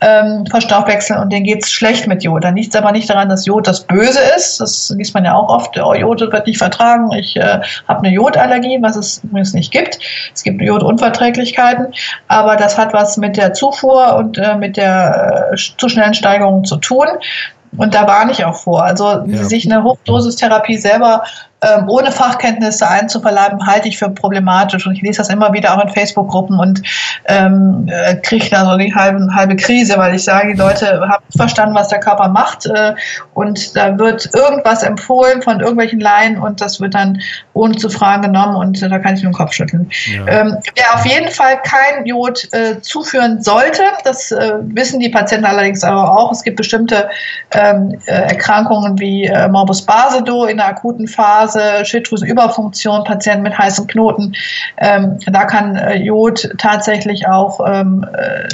ähm, 0.00 0.46
verstoffwechseln 0.46 1.18
und 1.18 1.32
denen 1.32 1.44
geht 1.44 1.64
es 1.64 1.72
schlecht 1.72 2.06
mit 2.06 2.22
Jod. 2.22 2.44
Da 2.44 2.50
liegt 2.50 2.74
es 2.74 2.80
aber 2.80 2.92
nicht 2.92 3.10
daran, 3.10 3.28
dass 3.28 3.46
Jod 3.46 3.66
das 3.66 3.84
Böse 3.84 4.20
ist. 4.36 4.60
Das 4.60 4.92
liest 4.96 5.14
man 5.14 5.24
ja 5.24 5.34
auch 5.34 5.48
oft. 5.48 5.78
Oh, 5.78 5.94
Jod 5.94 6.20
wird 6.20 6.46
nicht 6.46 6.58
vertragen. 6.58 7.10
Ich 7.12 7.36
äh, 7.36 7.60
habe 7.88 8.06
eine 8.06 8.10
Jodallergie, 8.10 8.78
was 8.80 8.96
es 8.96 9.22
übrigens 9.24 9.54
nicht 9.54 9.72
gibt. 9.72 9.98
Es 10.34 10.42
gibt 10.42 10.62
Jodunverträglichkeiten, 10.62 11.88
aber 12.28 12.56
das 12.56 12.78
hat 12.78 12.92
was 12.92 13.16
mit 13.16 13.36
der 13.36 13.52
Zufuhr 13.54 14.16
und 14.16 14.38
äh, 14.38 14.54
mit 14.54 14.76
der 14.76 15.50
äh, 15.52 15.56
zu 15.56 15.88
schnellen 15.88 16.14
Steigerung 16.14 16.64
zu 16.64 16.76
tun. 16.76 17.06
Und 17.76 17.94
da 17.94 18.06
warne 18.06 18.32
ich 18.32 18.44
auch 18.44 18.56
vor. 18.56 18.82
Also 18.82 19.24
ja. 19.26 19.44
sich 19.44 19.70
eine 19.70 19.82
Hochdosistherapie 19.82 20.76
selber 20.76 21.22
ähm, 21.60 21.88
ohne 21.88 22.12
Fachkenntnisse 22.12 22.88
einzuverleiben, 22.88 23.66
halte 23.66 23.88
ich 23.88 23.98
für 23.98 24.08
problematisch. 24.08 24.86
Und 24.86 24.94
ich 24.94 25.02
lese 25.02 25.18
das 25.18 25.28
immer 25.28 25.52
wieder 25.52 25.76
auch 25.76 25.82
in 25.82 25.88
Facebook-Gruppen 25.88 26.58
und 26.58 26.82
ähm, 27.26 27.88
äh, 27.88 28.14
kriege 28.16 28.48
da 28.50 28.64
so 28.64 28.76
die 28.76 28.94
halbe, 28.94 29.26
halbe 29.34 29.56
Krise, 29.56 29.96
weil 29.98 30.14
ich 30.14 30.24
sage, 30.24 30.52
die 30.52 30.58
Leute 30.58 31.00
haben 31.08 31.24
verstanden, 31.36 31.74
was 31.74 31.88
der 31.88 31.98
Körper 31.98 32.28
macht. 32.28 32.66
Äh, 32.66 32.94
und 33.34 33.76
da 33.76 33.98
wird 33.98 34.32
irgendwas 34.34 34.82
empfohlen 34.82 35.42
von 35.42 35.60
irgendwelchen 35.60 36.00
Laien 36.00 36.38
und 36.38 36.60
das 36.60 36.80
wird 36.80 36.94
dann 36.94 37.20
ohne 37.54 37.74
zu 37.76 37.88
fragen 37.88 38.22
genommen 38.22 38.54
und 38.54 38.80
äh, 38.80 38.88
da 38.88 38.98
kann 39.00 39.14
ich 39.14 39.22
nur 39.22 39.32
den 39.32 39.36
Kopf 39.36 39.52
schütteln. 39.52 39.90
Ja. 40.06 40.26
Ähm, 40.28 40.56
wer 40.76 40.94
auf 40.94 41.04
jeden 41.06 41.30
Fall 41.30 41.60
kein 41.62 42.06
Jod 42.06 42.46
äh, 42.52 42.80
zuführen 42.82 43.42
sollte, 43.42 43.82
das 44.04 44.30
äh, 44.30 44.52
wissen 44.60 45.00
die 45.00 45.08
Patienten 45.08 45.44
allerdings 45.44 45.82
aber 45.82 46.16
auch. 46.16 46.30
Es 46.30 46.44
gibt 46.44 46.56
bestimmte 46.56 47.08
ähm, 47.50 47.98
äh, 48.06 48.12
Erkrankungen 48.12 48.98
wie 49.00 49.30
Morbus 49.50 49.82
Basedow 49.82 50.46
in 50.46 50.58
der 50.58 50.68
akuten 50.68 51.08
Phase 51.08 51.47
Phase, 51.48 51.84
Schilddrüsenüberfunktion, 51.84 53.04
Patienten 53.04 53.42
mit 53.42 53.56
heißen 53.56 53.86
Knoten. 53.86 54.34
Ähm, 54.78 55.18
da 55.26 55.44
kann 55.44 55.76
äh, 55.76 55.96
Jod 55.96 56.48
tatsächlich 56.58 57.26
auch 57.26 57.60
ähm, 57.66 58.06
äh, 58.12 58.48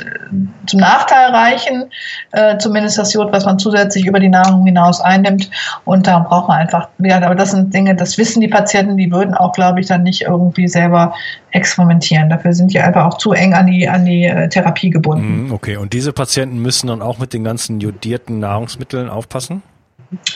zum 0.67 0.81
Nachteil 0.81 1.31
reichen, 1.31 1.85
äh, 2.33 2.57
zumindest 2.59 2.99
das 2.99 3.13
Jod, 3.13 3.33
was 3.33 3.45
man 3.45 3.59
zusätzlich 3.59 4.07
über 4.07 4.21
die 4.21 4.29
Nahrung 4.29 4.65
hinaus 4.65 5.01
einnimmt. 5.01 5.51
Und 5.85 6.07
da 6.07 6.21
braucht 6.21 6.49
man 6.49 6.59
einfach, 6.59 6.89
ja, 6.99 7.21
aber 7.21 7.35
das 7.35 7.51
sind 7.51 7.75
Dinge, 7.75 7.95
das 7.95 8.17
wissen 8.19 8.41
die 8.41 8.49
Patienten, 8.49 8.97
die 8.97 9.11
würden 9.11 9.35
auch, 9.35 9.53
glaube 9.53 9.81
ich, 9.81 9.87
dann 9.87 10.03
nicht 10.03 10.23
irgendwie 10.23 10.69
selber 10.69 11.15
experimentieren. 11.51 12.31
Dafür 12.31 12.53
sind 12.53 12.73
die 12.73 12.81
einfach 12.81 13.07
auch 13.07 13.19
zu 13.19 13.33
eng 13.33 13.55
an 13.55 13.67
die, 13.67 13.89
an 13.89 14.05
die 14.05 14.25
äh, 14.25 14.49
Therapie 14.49 14.91
gebunden. 14.91 15.47
Mhm, 15.47 15.53
okay, 15.53 15.77
und 15.77 15.93
diese 15.93 16.13
Patienten 16.13 16.59
müssen 16.59 16.89
dann 16.89 17.03
auch 17.03 17.19
mit 17.19 17.33
den 17.33 17.45
ganzen 17.45 17.81
jodierten 17.81 18.39
Nahrungsmitteln 18.41 19.09
aufpassen? 19.09 19.63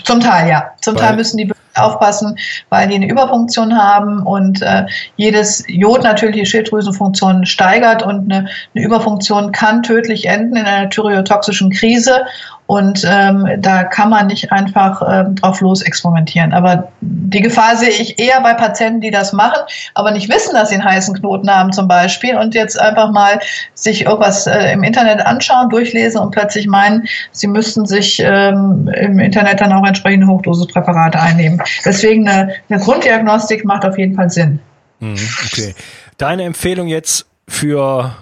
Zum 0.04 0.20
Teil, 0.20 0.48
ja. 0.48 0.70
Zum 0.80 0.94
Weil 0.94 1.02
Teil 1.02 1.16
müssen 1.16 1.36
die 1.36 1.52
aufpassen, 1.78 2.36
weil 2.70 2.88
die 2.88 2.96
eine 2.96 3.08
Überfunktion 3.08 3.76
haben 3.76 4.22
und 4.22 4.62
äh, 4.62 4.86
jedes 5.16 5.64
Jod 5.68 6.02
natürlich 6.02 6.36
die 6.36 6.46
Schilddrüsenfunktion 6.46 7.46
steigert 7.46 8.02
und 8.02 8.30
eine, 8.30 8.48
eine 8.74 8.84
Überfunktion 8.84 9.52
kann 9.52 9.82
tödlich 9.82 10.26
enden 10.26 10.56
in 10.56 10.64
einer 10.64 10.90
thyreotoxischen 10.90 11.70
Krise 11.70 12.22
und 12.68 13.02
ähm, 13.10 13.48
da 13.60 13.82
kann 13.82 14.10
man 14.10 14.26
nicht 14.26 14.52
einfach 14.52 15.00
ähm, 15.10 15.36
drauf 15.36 15.62
los 15.62 15.80
experimentieren. 15.80 16.52
Aber 16.52 16.92
die 17.00 17.40
Gefahr 17.40 17.74
sehe 17.76 17.88
ich 17.88 18.18
eher 18.18 18.42
bei 18.42 18.52
Patienten, 18.52 19.00
die 19.00 19.10
das 19.10 19.32
machen, 19.32 19.62
aber 19.94 20.10
nicht 20.10 20.30
wissen, 20.30 20.52
dass 20.52 20.68
sie 20.68 20.74
einen 20.74 20.84
heißen 20.84 21.18
Knoten 21.18 21.50
haben 21.50 21.72
zum 21.72 21.88
Beispiel 21.88 22.36
und 22.36 22.54
jetzt 22.54 22.78
einfach 22.78 23.10
mal 23.10 23.40
sich 23.72 24.04
irgendwas 24.04 24.46
äh, 24.46 24.72
im 24.72 24.82
Internet 24.82 25.24
anschauen, 25.24 25.70
durchlesen 25.70 26.20
und 26.20 26.30
plötzlich 26.30 26.66
meinen, 26.66 27.08
sie 27.32 27.46
müssten 27.46 27.86
sich 27.86 28.22
ähm, 28.22 28.86
im 29.00 29.18
Internet 29.18 29.62
dann 29.62 29.72
auch 29.72 29.86
entsprechende 29.86 30.26
Hochdosespräparate 30.26 31.18
einnehmen. 31.18 31.62
Deswegen 31.84 32.28
eine, 32.28 32.54
eine 32.68 32.80
Grunddiagnostik 32.80 33.64
macht 33.64 33.84
auf 33.84 33.98
jeden 33.98 34.14
Fall 34.14 34.30
Sinn. 34.30 34.60
Mhm, 35.00 35.16
okay. 35.46 35.74
Deine 36.16 36.44
Empfehlung 36.44 36.88
jetzt 36.88 37.26
für 37.48 38.14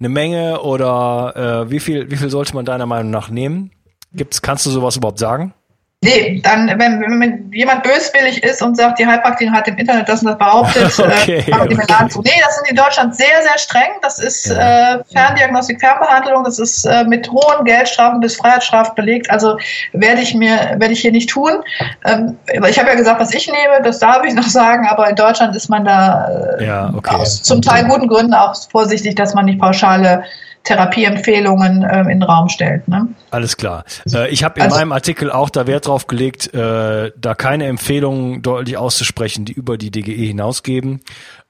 eine 0.00 0.08
Menge 0.08 0.62
oder 0.62 1.64
äh, 1.66 1.70
wie 1.70 1.80
viel, 1.80 2.10
wie 2.10 2.16
viel 2.16 2.30
sollte 2.30 2.54
man 2.54 2.64
deiner 2.64 2.86
Meinung 2.86 3.10
nach 3.10 3.30
nehmen? 3.30 3.70
Gibt's, 4.12 4.42
kannst 4.42 4.66
du 4.66 4.70
sowas 4.70 4.96
überhaupt 4.96 5.18
sagen? 5.18 5.54
Nee, 6.00 6.40
dann, 6.44 6.68
wenn, 6.78 7.00
wenn 7.00 7.50
jemand 7.52 7.82
böswillig 7.82 8.40
ist 8.44 8.62
und 8.62 8.76
sagt, 8.76 9.00
die 9.00 9.06
Heilpraktikerin 9.06 9.52
hat 9.52 9.66
im 9.66 9.76
Internet 9.78 10.08
das 10.08 10.20
und 10.22 10.28
das 10.28 10.38
behauptet, 10.38 10.96
okay, 10.98 11.44
äh, 11.44 11.50
machen 11.50 11.70
die 11.70 11.74
okay. 11.74 12.08
zu. 12.08 12.22
Nee, 12.22 12.40
das 12.40 12.54
sind 12.54 12.70
in 12.70 12.76
Deutschland 12.76 13.16
sehr, 13.16 13.42
sehr 13.42 13.58
streng. 13.58 13.90
Das 14.00 14.20
ist 14.20 14.46
ja. 14.46 14.94
äh, 14.94 15.04
Ferndiagnostik, 15.12 15.80
Fernbehandlung, 15.80 16.44
das 16.44 16.60
ist 16.60 16.84
äh, 16.84 17.02
mit 17.02 17.28
hohen 17.28 17.64
Geldstrafen 17.64 18.20
bis 18.20 18.36
Freiheitsstrafen 18.36 18.94
belegt. 18.94 19.28
Also 19.28 19.58
werde 19.92 20.20
ich 20.20 20.34
mir, 20.34 20.76
werde 20.76 20.92
ich 20.92 21.00
hier 21.00 21.10
nicht 21.10 21.30
tun. 21.30 21.50
Ähm, 22.04 22.38
ich 22.46 22.78
habe 22.78 22.90
ja 22.90 22.94
gesagt, 22.94 23.20
was 23.20 23.34
ich 23.34 23.48
nehme, 23.48 23.82
das 23.82 23.98
darf 23.98 24.24
ich 24.24 24.34
noch 24.34 24.42
sagen, 24.48 24.86
aber 24.86 25.10
in 25.10 25.16
Deutschland 25.16 25.56
ist 25.56 25.68
man 25.68 25.84
da 25.84 26.28
äh, 26.60 26.64
ja, 26.64 26.92
okay. 26.96 27.16
aus 27.16 27.42
zum 27.42 27.60
Teil 27.60 27.86
guten 27.86 28.06
Gründen 28.06 28.34
auch 28.34 28.54
vorsichtig, 28.70 29.16
dass 29.16 29.34
man 29.34 29.46
nicht 29.46 29.58
pauschale 29.58 30.22
Therapieempfehlungen 30.68 31.82
äh, 31.82 32.00
in 32.02 32.20
den 32.20 32.22
Raum 32.22 32.50
stellt. 32.50 32.86
Ne? 32.88 33.08
Alles 33.30 33.56
klar. 33.56 33.84
Äh, 34.12 34.28
ich 34.28 34.44
habe 34.44 34.60
in 34.60 34.66
also, 34.66 34.76
meinem 34.76 34.92
Artikel 34.92 35.32
auch 35.32 35.48
da 35.48 35.66
Wert 35.66 35.86
drauf 35.86 36.06
gelegt, 36.06 36.52
äh, 36.52 37.10
da 37.16 37.34
keine 37.34 37.66
Empfehlungen 37.66 38.42
deutlich 38.42 38.76
auszusprechen, 38.76 39.46
die 39.46 39.52
über 39.54 39.78
die 39.78 39.90
DGE 39.90 40.26
hinausgeben. 40.26 41.00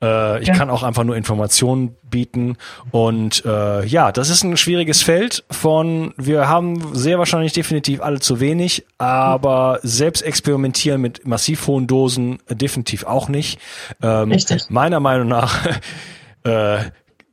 Äh, 0.00 0.40
ich 0.40 0.48
ja. 0.48 0.54
kann 0.54 0.70
auch 0.70 0.84
einfach 0.84 1.02
nur 1.02 1.16
Informationen 1.16 1.96
bieten. 2.08 2.56
Und 2.92 3.44
äh, 3.44 3.84
ja, 3.86 4.12
das 4.12 4.30
ist 4.30 4.44
ein 4.44 4.56
schwieriges 4.56 5.02
Feld 5.02 5.42
von, 5.50 6.14
wir 6.16 6.48
haben 6.48 6.94
sehr 6.94 7.18
wahrscheinlich 7.18 7.52
definitiv 7.52 8.00
alle 8.00 8.20
zu 8.20 8.38
wenig, 8.38 8.86
aber 8.98 9.80
selbst 9.82 10.22
experimentieren 10.22 11.00
mit 11.00 11.26
massiv 11.26 11.66
hohen 11.66 11.88
Dosen 11.88 12.38
definitiv 12.48 13.02
auch 13.02 13.28
nicht. 13.28 13.58
Ähm, 14.00 14.30
Richtig. 14.30 14.70
Meiner 14.70 15.00
Meinung 15.00 15.26
nach 15.26 15.66
äh, 16.44 16.78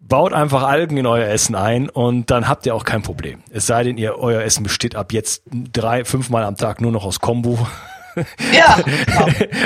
baut 0.08 0.34
einfach 0.34 0.64
Algen 0.64 0.98
in 0.98 1.08
euer 1.08 1.28
Essen 1.28 1.56
ein 1.56 1.90
und 1.90 2.30
dann 2.32 2.48
habt 2.48 2.66
ihr 2.66 2.76
auch 2.76 2.84
kein 2.84 3.02
Problem. 3.02 3.40
Es 3.52 3.66
sei 3.66 3.84
denn, 3.84 3.98
ihr 3.98 4.18
euer 4.18 4.42
Essen 4.42 4.64
besteht 4.64 4.96
ab 4.96 5.12
jetzt 5.14 5.44
drei, 5.52 6.06
fünfmal 6.06 6.44
am 6.44 6.56
Tag 6.58 6.82
nur 6.82 6.92
noch 6.92 7.06
aus 7.06 7.20
Kombu. 7.20 7.58
Ja. 8.54 8.78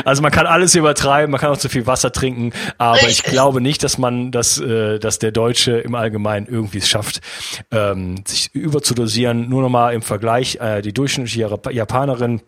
Also 0.05 0.23
man 0.23 0.31
kann 0.31 0.47
alles 0.47 0.73
übertreiben, 0.73 1.29
man 1.29 1.39
kann 1.39 1.51
auch 1.51 1.57
zu 1.57 1.69
viel 1.69 1.85
Wasser 1.85 2.11
trinken, 2.11 2.51
aber 2.79 2.95
Richtig. 2.95 3.19
ich 3.19 3.23
glaube 3.23 3.61
nicht, 3.61 3.83
dass 3.83 3.99
man, 3.99 4.31
dass, 4.31 4.59
äh, 4.59 4.97
dass 4.97 5.19
der 5.19 5.31
Deutsche 5.31 5.77
im 5.77 5.93
Allgemeinen 5.93 6.47
irgendwie 6.47 6.79
es 6.79 6.89
schafft, 6.89 7.21
ähm, 7.69 8.23
sich 8.25 8.49
überzudosieren. 8.55 9.49
Nur 9.49 9.61
nochmal 9.61 9.93
im 9.93 10.01
Vergleich, 10.01 10.55
äh, 10.55 10.81
die 10.81 10.93
durchschnittliche 10.93 11.47
Japanerin 11.71 12.41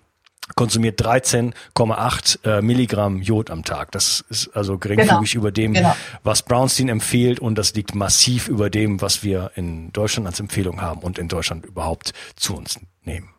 konsumiert 0.55 1.01
13,8 1.01 2.45
äh, 2.45 2.61
Milligramm 2.61 3.21
Jod 3.21 3.49
am 3.49 3.63
Tag. 3.63 3.91
Das 3.91 4.23
ist 4.29 4.49
also 4.55 4.77
geringfügig 4.77 5.31
genau. 5.31 5.41
über 5.41 5.51
dem, 5.51 5.73
genau. 5.73 5.95
was 6.23 6.43
Brownstein 6.43 6.89
empfiehlt 6.89 7.39
und 7.39 7.57
das 7.57 7.73
liegt 7.73 7.95
massiv 7.95 8.47
über 8.47 8.69
dem, 8.69 9.01
was 9.01 9.23
wir 9.23 9.51
in 9.55 9.91
Deutschland 9.91 10.27
als 10.27 10.39
Empfehlung 10.39 10.81
haben 10.81 11.01
und 11.01 11.17
in 11.19 11.27
Deutschland 11.27 11.65
überhaupt 11.65 12.13
zu 12.35 12.55
uns 12.55 12.79
nehmen. 13.03 13.29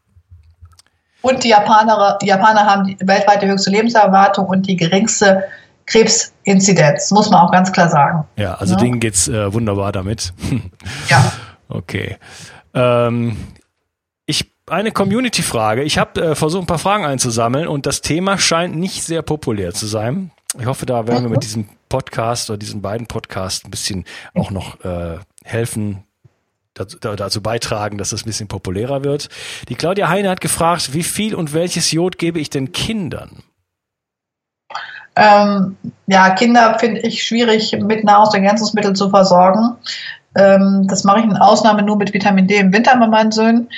Und 1.20 1.44
die 1.44 1.50
Japaner, 1.50 2.18
die 2.20 2.26
Japaner 2.26 2.66
haben 2.66 2.84
die 2.84 2.96
weltweit 3.00 3.42
die 3.42 3.46
höchste 3.46 3.70
Lebenserwartung 3.70 4.46
und 4.46 4.66
die 4.66 4.76
geringste 4.76 5.44
Krebsinzidenz, 5.86 7.10
muss 7.10 7.30
man 7.30 7.40
auch 7.40 7.52
ganz 7.52 7.70
klar 7.72 7.88
sagen. 7.88 8.24
Ja, 8.36 8.54
also 8.54 8.74
ja. 8.74 8.80
denen 8.80 9.00
geht's 9.00 9.28
äh, 9.28 9.52
wunderbar 9.52 9.92
damit. 9.92 10.32
ja. 11.08 11.32
Okay. 11.68 12.18
Ähm, 12.74 13.38
eine 14.72 14.90
Community-Frage. 14.90 15.82
Ich 15.82 15.98
habe 15.98 16.20
äh, 16.22 16.34
versucht, 16.34 16.64
ein 16.64 16.66
paar 16.66 16.78
Fragen 16.78 17.04
einzusammeln 17.04 17.68
und 17.68 17.84
das 17.84 18.00
Thema 18.00 18.38
scheint 18.38 18.74
nicht 18.74 19.04
sehr 19.04 19.22
populär 19.22 19.74
zu 19.74 19.86
sein. 19.86 20.30
Ich 20.58 20.66
hoffe, 20.66 20.86
da 20.86 21.06
werden 21.06 21.24
wir 21.24 21.30
mit 21.30 21.44
diesem 21.44 21.68
Podcast 21.88 22.50
oder 22.50 22.58
diesen 22.58 22.80
beiden 22.82 23.06
Podcasts 23.06 23.64
ein 23.64 23.70
bisschen 23.70 24.04
auch 24.34 24.50
noch 24.50 24.82
äh, 24.84 25.18
helfen, 25.44 26.04
dazu, 26.74 26.98
dazu 26.98 27.42
beitragen, 27.42 27.98
dass 27.98 28.12
es 28.12 28.22
ein 28.22 28.26
bisschen 28.26 28.48
populärer 28.48 29.04
wird. 29.04 29.28
Die 29.68 29.74
Claudia 29.74 30.08
Heine 30.08 30.30
hat 30.30 30.40
gefragt, 30.40 30.94
wie 30.94 31.02
viel 31.02 31.34
und 31.34 31.52
welches 31.52 31.92
Jod 31.92 32.18
gebe 32.18 32.40
ich 32.40 32.48
den 32.48 32.72
Kindern? 32.72 33.42
Ähm, 35.16 35.76
ja, 36.06 36.30
Kinder 36.30 36.78
finde 36.78 37.02
ich 37.02 37.22
schwierig 37.22 37.76
mit 37.78 38.04
Nahrungsergänzungsmitteln 38.04 38.94
zu 38.94 39.10
versorgen. 39.10 39.76
Ähm, 40.34 40.86
das 40.88 41.04
mache 41.04 41.18
ich 41.18 41.24
in 41.24 41.36
Ausnahme 41.36 41.82
nur 41.82 41.96
mit 41.96 42.14
Vitamin 42.14 42.46
D 42.46 42.56
im 42.56 42.72
Winter 42.72 42.96
bei 42.96 43.06
meinen 43.06 43.32
Söhnen. 43.32 43.68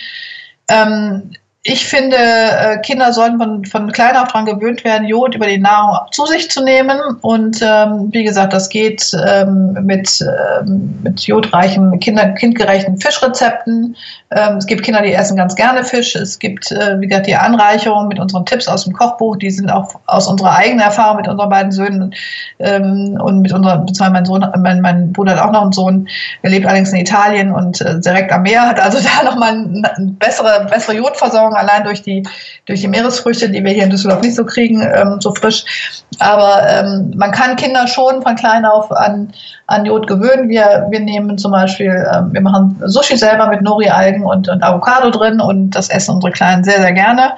Ähm, 0.68 1.30
ich 1.66 1.86
finde, 1.86 2.16
äh, 2.16 2.78
Kinder 2.80 3.10
sollten 3.14 3.38
von, 3.38 3.64
von 3.64 3.90
klein 3.90 4.16
auf 4.16 4.28
daran 4.28 4.44
gewöhnt 4.44 4.84
werden, 4.84 5.06
Jod 5.08 5.34
über 5.34 5.46
die 5.46 5.58
Nahrung 5.58 5.98
zu 6.10 6.26
sich 6.26 6.50
zu 6.50 6.62
nehmen. 6.62 6.98
Und 7.22 7.60
ähm, 7.62 8.08
wie 8.12 8.22
gesagt, 8.22 8.52
das 8.52 8.68
geht 8.68 9.16
ähm, 9.26 9.72
mit, 9.82 10.20
ähm, 10.20 10.98
mit 11.02 11.20
jodreichen, 11.22 11.98
kinder, 12.00 12.28
kindgerechten 12.32 12.98
Fischrezepten. 12.98 13.96
Ähm, 14.30 14.58
es 14.58 14.66
gibt 14.66 14.82
Kinder, 14.82 15.00
die 15.00 15.14
essen 15.14 15.38
ganz 15.38 15.54
gerne 15.54 15.84
Fisch. 15.84 16.14
Es 16.14 16.38
gibt, 16.38 16.70
äh, 16.70 17.00
wie 17.00 17.06
gesagt, 17.06 17.28
die 17.28 17.36
Anreicherung 17.36 18.08
mit 18.08 18.18
unseren 18.18 18.44
Tipps 18.44 18.68
aus 18.68 18.84
dem 18.84 18.92
Kochbuch. 18.92 19.36
Die 19.36 19.50
sind 19.50 19.70
auch 19.70 19.94
aus 20.06 20.28
unserer 20.28 20.56
eigenen 20.56 20.80
Erfahrung 20.80 21.16
mit 21.16 21.28
unseren 21.28 21.48
beiden 21.48 21.72
Söhnen 21.72 22.14
ähm, 22.58 23.18
und 23.22 23.40
mit 23.40 23.54
unserer, 23.54 23.78
beziehungsweise 23.78 24.10
mein 24.10 24.24
Sohn, 24.26 24.46
mein, 24.58 24.82
mein 24.82 25.12
Bruder 25.14 25.32
hat 25.32 25.40
auch 25.40 25.52
noch 25.52 25.62
einen 25.62 25.72
Sohn. 25.72 26.08
Er 26.42 26.50
lebt 26.50 26.66
allerdings 26.66 26.92
in 26.92 26.98
Italien 26.98 27.52
und 27.52 27.80
äh, 27.80 27.98
direkt 28.00 28.32
am 28.32 28.42
Meer, 28.42 28.68
hat 28.68 28.78
also 28.78 28.98
da 29.18 29.24
nochmal 29.24 29.52
eine 29.52 30.12
bessere, 30.18 30.66
bessere 30.70 30.96
Jodversorgung 30.96 31.53
allein 31.54 31.84
durch 31.84 32.02
die, 32.02 32.22
durch 32.66 32.80
die 32.80 32.88
Meeresfrüchte, 32.88 33.50
die 33.50 33.62
wir 33.64 33.72
hier 33.72 33.84
in 33.84 33.90
Düsseldorf 33.90 34.22
nicht 34.22 34.34
so 34.34 34.44
kriegen, 34.44 34.80
ähm, 34.82 35.20
so 35.20 35.34
frisch. 35.34 36.03
Aber 36.20 36.62
ähm, 36.68 37.12
man 37.16 37.30
kann 37.30 37.56
Kinder 37.56 37.86
schon 37.86 38.22
von 38.22 38.34
klein 38.34 38.64
auf 38.64 38.90
an, 38.92 39.32
an 39.66 39.86
Jod 39.86 40.06
gewöhnen. 40.06 40.48
Wir, 40.48 40.86
wir 40.90 41.00
nehmen 41.00 41.38
zum 41.38 41.52
Beispiel, 41.52 42.06
ähm, 42.12 42.32
wir 42.32 42.40
machen 42.40 42.80
Sushi 42.84 43.16
selber 43.16 43.48
mit 43.48 43.62
Nori-Algen 43.62 44.24
und, 44.24 44.48
und 44.48 44.62
Avocado 44.62 45.10
drin 45.10 45.40
und 45.40 45.70
das 45.70 45.88
essen 45.88 46.16
unsere 46.16 46.32
Kleinen 46.32 46.64
sehr, 46.64 46.80
sehr 46.80 46.92
gerne. 46.92 47.32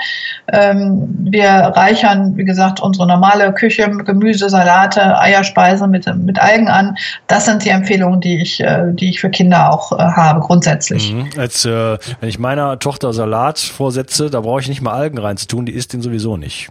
Ähm, 0.53 1.09
wir 1.19 1.49
reichern, 1.49 2.37
wie 2.37 2.45
gesagt, 2.45 2.81
unsere 2.81 3.07
normale 3.07 3.53
Küche, 3.53 3.89
Gemüse, 3.89 4.49
Salate, 4.49 5.19
Eierspeise 5.19 5.87
mit, 5.87 6.07
mit 6.17 6.41
Algen 6.41 6.69
an. 6.69 6.97
Das 7.27 7.47
sind 7.47 7.65
die 7.65 7.71
Empfehlungen, 7.71 8.21
die 8.21 8.41
ich, 8.41 8.61
äh, 8.61 8.93
die 8.93 9.11
ich 9.11 9.21
für 9.21 9.31
Kinder 9.31 9.73
auch 9.73 9.93
äh, 9.93 9.97
habe, 10.03 10.41
grundsätzlich. 10.41 11.13
Mhm. 11.13 11.29
Als, 11.39 11.65
äh, 11.65 11.99
wenn 12.21 12.29
ich 12.29 12.39
meiner 12.39 12.79
Tochter 12.79 13.13
Salat 13.13 13.59
vorsetze, 13.59 14.31
da 14.31 14.41
brauche 14.41 14.61
ich 14.61 14.69
nicht 14.69 14.83
mal 14.83 14.93
Algen 14.93 15.19
reinzutun, 15.19 15.67
die 15.67 15.73
isst 15.73 15.93
den 15.93 16.03
sowieso 16.03 16.37
nicht. 16.37 16.69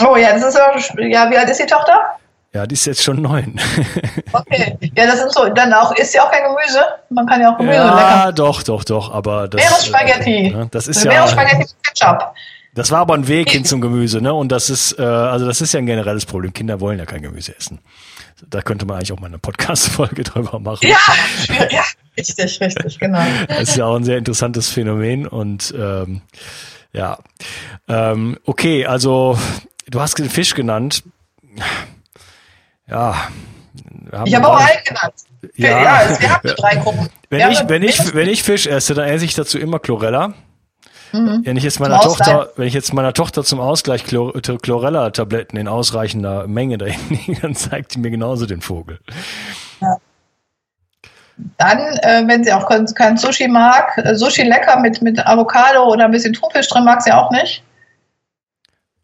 Oh 0.00 0.16
ja, 0.16 0.32
das 0.32 0.42
ist 0.42 0.58
ja, 0.98 1.30
wie 1.30 1.36
alt 1.36 1.48
ist 1.50 1.60
die 1.60 1.66
Tochter? 1.66 2.00
Ja, 2.54 2.66
die 2.66 2.74
ist 2.74 2.84
jetzt 2.84 3.02
schon 3.02 3.22
neun. 3.22 3.58
Okay, 4.34 4.78
ja, 4.96 5.06
das 5.06 5.18
sind 5.18 5.30
so, 5.30 5.46
dann 5.50 5.74
auch, 5.74 5.94
ist 5.96 6.14
ja 6.14 6.22
auch 6.22 6.30
kein 6.30 6.42
Gemüse? 6.44 6.82
Man 7.10 7.26
kann 7.26 7.42
ja 7.42 7.52
auch 7.52 7.58
Gemüse 7.58 7.76
ja, 7.76 8.24
lecker. 8.24 8.32
doch, 8.32 8.62
doch, 8.62 8.82
doch, 8.82 9.12
aber 9.12 9.46
das. 9.46 9.60
Meeresspaghetti. 9.60 10.46
Äh, 10.46 10.66
das 10.70 10.88
ist 10.88 11.04
ja. 11.04 11.10
Meeresspaghetti 11.10 11.58
mit 11.58 11.74
Ketchup. 11.82 12.32
Das 12.74 12.90
war 12.90 13.00
aber 13.00 13.12
ein 13.12 13.28
Weg 13.28 13.50
hin 13.50 13.66
zum 13.66 13.82
Gemüse, 13.82 14.22
ne? 14.22 14.32
Und 14.32 14.50
das 14.50 14.70
ist, 14.70 14.98
äh, 14.98 15.02
also 15.02 15.46
das 15.46 15.60
ist 15.60 15.74
ja 15.74 15.80
ein 15.80 15.86
generelles 15.86 16.24
Problem. 16.24 16.54
Kinder 16.54 16.80
wollen 16.80 16.98
ja 16.98 17.04
kein 17.04 17.20
Gemüse 17.20 17.54
essen. 17.54 17.80
Da 18.48 18.62
könnte 18.62 18.86
man 18.86 18.96
eigentlich 18.96 19.12
auch 19.12 19.20
mal 19.20 19.26
eine 19.26 19.38
Podcast-Folge 19.38 20.22
drüber 20.24 20.58
machen. 20.58 20.88
Ja, 20.88 20.96
ja, 21.70 21.84
richtig, 22.16 22.58
richtig, 22.58 22.98
genau. 22.98 23.22
Das 23.48 23.60
ist 23.68 23.76
ja 23.76 23.84
auch 23.84 23.96
ein 23.96 24.04
sehr 24.04 24.16
interessantes 24.16 24.70
Phänomen 24.70 25.26
und 25.26 25.74
ähm, 25.76 26.22
ja. 26.94 27.18
Ähm, 27.88 28.38
okay, 28.46 28.86
also 28.86 29.38
du 29.92 30.00
hast 30.00 30.18
den 30.18 30.28
Fisch 30.28 30.54
genannt. 30.54 31.04
Ja. 32.88 33.28
Ich 34.24 34.34
habe 34.34 34.48
auch 34.48 34.56
einen 34.56 34.84
genannt. 34.84 35.14
Ja, 35.56 35.82
ja 35.82 36.20
wir 36.20 36.34
haben 36.34 36.48
drei 36.56 36.76
Gruppen. 36.76 37.08
Wenn 37.30 37.50
ich, 37.50 37.68
wenn, 37.68 37.82
ich, 37.82 38.14
wenn 38.14 38.28
ich 38.28 38.42
Fisch 38.42 38.66
esse, 38.66 38.94
dann 38.94 39.08
esse 39.08 39.24
ich 39.24 39.34
dazu 39.34 39.58
immer 39.58 39.78
Chlorella. 39.78 40.34
Mhm. 41.12 41.42
Wenn 41.44 41.56
ich 41.56 41.64
jetzt 41.64 41.78
meiner 41.78 42.00
Tochter, 42.00 42.50
wenn 42.56 42.66
ich 42.66 42.74
jetzt 42.74 42.92
meiner 42.94 43.12
Tochter 43.12 43.44
zum 43.44 43.60
Ausgleich 43.60 44.04
Chlor 44.04 44.32
Chlorella-Tabletten 44.32 45.58
in 45.58 45.68
ausreichender 45.68 46.46
Menge 46.46 46.78
dahin 46.78 47.38
dann 47.42 47.54
zeigt 47.54 47.94
die 47.94 47.98
mir 47.98 48.10
genauso 48.10 48.46
den 48.46 48.62
Vogel. 48.62 48.98
Ja. 49.80 49.96
Dann, 51.58 51.78
äh, 51.78 52.22
wenn 52.26 52.44
sie 52.44 52.52
auch 52.52 52.68
kein 52.94 53.16
Sushi 53.16 53.48
mag, 53.48 53.98
äh, 53.98 54.14
Sushi 54.14 54.42
lecker 54.42 54.78
mit, 54.80 55.02
mit 55.02 55.26
Avocado 55.26 55.84
oder 55.84 56.04
ein 56.04 56.10
bisschen 56.10 56.32
Thunfisch 56.32 56.68
drin 56.68 56.84
mag 56.84 57.02
sie 57.02 57.12
auch 57.12 57.30
nicht. 57.30 57.62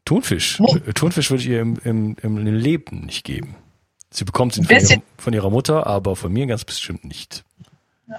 Thunfisch? 0.09 0.59
Nee. 0.59 0.81
Thunfisch 0.95 1.31
würde 1.31 1.43
ich 1.43 1.51
ihr 1.51 1.61
im, 1.61 1.77
im, 1.85 2.17
im 2.23 2.47
Leben 2.47 3.05
nicht 3.05 3.25
geben. 3.25 3.57
Sie 4.11 4.25
bekommt 4.25 4.57
ihn 4.57 4.65
von 4.65 4.75
ihrer, 4.75 5.03
von 5.19 5.33
ihrer, 5.35 5.51
Mutter, 5.51 5.87
aber 5.87 6.17
von 6.17 6.33
mir 6.33 6.47
ganz 6.47 6.65
bestimmt 6.65 7.05
nicht. 7.05 7.45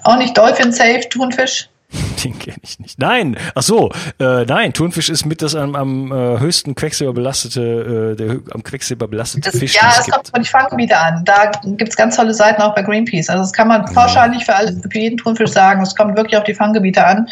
Auch 0.04 0.16
nicht 0.16 0.38
Dolphin 0.38 0.70
Safe 0.70 1.00
Thunfisch? 1.08 1.68
Den 2.24 2.38
kenne 2.38 2.58
ich 2.62 2.78
nicht. 2.78 2.98
Nein, 2.98 3.36
ach 3.54 3.62
so, 3.62 3.90
äh, 4.18 4.44
nein, 4.44 4.72
Thunfisch 4.72 5.08
ist 5.08 5.26
mit 5.26 5.42
das 5.42 5.54
am, 5.54 5.74
am 5.74 6.12
äh, 6.12 6.38
höchsten 6.38 6.74
Quecksilber 6.74 7.12
belastete, 7.12 8.12
äh, 8.12 8.16
der 8.16 8.38
am 8.52 8.62
Quecksilber 8.62 9.08
belastete 9.08 9.50
das, 9.50 9.58
Fisch. 9.58 9.74
Ja, 9.74 9.92
es 9.98 10.08
kommt 10.08 10.28
von 10.28 10.42
die 10.42 10.48
Fanggebiete 10.48 10.96
an. 10.96 11.24
Da 11.24 11.50
gibt 11.64 11.90
es 11.90 11.96
ganz 11.96 12.16
tolle 12.16 12.32
Seiten 12.32 12.62
auch 12.62 12.74
bei 12.74 12.82
Greenpeace. 12.82 13.28
Also 13.28 13.42
das 13.42 13.52
kann 13.52 13.68
man 13.68 13.82
mhm. 13.82 13.94
pauschal 13.94 14.28
nicht 14.30 14.44
für, 14.44 14.54
alle, 14.54 14.72
für 14.72 14.98
jeden 14.98 15.16
Thunfisch 15.16 15.50
sagen. 15.50 15.82
Es 15.82 15.96
kommt 15.96 16.16
wirklich 16.16 16.36
auf 16.36 16.44
die 16.44 16.54
Fanggebiete 16.54 17.04
an. 17.04 17.28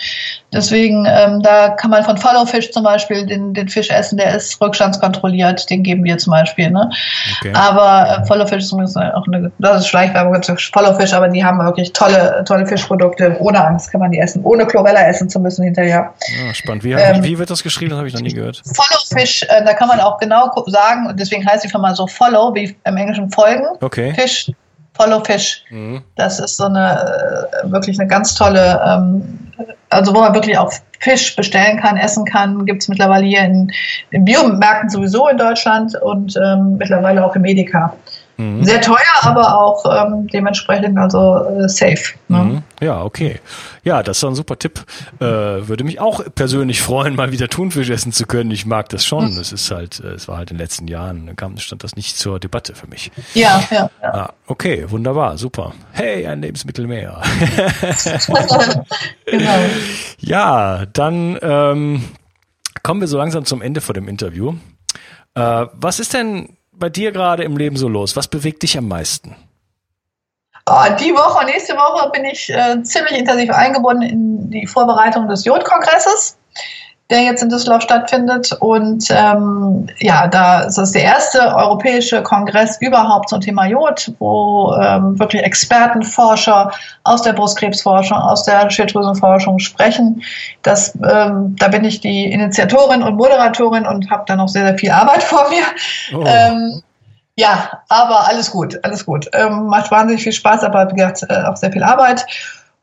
Deswegen, 0.53 1.07
ähm, 1.07 1.42
da 1.42 1.71
kann 1.71 1.90
man 1.90 2.03
von 2.03 2.16
Followfish 2.16 2.71
zum 2.73 2.83
Beispiel 2.83 3.27
den, 3.27 3.55
den 3.55 3.68
Fisch 3.68 3.90
essen, 3.90 4.16
der 4.16 4.35
ist 4.35 4.61
rückstandskontrolliert, 4.61 5.68
den 5.71 5.83
geben 5.83 6.05
wir 6.05 6.18
zum 6.18 6.33
Beispiel. 6.33 6.71
Ne? 6.71 6.90
Okay. 7.40 7.53
Aber 7.55 8.23
äh, 8.23 8.27
Followfish 8.27 8.64
ist 8.64 8.68
zumindest 8.68 8.97
auch 8.97 9.27
eine, 9.27 9.53
das 9.59 9.81
ist 9.81 9.88
Schleichwerbung 9.88 10.42
für 10.42 10.57
Followfish, 10.57 11.12
aber 11.12 11.29
die 11.29 11.44
haben 11.44 11.59
wirklich 11.59 11.92
tolle, 11.92 12.42
tolle 12.47 12.66
Fischprodukte. 12.66 13.37
Ohne 13.40 13.64
Angst 13.64 13.92
kann 13.92 14.01
man 14.01 14.11
die 14.11 14.18
essen. 14.18 14.42
Ohne 14.48 14.66
Chlor 14.66 14.84
Chlorella 14.84 15.08
essen 15.08 15.28
zu 15.28 15.38
müssen 15.38 15.64
hinterher. 15.64 16.14
Ja, 16.46 16.54
spannend. 16.54 16.82
Wie, 16.82 16.92
ähm, 16.92 17.22
wie, 17.22 17.38
wird 17.38 17.50
das 17.50 17.62
geschrieben? 17.62 17.90
Das 17.90 17.98
habe 17.98 18.08
ich 18.08 18.14
noch 18.14 18.22
nie 18.22 18.32
gehört. 18.32 18.62
Follow 18.64 19.00
Fish, 19.12 19.42
äh, 19.42 19.64
da 19.64 19.74
kann 19.74 19.88
man 19.88 20.00
auch 20.00 20.18
genau 20.18 20.50
sagen, 20.66 21.06
und 21.06 21.20
deswegen 21.20 21.46
heißt 21.46 21.64
die 21.64 21.68
Firma 21.68 21.94
so 21.94 22.06
Follow, 22.06 22.54
wie 22.54 22.74
im 22.84 22.96
Englischen 22.96 23.30
folgen. 23.30 23.66
Okay. 23.80 24.14
Fish, 24.14 24.50
Follow 24.94 25.22
Fish. 25.22 25.64
Mhm. 25.70 26.02
Das 26.16 26.40
ist 26.40 26.56
so 26.56 26.64
eine 26.64 27.50
äh, 27.62 27.70
wirklich 27.70 28.00
eine 28.00 28.08
ganz 28.08 28.34
tolle, 28.34 28.80
ähm, 28.87 29.38
also 29.90 30.14
wo 30.14 30.20
man 30.20 30.34
wirklich 30.34 30.56
auch 30.56 30.72
Fisch 31.00 31.37
bestellen 31.37 31.78
kann, 31.78 31.96
essen 31.96 32.24
kann, 32.24 32.64
gibt 32.64 32.82
es 32.82 32.88
mittlerweile 32.88 33.26
hier 33.26 33.42
in, 33.42 33.70
in 34.11 34.24
Biomärkten 34.24 34.88
sowieso 34.88 35.28
in 35.28 35.37
Deutschland 35.37 35.94
und 36.00 36.37
ähm, 36.37 36.76
mittlerweile 36.78 37.24
auch 37.24 37.37
im 37.37 37.42
Medika. 37.42 37.94
Mhm. 38.38 38.62
Sehr 38.62 38.81
teuer, 38.81 38.96
aber 39.22 39.59
auch 39.59 39.85
ähm, 39.85 40.29
dementsprechend 40.29 40.96
also 40.96 41.44
äh, 41.44 41.68
safe. 41.68 42.14
Ne? 42.29 42.38
Mhm. 42.38 42.62
Ja, 42.81 43.03
okay. 43.03 43.40
Ja, 43.83 44.05
das 44.05 44.18
ist 44.18 44.24
ein 44.24 44.37
super 44.37 44.57
Tipp. 44.57 44.85
Äh, 45.18 45.24
würde 45.24 45.83
mich 45.83 46.01
auch 46.01 46.22
persönlich 46.37 46.81
freuen, 46.88 47.16
mal 47.16 47.33
wieder 47.33 47.48
Thunfisch 47.48 47.90
essen 47.90 48.12
zu 48.12 48.27
können. 48.27 48.53
Ich 48.53 48.64
mag 48.64 48.88
das 48.90 49.05
schon. 49.05 49.27
Es 49.38 49.51
ist 49.51 49.72
halt, 49.72 49.98
äh, 49.98 50.11
es 50.11 50.29
war 50.29 50.37
halt 50.37 50.53
in 50.53 50.57
den 50.57 50.62
letzten 50.62 50.87
Jahren, 50.87 51.35
kam, 51.35 51.59
stand 51.59 51.83
das 51.83 51.96
nicht 51.96 52.16
zur 52.16 52.38
Debatte 52.38 52.77
für 52.77 52.87
mich. 52.87 53.11
Ja, 53.35 53.61
ja. 53.72 53.90
ja. 54.01 54.14
Ah, 54.14 54.33
okay, 54.46 54.88
wunderbar, 54.88 55.37
super. 55.37 55.72
Hey, 55.90 56.24
ein 56.24 56.40
Lebensmittel 56.40 56.87
mehr. 56.87 57.20
genau. 59.27 59.53
Ja, 60.20 60.85
dann 60.87 61.38
ähm, 61.42 62.05
kommen 62.83 63.01
wir 63.01 63.09
so 63.09 63.18
langsam 63.18 63.44
zum 63.44 63.62
Ende 63.62 63.81
vor 63.81 63.94
dem 63.94 64.09
Interview. 64.09 64.55
Äh, 65.35 65.66
was 65.72 66.01
ist 66.01 66.14
denn 66.14 66.58
bei 66.78 66.88
dir 66.88 67.12
gerade 67.12 67.44
im 67.44 67.56
Leben 67.56 67.76
so 67.76 67.88
los? 67.88 68.16
Was 68.16 68.28
bewegt 68.28 68.62
dich 68.62 68.76
am 68.78 68.88
meisten? 68.88 69.36
Oh, 70.70 70.84
die 71.00 71.14
Woche, 71.14 71.46
nächste 71.46 71.74
Woche 71.74 72.10
bin 72.10 72.26
ich 72.26 72.50
äh, 72.50 72.82
ziemlich 72.82 73.18
intensiv 73.18 73.50
eingebunden 73.50 74.02
in 74.02 74.50
die 74.50 74.66
Vorbereitung 74.66 75.26
des 75.28 75.44
Jod-Kongresses 75.44 76.36
der 77.11 77.23
jetzt 77.23 77.42
in 77.42 77.49
Düsseldorf 77.49 77.83
stattfindet. 77.83 78.53
Und 78.61 79.09
ähm, 79.11 79.88
ja, 79.99 80.27
da 80.27 80.61
ist 80.61 80.77
das 80.77 80.92
der 80.92 81.05
erste 81.05 81.40
europäische 81.57 82.23
Kongress 82.23 82.77
überhaupt 82.81 83.31
zum 83.31 83.40
Thema 83.40 83.66
Jod, 83.66 84.12
wo 84.18 84.75
ähm, 84.75 85.18
wirklich 85.18 85.42
Experten, 85.42 86.03
Forscher 86.03 86.71
aus 87.05 87.23
der 87.23 87.33
Brustkrebsforschung, 87.33 88.18
aus 88.18 88.44
der 88.44 88.68
Schilddrüsenforschung 88.68 89.59
sprechen. 89.59 90.23
Das, 90.62 90.94
ähm, 90.97 91.57
da 91.59 91.68
bin 91.68 91.85
ich 91.85 92.01
die 92.01 92.31
Initiatorin 92.31 93.03
und 93.03 93.16
Moderatorin 93.16 93.87
und 93.87 94.11
habe 94.11 94.25
da 94.27 94.37
noch 94.37 94.49
sehr, 94.49 94.66
sehr 94.66 94.79
viel 94.79 94.90
Arbeit 94.90 95.23
vor 95.23 95.49
mir. 95.49 95.64
Oh. 96.14 96.25
Ähm, 96.27 96.83
ja, 97.37 97.71
aber 97.88 98.27
alles 98.29 98.51
gut, 98.51 98.79
alles 98.83 99.07
gut. 99.07 99.31
Ähm, 99.33 99.68
macht 99.68 99.92
wahnsinnig 99.92 100.25
viel 100.25 100.33
Spaß, 100.33 100.64
aber 100.64 100.90
wie 100.90 100.97
gesagt, 100.97 101.25
äh, 101.29 101.44
auch 101.44 101.57
sehr 101.57 101.71
viel 101.71 101.85
Arbeit. 101.85 102.27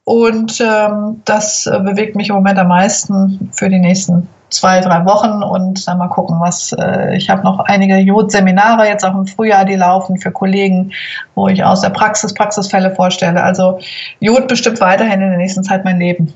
Und 0.06 0.62
ähm, 0.62 1.22
das 1.26 1.66
äh, 1.66 1.80
bewegt 1.80 2.16
mich 2.16 2.30
im 2.30 2.36
Moment 2.36 2.60
am 2.60 2.68
meisten 2.68 3.50
für 3.52 3.70
die 3.70 3.80
nächsten 3.80 4.28
zwei, 4.52 4.80
drei 4.80 5.04
Wochen 5.06 5.44
und 5.44 5.88
dann 5.88 5.98
mal 5.98 6.08
gucken, 6.08 6.40
was 6.40 6.72
äh, 6.74 7.16
ich 7.16 7.30
habe 7.30 7.44
noch 7.44 7.60
einige 7.60 7.98
Jod-Seminare 7.98 8.88
jetzt 8.88 9.04
auch 9.04 9.16
im 9.16 9.26
Frühjahr, 9.26 9.66
die 9.66 9.76
laufen 9.76 10.18
für 10.18 10.32
Kollegen, 10.32 10.92
wo 11.34 11.48
ich 11.48 11.64
aus 11.64 11.82
der 11.82 11.90
Praxis 11.90 12.34
Praxisfälle 12.34 12.94
vorstelle. 12.94 13.42
Also 13.42 13.80
Jod 14.20 14.48
bestimmt 14.48 14.80
weiterhin 14.80 15.22
in 15.22 15.30
der 15.30 15.38
nächsten 15.38 15.64
Zeit 15.64 15.84
mein 15.84 16.00
Leben. 16.00 16.34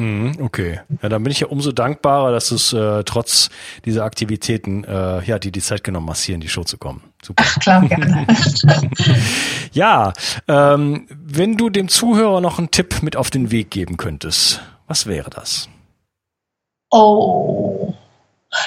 Mhm, 0.00 0.38
okay, 0.40 0.80
ja, 1.02 1.10
dann 1.10 1.22
bin 1.22 1.30
ich 1.30 1.40
ja 1.40 1.48
umso 1.48 1.72
dankbarer, 1.72 2.32
dass 2.32 2.52
es 2.52 2.72
äh, 2.72 3.04
trotz 3.04 3.50
dieser 3.84 4.04
Aktivitäten, 4.04 4.82
äh, 4.84 5.22
ja, 5.24 5.38
die 5.38 5.52
die 5.52 5.60
Zeit 5.60 5.84
genommen 5.84 6.08
hast, 6.08 6.22
hier 6.22 6.34
in 6.34 6.40
die 6.40 6.48
Show 6.48 6.64
zu 6.64 6.78
kommen. 6.78 7.02
Super. 7.22 7.44
Ach, 7.46 7.60
klar, 7.60 7.86
gerne. 7.86 8.26
ja, 9.72 10.14
ähm, 10.48 11.06
wenn 11.10 11.58
du 11.58 11.68
dem 11.68 11.90
Zuhörer 11.90 12.40
noch 12.40 12.58
einen 12.58 12.70
Tipp 12.70 13.02
mit 13.02 13.14
auf 13.14 13.28
den 13.28 13.50
Weg 13.50 13.70
geben 13.70 13.98
könntest, 13.98 14.62
was 14.86 15.06
wäre 15.06 15.28
das? 15.28 15.68
Oh, 16.90 17.92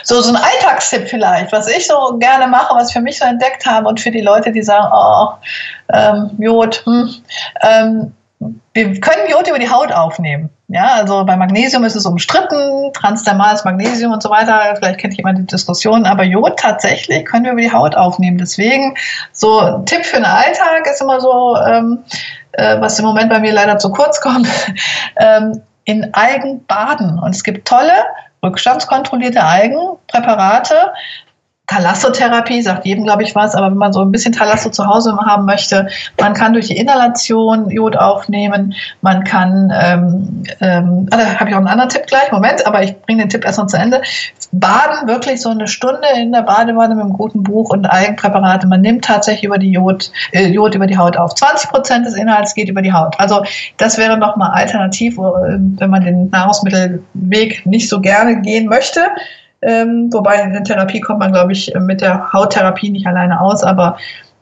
so, 0.03 0.21
so 0.21 0.29
ein 0.29 0.35
Alltagstipp 0.35 1.09
vielleicht, 1.09 1.51
was 1.51 1.67
ich 1.67 1.87
so 1.87 2.15
gerne 2.19 2.45
mache, 2.45 2.75
was 2.75 2.89
ich 2.89 2.93
für 2.93 3.01
mich 3.01 3.17
so 3.17 3.25
entdeckt 3.25 3.65
habe 3.65 3.87
und 3.87 3.99
für 3.99 4.11
die 4.11 4.21
Leute, 4.21 4.51
die 4.51 4.61
sagen, 4.61 4.87
oh, 4.93 5.29
ähm, 5.91 6.29
Jod, 6.37 6.83
hm, 6.85 7.09
ähm, 7.61 8.13
wir 8.73 8.99
können 8.99 9.29
Jod 9.29 9.47
über 9.47 9.59
die 9.59 9.69
Haut 9.69 9.91
aufnehmen. 9.91 10.49
Ja, 10.67 10.93
also 10.95 11.23
bei 11.23 11.35
Magnesium 11.35 11.83
ist 11.83 11.95
es 11.95 12.05
umstritten, 12.05 12.91
transdermales 12.93 13.63
Magnesium 13.63 14.11
und 14.11 14.23
so 14.23 14.29
weiter. 14.29 14.75
Vielleicht 14.77 14.99
kennt 14.99 15.13
jemand 15.15 15.37
die 15.37 15.45
Diskussion, 15.45 16.05
aber 16.05 16.23
Jod 16.23 16.57
tatsächlich 16.57 17.25
können 17.25 17.45
wir 17.45 17.51
über 17.51 17.61
die 17.61 17.71
Haut 17.71 17.95
aufnehmen. 17.95 18.37
Deswegen 18.37 18.95
so 19.31 19.59
ein 19.59 19.85
Tipp 19.85 20.05
für 20.05 20.17
den 20.17 20.25
Alltag 20.25 20.87
ist 20.91 21.01
immer 21.01 21.21
so, 21.21 21.57
ähm, 21.57 21.99
äh, 22.53 22.79
was 22.79 22.97
im 22.97 23.05
Moment 23.05 23.29
bei 23.29 23.39
mir 23.39 23.53
leider 23.53 23.77
zu 23.77 23.91
kurz 23.91 24.19
kommt, 24.19 24.47
ähm, 25.17 25.61
in 25.85 26.13
Algen 26.13 26.65
baden. 26.65 27.19
Und 27.19 27.35
es 27.35 27.43
gibt 27.43 27.67
tolle 27.67 27.93
rückstandskontrollierte 28.43 29.43
Algenpräparate, 29.43 30.75
Thalassotherapie 31.67 32.61
sagt 32.61 32.85
jedem, 32.85 33.05
glaube 33.05 33.23
ich, 33.23 33.35
was, 33.35 33.55
aber 33.55 33.71
wenn 33.71 33.77
man 33.77 33.93
so 33.93 34.01
ein 34.01 34.11
bisschen 34.11 34.33
Thalasso 34.33 34.69
zu 34.69 34.85
Hause 34.85 35.17
haben 35.17 35.45
möchte, 35.45 35.87
man 36.19 36.33
kann 36.33 36.51
durch 36.51 36.67
die 36.67 36.75
Inhalation 36.75 37.69
Jod 37.69 37.95
aufnehmen, 37.95 38.75
man 39.01 39.23
kann, 39.23 39.71
ähm, 39.73 40.43
ähm, 40.59 41.07
ah, 41.11 41.17
da 41.17 41.39
habe 41.39 41.49
ich 41.49 41.55
auch 41.55 41.59
einen 41.59 41.69
anderen 41.69 41.89
Tipp 41.89 42.05
gleich, 42.07 42.29
Moment, 42.33 42.67
aber 42.67 42.83
ich 42.83 42.99
bringe 43.03 43.23
den 43.23 43.29
Tipp 43.29 43.45
erst 43.45 43.59
noch 43.59 43.67
zu 43.67 43.77
Ende. 43.77 44.01
Baden 44.51 45.07
wirklich 45.07 45.41
so 45.41 45.49
eine 45.49 45.67
Stunde 45.67 46.05
in 46.17 46.33
der 46.33 46.41
Badewanne 46.41 46.95
mit 46.95 47.05
einem 47.05 47.13
guten 47.13 47.43
Buch 47.43 47.69
und 47.69 47.85
Eigenpräparate. 47.85 48.67
Man 48.67 48.81
nimmt 48.81 49.05
tatsächlich 49.05 49.45
über 49.45 49.57
die 49.57 49.71
Jod, 49.71 50.11
äh, 50.33 50.47
Jod 50.47 50.75
über 50.75 50.85
die 50.85 50.97
Haut 50.97 51.15
auf. 51.15 51.33
20 51.33 51.69
Prozent 51.69 52.05
des 52.05 52.15
Inhalts 52.15 52.53
geht 52.55 52.67
über 52.67 52.81
die 52.81 52.91
Haut. 52.91 53.17
Also 53.19 53.41
das 53.77 53.97
wäre 53.97 54.17
nochmal 54.17 54.51
alternativ, 54.51 55.17
wenn 55.17 55.89
man 55.89 56.03
den 56.03 56.29
Nahrungsmittelweg 56.29 57.65
nicht 57.65 57.87
so 57.87 58.01
gerne 58.01 58.41
gehen 58.41 58.67
möchte 58.67 58.99
ähm, 59.65 60.09
wobei 60.11 60.41
in 60.41 60.53
der 60.53 60.63
Therapie 60.63 61.01
kommt 61.01 61.19
man, 61.19 61.31
glaube 61.31 61.51
ich, 61.53 61.73
mit 61.79 62.01
der 62.01 62.31
Hauttherapie 62.31 62.89
nicht 62.89 63.07
alleine 63.07 63.39
aus, 63.39 63.63
aber 63.63 63.97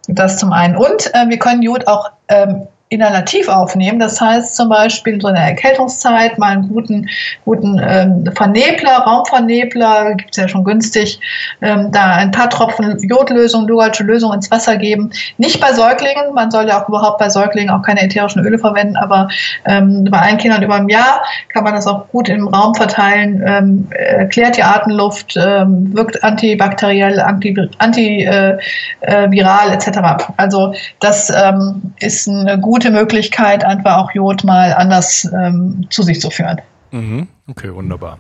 das 0.08 0.38
zum 0.38 0.52
einen. 0.52 0.76
Und 0.76 1.12
äh, 1.14 1.30
wir 1.30 1.38
können 1.38 1.62
Jod 1.62 1.88
auch 1.88 2.12
ähm, 2.28 2.68
inhalativ 2.92 3.48
aufnehmen. 3.48 4.00
Das 4.00 4.20
heißt 4.20 4.54
zum 4.54 4.68
Beispiel 4.68 5.20
so 5.22 5.30
eine 5.30 5.40
Erkältungszeit 5.40 6.38
mal 6.38 6.52
einen 6.52 6.68
guten, 6.68 7.10
guten 7.46 7.82
ähm, 7.82 8.30
Vernebler, 8.36 8.98
Raumvernebler, 8.98 10.16
gibt 10.16 10.32
es 10.32 10.38
ja 10.38 10.48
schon 10.50 10.66
günstig, 10.66 11.20
ähm, 11.62 11.90
da 11.94 12.16
ein 12.16 12.32
paar 12.32 12.50
Tropfen 12.50 12.98
Jodlösung, 13.08 13.66
Lugalsche 13.66 14.04
Lösung 14.04 14.34
ins 14.34 14.52
Wasser 14.52 14.76
geben. 14.76 15.10
Nicht 15.38 15.62
bei 15.62 15.72
Säuglingen, 15.72 16.34
man 16.34 16.52
soll 16.52 16.68
ja 16.68 16.84
auch 16.84 16.90
überhaupt 16.90 17.20
bei 17.20 17.30
Säuglingen 17.30 17.74
auch 17.74 17.82
keine 17.82 18.02
ätherischen 18.02 18.46
Öle 18.46 18.60
verwenden, 18.60 18.98
aber 18.98 19.30
ähm, 19.66 20.06
bei 20.12 20.20
allen 20.20 20.38
Kindern 20.38 20.62
über 20.62 20.76
ein 20.76 20.90
Jahr 20.90 21.24
kann 21.54 21.64
man 21.64 21.74
das 21.74 21.88
auch 21.88 22.10
gut 22.10 22.28
im 22.28 22.50
Raum 22.50 22.76
verteilen, 22.76 23.42
ähm, 23.48 24.28
klärt 24.30 24.58
die 24.58 24.64
Atemluft, 24.64 25.38
ähm, 25.38 25.96
wirkt 25.96 26.22
antibakteriell, 26.26 27.22
antiviral 27.22 27.70
anti, 27.78 28.26
äh, 28.26 28.58
äh, 29.02 29.74
etc. 29.74 30.00
Also 30.36 30.74
das 31.00 31.30
ähm, 31.30 31.94
ist 32.02 32.28
eine 32.28 32.60
gute 32.60 32.81
gute 32.82 32.92
Möglichkeit, 32.92 33.64
einfach 33.64 33.98
auch 33.98 34.12
Jod 34.12 34.44
mal 34.44 34.74
anders 34.74 35.26
ähm, 35.26 35.86
zu 35.92 36.02
sich 36.02 36.20
zu 36.20 36.32
führen. 36.32 36.62
Mhm. 36.90 37.28
Okay, 37.48 37.72
wunderbar. 37.72 38.18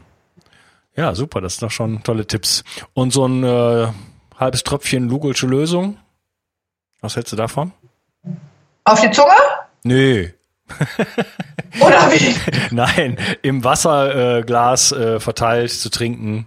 Ja, 0.95 1.15
super, 1.15 1.41
das 1.41 1.55
sind 1.55 1.67
doch 1.67 1.71
schon 1.71 2.03
tolle 2.03 2.27
Tipps. 2.27 2.63
Und 2.93 3.11
so 3.11 3.25
ein 3.25 3.43
äh, 3.43 3.87
halbes 4.37 4.61
Tröpfchen 4.61 5.09
Lugolsche 5.09 5.47
Lösung, 5.47 5.97
was 7.01 7.15
hältst 7.15 7.33
du 7.33 7.37
davon? 7.37 7.71
Auf 8.83 9.01
die 9.01 9.09
Zunge? 9.09 9.33
Nee. 9.83 10.35
Oder 11.79 12.11
wie? 12.11 12.35
Nein, 12.75 13.17
im 13.41 13.63
Wasserglas 13.63 14.91
äh, 14.91 15.15
äh, 15.15 15.19
verteilt 15.19 15.71
zu 15.71 15.89
trinken. 15.89 16.45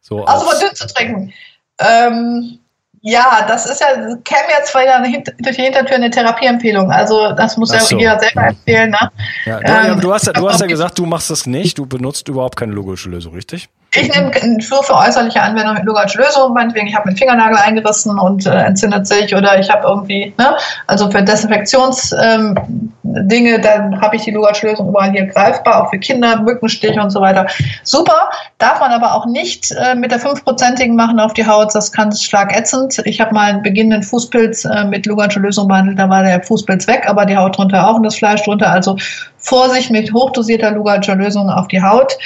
So 0.00 0.24
also 0.24 0.46
mal 0.46 0.58
dünn 0.58 0.74
zu 0.74 0.86
trinken. 0.88 1.32
Ähm, 1.78 2.58
ja, 3.04 3.44
das 3.48 3.66
ist 3.66 3.80
ja, 3.80 3.88
käme 4.24 4.48
jetzt 4.56 4.72
wieder 4.74 5.02
durch 5.40 5.56
die 5.56 5.62
Hintertür 5.62 5.96
eine 5.96 6.08
Therapieempfehlung. 6.08 6.90
Also 6.90 7.32
das 7.32 7.56
muss 7.56 7.70
so. 7.70 7.96
ja 7.96 7.98
jeder 7.98 8.18
selber 8.20 8.46
empfehlen. 8.46 8.90
Ne? 8.90 9.10
Ja, 9.44 9.58
du, 9.58 9.90
ähm, 9.90 10.00
du, 10.00 10.14
hast, 10.14 10.28
du 10.28 10.48
hast 10.48 10.60
ja 10.60 10.66
gesagt, 10.68 10.98
du 10.98 11.04
machst 11.04 11.28
das 11.28 11.46
nicht, 11.46 11.78
du 11.78 11.86
benutzt 11.86 12.28
überhaupt 12.28 12.56
keine 12.56 12.72
logische 12.72 13.10
Lösung, 13.10 13.34
richtig? 13.34 13.68
Ich 13.94 14.08
nehme 14.08 14.30
nur 14.70 14.82
für 14.82 14.94
äußerliche 14.94 15.42
Anwendung 15.42 15.74
mit 15.74 15.84
logische 15.84 16.16
Lösung, 16.18 16.54
meinetwegen, 16.54 16.86
ich 16.86 16.94
habe 16.94 17.08
einen 17.08 17.16
Fingernagel 17.16 17.58
eingerissen 17.58 18.18
und 18.18 18.46
äh, 18.46 18.64
entzündet 18.64 19.06
sich 19.06 19.34
oder 19.34 19.58
ich 19.58 19.68
habe 19.68 19.86
irgendwie, 19.86 20.32
ne, 20.38 20.56
also 20.86 21.10
für 21.10 21.22
Desinfektionsdinge, 21.22 22.56
ähm, 23.02 23.62
dann 23.62 24.00
habe 24.00 24.16
ich 24.16 24.22
die 24.22 24.30
logische 24.30 24.68
Lösung 24.68 24.88
überall 24.88 25.10
hier 25.10 25.26
greifbar, 25.26 25.82
auch 25.82 25.90
für 25.90 25.98
Kinder, 25.98 26.40
Mückenstiche 26.40 27.02
und 27.02 27.10
so 27.10 27.20
weiter. 27.20 27.46
Super, 27.82 28.30
darf 28.56 28.80
man 28.80 28.92
aber 28.92 29.14
auch 29.14 29.26
nicht 29.26 29.70
äh, 29.72 29.94
mit 29.94 30.10
der 30.10 30.20
5%igen 30.20 30.96
machen 30.96 31.20
auf 31.20 31.34
die 31.34 31.46
Haut, 31.46 31.74
das 31.74 31.92
kann 31.92 32.10
stark 32.12 32.56
ätzend. 32.56 32.98
Ich 33.04 33.20
habe 33.20 33.34
mal 33.34 33.50
einen 33.50 33.62
beginnenden 33.62 34.02
Fußpilz 34.02 34.64
äh, 34.64 34.84
mit 34.86 35.04
Lugansche 35.04 35.38
Lösung 35.38 35.68
behandelt, 35.68 35.98
da 35.98 36.08
war 36.08 36.22
der 36.22 36.42
Fußpilz 36.42 36.86
weg, 36.86 37.04
aber 37.06 37.26
die 37.26 37.36
Haut 37.36 37.58
drunter 37.58 37.86
auch 37.86 37.96
und 37.96 38.04
das 38.04 38.16
Fleisch 38.16 38.42
drunter. 38.44 38.70
Also 38.70 38.96
Vorsicht 39.36 39.90
mit 39.90 40.14
hochdosierter 40.14 40.70
Luganscher 40.70 41.14
Lösung 41.14 41.50
auf 41.50 41.68
die 41.68 41.82
Haut. 41.82 42.16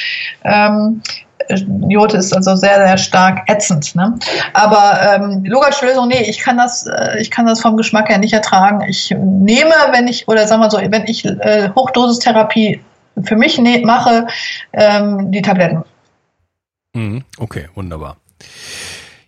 Ähm, 0.44 1.02
Jod 1.88 2.14
ist 2.14 2.34
also 2.34 2.56
sehr, 2.56 2.86
sehr 2.86 2.98
stark 2.98 3.48
ätzend. 3.48 3.94
Ne? 3.94 4.18
Aber 4.54 5.00
ähm, 5.02 5.44
Lösung, 5.44 6.08
nee, 6.08 6.22
ich 6.28 6.38
kann 6.38 6.56
das, 6.56 6.86
äh, 6.86 7.20
ich 7.20 7.30
kann 7.30 7.46
das 7.46 7.60
vom 7.60 7.76
Geschmack 7.76 8.08
her 8.08 8.18
nicht 8.18 8.32
ertragen. 8.32 8.82
Ich 8.88 9.10
nehme, 9.10 9.74
wenn 9.92 10.08
ich, 10.08 10.28
oder 10.28 10.46
sagen 10.46 10.62
wir 10.62 10.70
so, 10.70 10.78
wenn 10.78 11.04
ich 11.06 11.24
äh, 11.24 11.70
Hochdosistherapie 11.74 12.80
für 13.22 13.36
mich 13.36 13.58
ne 13.58 13.82
mache, 13.84 14.26
ähm, 14.72 15.30
die 15.30 15.42
Tabletten. 15.42 15.84
Mhm. 16.94 17.24
Okay, 17.38 17.68
wunderbar. 17.74 18.16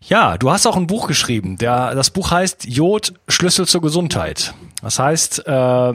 Ja, 0.02 0.38
du 0.38 0.50
hast 0.50 0.66
auch 0.66 0.76
ein 0.76 0.86
Buch 0.86 1.06
geschrieben. 1.06 1.58
Der, 1.58 1.94
das 1.94 2.10
Buch 2.10 2.30
heißt 2.30 2.66
Jod, 2.66 3.14
Schlüssel 3.28 3.66
zur 3.66 3.82
Gesundheit. 3.82 4.54
Das 4.82 4.98
heißt, 4.98 5.46
äh, 5.46 5.92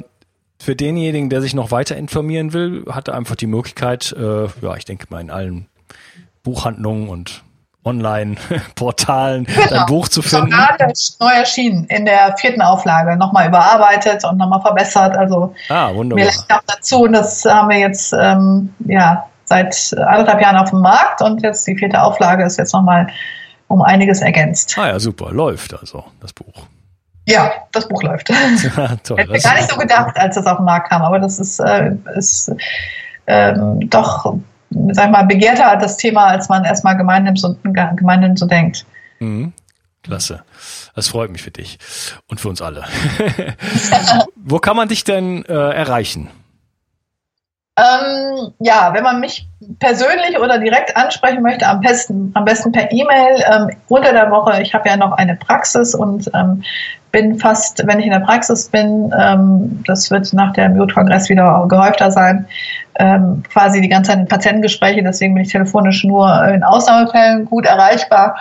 für 0.59 0.75
denjenigen, 0.75 1.29
der 1.29 1.41
sich 1.41 1.53
noch 1.53 1.71
weiter 1.71 1.97
informieren 1.97 2.53
will, 2.53 2.85
hat 2.89 3.07
er 3.07 3.15
einfach 3.15 3.35
die 3.35 3.47
Möglichkeit, 3.47 4.15
äh, 4.17 4.43
ja, 4.61 4.75
ich 4.77 4.85
denke 4.85 5.07
mal 5.09 5.19
in 5.19 5.31
allen 5.31 5.67
Buchhandlungen 6.43 7.09
und 7.09 7.43
Online-Portalen 7.85 9.45
genau. 9.45 9.67
dein 9.69 9.85
Buch 9.87 10.07
zu 10.07 10.21
finden. 10.21 10.51
Gerade 10.51 10.93
neu 11.19 11.31
erschienen 11.31 11.85
in 11.85 12.05
der 12.05 12.35
vierten 12.37 12.61
Auflage, 12.61 13.17
nochmal 13.17 13.47
überarbeitet 13.47 14.23
und 14.23 14.37
nochmal 14.37 14.61
verbessert. 14.61 15.17
Also 15.17 15.53
ah, 15.69 15.93
wunderbar. 15.93 16.23
mir 16.23 16.25
lässt 16.25 16.51
auch 16.51 16.61
dazu, 16.67 17.03
und 17.03 17.13
das 17.13 17.43
haben 17.45 17.69
wir 17.69 17.79
jetzt 17.79 18.13
ähm, 18.13 18.73
ja 18.85 19.25
seit 19.45 19.93
anderthalb 19.97 20.41
Jahren 20.41 20.57
auf 20.57 20.69
dem 20.69 20.81
Markt 20.81 21.21
und 21.21 21.43
jetzt 21.43 21.67
die 21.67 21.75
vierte 21.75 22.01
Auflage 22.01 22.45
ist 22.45 22.57
jetzt 22.57 22.73
nochmal 22.73 23.07
um 23.67 23.81
einiges 23.81 24.21
ergänzt. 24.21 24.77
Ah 24.77 24.87
ja, 24.87 24.99
super, 24.99 25.31
läuft 25.31 25.77
also 25.77 26.05
das 26.21 26.31
Buch. 26.31 26.67
Ja, 27.25 27.51
das 27.71 27.87
Buch 27.87 28.03
läuft. 28.03 28.29
Ja, 28.77 28.95
toll, 29.03 29.17
Hätte 29.17 29.39
gar 29.39 29.55
nicht 29.55 29.69
so 29.69 29.77
gedacht, 29.77 30.17
als 30.17 30.35
das 30.35 30.45
auf 30.45 30.57
den 30.57 30.65
Markt 30.65 30.89
kam, 30.89 31.01
aber 31.01 31.19
das 31.19 31.39
ist, 31.39 31.59
äh, 31.59 31.91
ist 32.15 32.51
ähm, 33.27 33.89
doch, 33.89 34.35
sag 34.91 35.11
mal, 35.11 35.23
begehrter 35.23 35.77
das 35.77 35.97
Thema, 35.97 36.27
als 36.27 36.49
man 36.49 36.63
erstmal 36.63 36.97
gemeinhin 36.97 37.35
so, 37.35 37.55
gemeinhin 37.63 38.35
so 38.35 38.45
denkt. 38.45 38.85
Mhm. 39.19 39.53
Klasse. 40.03 40.43
Das 40.95 41.07
freut 41.07 41.31
mich 41.31 41.41
für 41.41 41.51
dich 41.51 41.79
und 42.27 42.41
für 42.41 42.49
uns 42.49 42.61
alle. 42.61 42.83
Wo 44.35 44.59
kann 44.59 44.75
man 44.75 44.89
dich 44.89 45.05
denn 45.05 45.45
äh, 45.45 45.53
erreichen? 45.53 46.29
Ähm, 47.75 48.53
ja, 48.59 48.91
wenn 48.93 49.03
man 49.03 49.19
mich 49.19 49.47
persönlich 49.79 50.39
oder 50.39 50.59
direkt 50.59 50.95
ansprechen 50.95 51.41
möchte, 51.41 51.65
am 51.65 51.79
besten, 51.79 52.31
am 52.35 52.45
besten 52.45 52.71
per 52.71 52.91
E-Mail 52.91 53.43
ähm, 53.51 53.75
unter 53.87 54.11
der 54.11 54.29
Woche. 54.29 54.61
Ich 54.61 54.75
habe 54.75 54.87
ja 54.87 54.95
noch 54.95 55.13
eine 55.13 55.35
Praxis 55.35 55.95
und 55.95 56.29
ähm, 56.35 56.63
bin 57.11 57.39
fast, 57.39 57.81
wenn 57.87 57.99
ich 57.99 58.05
in 58.05 58.11
der 58.11 58.19
Praxis 58.19 58.69
bin, 58.69 59.11
ähm, 59.19 59.83
das 59.87 60.11
wird 60.11 60.31
nach 60.33 60.53
dem 60.53 60.75
Jod-Kongress 60.77 61.29
wieder 61.29 61.65
gehäufter 61.67 62.11
sein, 62.11 62.45
ähm, 62.99 63.41
quasi 63.51 63.81
die 63.81 63.89
ganze 63.89 64.11
Zeit 64.11 64.19
in 64.19 64.27
Patientengespräche. 64.27 65.01
Deswegen 65.01 65.33
bin 65.33 65.43
ich 65.43 65.51
telefonisch 65.51 66.03
nur 66.03 66.45
in 66.49 66.63
Ausnahmefällen 66.63 67.45
gut 67.45 67.65
erreichbar. 67.65 68.35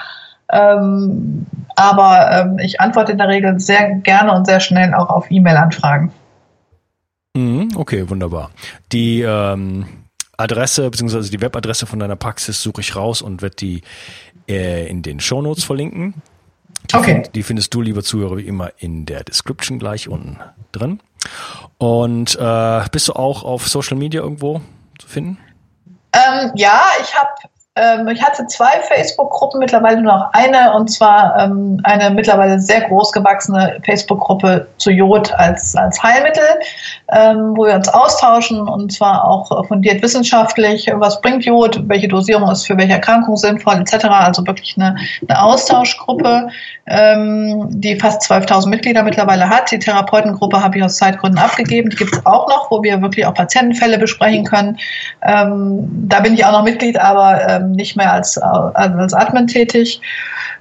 Ähm, 0.52 1.46
aber 1.74 2.54
ich 2.60 2.78
antworte 2.82 3.12
in 3.12 3.18
der 3.18 3.28
Regel 3.28 3.58
sehr 3.58 3.94
gerne 3.94 4.34
und 4.34 4.46
sehr 4.46 4.60
schnell 4.60 4.92
auch 4.92 5.08
auf 5.08 5.30
E-Mail-Anfragen. 5.30 6.12
Mhm, 7.34 7.70
okay, 7.76 8.08
wunderbar. 8.08 8.50
Die 8.92 9.22
ähm, 9.22 9.86
Adresse 10.36 10.90
bzw. 10.90 11.30
die 11.30 11.40
Webadresse 11.40 11.86
von 11.86 11.98
deiner 11.98 12.16
Praxis 12.16 12.62
suche 12.62 12.80
ich 12.80 12.96
raus 12.96 13.22
und 13.22 13.42
werde 13.42 13.56
die 13.56 13.82
äh, 14.48 14.88
in 14.88 15.02
den 15.02 15.20
Shownotes 15.20 15.64
verlinken. 15.64 16.14
Die, 16.90 16.96
okay. 16.96 17.14
Find, 17.14 17.34
die 17.34 17.42
findest 17.42 17.72
du, 17.74 17.80
lieber 17.80 18.02
Zuhörer, 18.02 18.36
wie 18.36 18.46
immer 18.46 18.72
in 18.78 19.06
der 19.06 19.24
Description 19.24 19.78
gleich 19.78 20.08
unten 20.08 20.38
drin. 20.72 21.00
Und 21.78 22.36
äh, 22.38 22.84
bist 22.90 23.08
du 23.08 23.12
auch 23.12 23.44
auf 23.44 23.68
Social 23.68 23.96
Media 23.96 24.20
irgendwo 24.22 24.60
zu 24.98 25.06
finden? 25.06 25.38
Ähm, 26.12 26.52
ja, 26.56 26.82
ich 27.00 27.14
habe 27.14 27.30
ähm, 27.74 28.06
ich 28.08 28.22
hatte 28.22 28.46
zwei 28.48 28.80
Facebook-Gruppen, 28.86 29.58
mittlerweile 29.58 30.02
nur 30.02 30.12
noch 30.12 30.28
eine, 30.34 30.74
und 30.74 30.88
zwar 30.88 31.38
ähm, 31.38 31.80
eine 31.84 32.10
mittlerweile 32.10 32.60
sehr 32.60 32.82
groß 32.82 33.12
gewachsene 33.12 33.80
Facebook-Gruppe 33.86 34.66
zu 34.76 34.90
Jod 34.90 35.32
als, 35.32 35.74
als 35.74 36.02
Heilmittel, 36.02 36.44
ähm, 37.10 37.56
wo 37.56 37.64
wir 37.64 37.74
uns 37.74 37.88
austauschen 37.88 38.68
und 38.68 38.92
zwar 38.92 39.24
auch 39.24 39.66
fundiert 39.66 40.02
wissenschaftlich, 40.02 40.86
was 40.96 41.18
bringt 41.22 41.46
Jod, 41.46 41.88
welche 41.88 42.08
Dosierung 42.08 42.50
ist 42.50 42.66
für 42.66 42.76
welche 42.76 42.92
Erkrankung 42.92 43.36
sinnvoll, 43.36 43.76
etc. 43.76 44.04
Also 44.04 44.46
wirklich 44.46 44.76
eine, 44.76 44.94
eine 45.26 45.42
Austauschgruppe, 45.42 46.48
ähm, 46.88 47.68
die 47.70 47.98
fast 47.98 48.30
12.000 48.30 48.68
Mitglieder 48.68 49.02
mittlerweile 49.02 49.48
hat. 49.48 49.70
Die 49.70 49.78
Therapeutengruppe 49.78 50.62
habe 50.62 50.76
ich 50.76 50.84
aus 50.84 50.98
Zeitgründen 50.98 51.38
abgegeben. 51.38 51.88
Die 51.88 51.96
gibt 51.96 52.12
es 52.12 52.26
auch 52.26 52.48
noch, 52.48 52.70
wo 52.70 52.82
wir 52.82 53.00
wirklich 53.00 53.24
auch 53.24 53.32
Patientenfälle 53.32 53.98
besprechen 53.98 54.44
können. 54.44 54.76
Ähm, 55.22 55.88
da 56.08 56.20
bin 56.20 56.34
ich 56.34 56.44
auch 56.44 56.52
noch 56.52 56.64
Mitglied, 56.64 56.98
aber 56.98 57.61
ähm, 57.62 57.72
nicht 57.72 57.96
mehr 57.96 58.12
als, 58.12 58.38
als 58.38 59.14
Admin 59.14 59.46
tätig. 59.46 60.00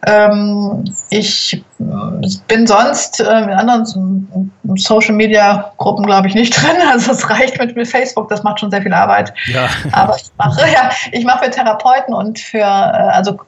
Ähm, 0.08 0.84
ich 1.12 1.64
bin 2.48 2.66
sonst 2.66 3.20
äh, 3.20 3.24
in 3.24 3.52
anderen 3.52 4.52
Social 4.76 5.14
Media 5.14 5.72
Gruppen, 5.78 6.06
glaube 6.06 6.28
ich, 6.28 6.34
nicht 6.34 6.56
drin. 6.62 6.78
Also 6.92 7.12
es 7.12 7.30
reicht 7.30 7.60
mit, 7.60 7.76
mit 7.76 7.88
Facebook, 7.88 8.30
das 8.30 8.42
macht 8.44 8.60
schon 8.60 8.72
sehr 8.72 8.82
viel 8.82 8.94
Arbeit. 8.94 9.32
Ja. 9.46 9.68
Aber 9.92 10.16
ich 10.16 10.32
mache, 10.38 10.62
ja, 10.72 10.90
ich 11.12 11.24
mache 11.24 11.46
für 11.46 11.52
Therapeuten 11.52 12.14
und 12.14 12.40
für, 12.40 12.60
äh, 12.60 12.64
also, 12.64 13.40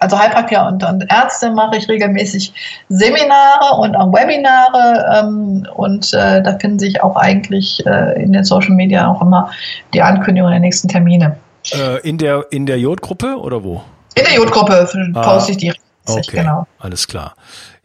also 0.00 0.18
Heilpraktiker 0.18 0.66
und, 0.66 0.84
und 0.84 1.10
Ärzte 1.10 1.50
mache 1.50 1.78
ich 1.78 1.88
regelmäßig 1.88 2.52
Seminare 2.90 3.76
und 3.78 3.96
auch 3.96 4.12
Webinare. 4.12 5.18
Ähm, 5.18 5.66
und 5.74 6.12
äh, 6.12 6.42
da 6.42 6.58
finden 6.58 6.78
sich 6.78 7.02
auch 7.02 7.16
eigentlich 7.16 7.84
äh, 7.86 8.22
in 8.22 8.34
den 8.34 8.44
Social 8.44 8.74
Media 8.74 9.08
auch 9.08 9.22
immer 9.22 9.50
die 9.94 10.02
Ankündigungen 10.02 10.52
der 10.52 10.60
nächsten 10.60 10.88
Termine. 10.88 11.36
Äh, 11.72 12.08
in 12.08 12.18
der, 12.18 12.46
in 12.50 12.66
der 12.66 12.78
Jodgruppe 12.78 13.36
oder 13.36 13.64
wo? 13.64 13.82
In 14.14 14.24
der 14.24 14.34
Jodgruppe 14.34 14.88
ah, 15.14 15.22
poste 15.22 15.52
ich 15.52 15.58
die. 15.58 15.72
Okay, 16.06 16.38
genau. 16.38 16.66
alles 16.78 17.06
klar. 17.06 17.36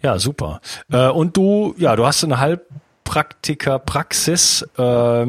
Ja, 0.02 0.18
super. 0.20 0.62
Äh, 0.92 1.10
und 1.10 1.38
du, 1.38 1.76
ja, 1.78 1.96
du 1.96 2.06
hast 2.06 2.22
eine 2.24 2.40
Heilpraktiker-Praxis. 2.40 4.68
Äh, 4.78 5.26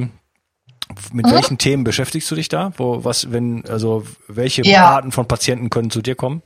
mit 1.12 1.26
mhm. 1.26 1.30
welchen 1.30 1.58
Themen 1.58 1.84
beschäftigst 1.84 2.30
du 2.30 2.36
dich 2.36 2.48
da? 2.48 2.72
Wo, 2.76 3.04
was, 3.04 3.32
wenn, 3.32 3.66
also, 3.66 4.04
welche 4.28 4.62
ja. 4.62 4.88
Arten 4.88 5.12
von 5.12 5.26
Patienten 5.26 5.68
können 5.70 5.90
zu 5.90 6.00
dir 6.00 6.14
kommen? 6.14 6.42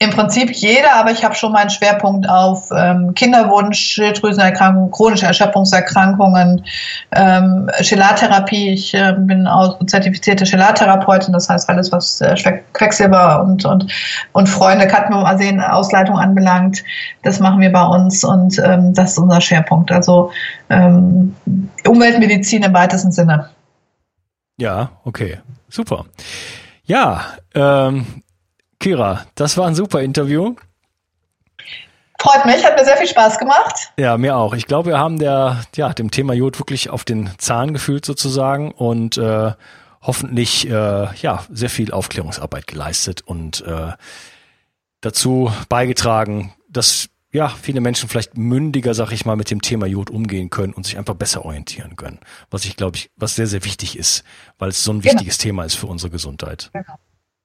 Im 0.00 0.10
Prinzip 0.10 0.52
jeder, 0.52 0.94
aber 0.94 1.10
ich 1.10 1.24
habe 1.24 1.34
schon 1.34 1.50
meinen 1.50 1.70
Schwerpunkt 1.70 2.28
auf 2.28 2.70
ähm, 2.70 3.14
Kinderwunsch, 3.14 3.80
Schilddrüsenerkrankungen, 3.80 4.92
chronische 4.92 5.26
Erschöpfungserkrankungen, 5.26 6.64
ähm, 7.10 7.68
Chelartherapie. 7.80 8.70
Ich 8.74 8.94
äh, 8.94 9.16
bin 9.18 9.48
auch 9.48 9.84
zertifizierte 9.86 10.44
Chelartherapeutin, 10.44 11.32
das 11.32 11.48
heißt 11.48 11.68
alles, 11.68 11.90
was 11.90 12.20
äh, 12.20 12.36
Quecksilber 12.74 13.42
und, 13.42 13.64
und, 13.64 13.92
und 14.34 14.48
Freunde, 14.48 14.86
Cadmium, 14.86 15.24
Arsen, 15.24 15.60
Ausleitung 15.60 16.16
anbelangt, 16.16 16.84
das 17.24 17.40
machen 17.40 17.60
wir 17.60 17.72
bei 17.72 17.84
uns 17.84 18.22
und 18.22 18.56
ähm, 18.60 18.94
das 18.94 19.12
ist 19.12 19.18
unser 19.18 19.40
Schwerpunkt. 19.40 19.90
Also 19.90 20.30
ähm, 20.70 21.34
Umweltmedizin 21.84 22.62
im 22.62 22.72
weitesten 22.72 23.10
Sinne. 23.10 23.50
Ja, 24.58 24.90
okay, 25.02 25.38
super. 25.68 26.04
Ja, 26.84 27.22
ähm, 27.56 28.22
Kira, 28.80 29.26
das 29.34 29.56
war 29.56 29.66
ein 29.66 29.74
super 29.74 30.00
Interview. 30.00 30.54
Freut 32.20 32.46
mich, 32.46 32.64
hat 32.64 32.76
mir 32.76 32.84
sehr 32.84 32.96
viel 32.96 33.06
Spaß 33.06 33.38
gemacht. 33.38 33.92
Ja, 33.96 34.16
mir 34.18 34.36
auch. 34.36 34.54
Ich 34.54 34.66
glaube, 34.66 34.90
wir 34.90 34.98
haben 34.98 35.18
der, 35.18 35.62
ja, 35.76 35.92
dem 35.92 36.10
Thema 36.10 36.34
Jod 36.34 36.58
wirklich 36.58 36.90
auf 36.90 37.04
den 37.04 37.30
Zahn 37.38 37.72
gefühlt 37.72 38.04
sozusagen 38.04 38.72
und 38.72 39.16
äh, 39.18 39.52
hoffentlich 40.02 40.68
äh, 40.68 41.14
ja, 41.14 41.44
sehr 41.50 41.70
viel 41.70 41.92
Aufklärungsarbeit 41.92 42.66
geleistet 42.66 43.22
und 43.22 43.64
äh, 43.64 43.92
dazu 45.00 45.52
beigetragen, 45.68 46.54
dass 46.68 47.08
ja, 47.30 47.48
viele 47.48 47.80
Menschen 47.80 48.08
vielleicht 48.08 48.36
mündiger, 48.36 48.94
sag 48.94 49.12
ich 49.12 49.26
mal, 49.26 49.36
mit 49.36 49.50
dem 49.50 49.60
Thema 49.60 49.86
Jod 49.86 50.10
umgehen 50.10 50.50
können 50.50 50.72
und 50.72 50.86
sich 50.86 50.98
einfach 50.98 51.14
besser 51.14 51.44
orientieren 51.44 51.94
können. 51.94 52.18
Was 52.50 52.64
ich 52.64 52.76
glaube 52.76 52.96
ich, 52.96 53.10
was 53.16 53.36
sehr, 53.36 53.46
sehr 53.46 53.64
wichtig 53.64 53.98
ist, 53.98 54.24
weil 54.58 54.70
es 54.70 54.82
so 54.82 54.92
ein 54.92 55.00
genau. 55.00 55.12
wichtiges 55.12 55.38
Thema 55.38 55.64
ist 55.64 55.74
für 55.74 55.86
unsere 55.86 56.10
Gesundheit. 56.10 56.70
Genau. 56.72 56.98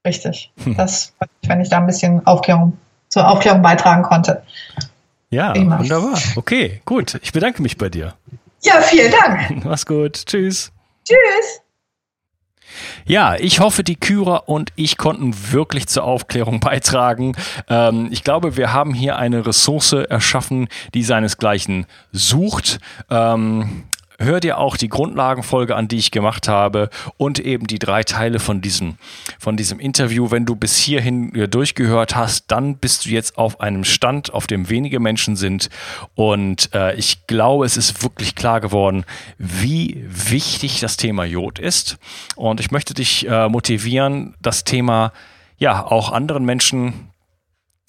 Richtig. 0.06 0.52
Hm. 0.64 0.76
Das, 0.76 1.14
wenn 1.44 1.62
ich 1.62 1.70
da 1.70 1.78
ein 1.78 1.86
bisschen 1.86 2.26
Aufklärung, 2.26 2.78
zur 3.10 3.28
Aufklärung 3.28 3.62
beitragen 3.62 4.04
konnte. 4.04 4.44
Ja, 5.30 5.52
Prima. 5.52 5.80
wunderbar. 5.80 6.20
Okay, 6.36 6.82
gut. 6.86 7.20
Ich 7.24 7.32
bedanke 7.32 7.62
mich 7.62 7.78
bei 7.78 7.90
dir. 7.90 8.14
Ja, 8.62 8.82
vielen 8.82 9.12
Dank. 9.12 9.66
Mach's 9.66 9.86
gut. 9.86 10.26
Tschüss. 10.26 10.72
Tschüss. 11.08 11.62
Ja, 13.06 13.36
ich 13.36 13.60
hoffe, 13.60 13.84
die 13.84 13.96
Kyra 13.96 14.38
und 14.38 14.72
ich 14.76 14.98
konnten 14.98 15.34
wirklich 15.52 15.88
zur 15.88 16.04
Aufklärung 16.04 16.60
beitragen. 16.60 17.36
Ähm, 17.70 18.10
ich 18.12 18.24
glaube, 18.24 18.58
wir 18.58 18.74
haben 18.74 18.94
hier 18.94 19.18
eine 19.18 19.46
Ressource 19.46 19.94
erschaffen, 19.94 20.68
die 20.94 21.04
seinesgleichen 21.04 21.86
sucht. 22.12 22.80
Ähm, 23.10 23.84
hör 24.20 24.40
dir 24.40 24.58
auch 24.58 24.78
die 24.78 24.90
Grundlagenfolge 24.90 25.76
an, 25.76 25.88
die 25.88 25.98
ich 25.98 26.12
gemacht 26.12 26.48
habe 26.48 26.90
und 27.18 27.40
eben 27.40 27.68
die 27.68 27.80
drei 27.80 28.04
Teile 28.04 28.40
von 28.40 28.62
diesem, 28.62 28.96
von 29.40 29.58
diesem 29.58 29.80
Interview. 29.80 30.32
Wenn 30.32 30.46
du 30.46 30.56
bis 30.56 30.78
hierhin 30.78 31.32
durchgehört 31.50 32.16
hast, 32.16 32.52
dann 32.52 32.78
bist 32.78 33.06
du 33.06 33.10
jetzt 33.10 33.38
auf 33.38 33.60
einem 33.60 33.84
Stand, 33.84 34.34
auf 34.34 34.48
dem 34.48 34.70
wenige 34.70 35.00
Menschen 35.00 35.36
sind. 35.36 35.70
Und 36.16 36.74
äh, 36.74 36.96
ich 36.96 37.28
glaube, 37.28 37.66
es 37.66 37.78
ist 37.78 38.04
wirklich 38.04 38.36
klar 38.36 38.62
geworden, 38.62 39.06
wie 39.38 40.04
wichtig 40.08 40.80
das 40.80 40.98
Thema 40.98 41.26
Jod 41.26 41.60
ist. 41.60 41.98
Und 42.36 42.60
ich 42.60 42.72
möchte 42.72 42.94
dich 42.94 43.28
äh, 43.28 43.50
motivieren, 43.50 44.36
das 44.42 44.64
Thema 44.64 45.12
ja 45.58 45.86
auch 45.86 46.12
anderen 46.12 46.46
Menschen 46.46 47.13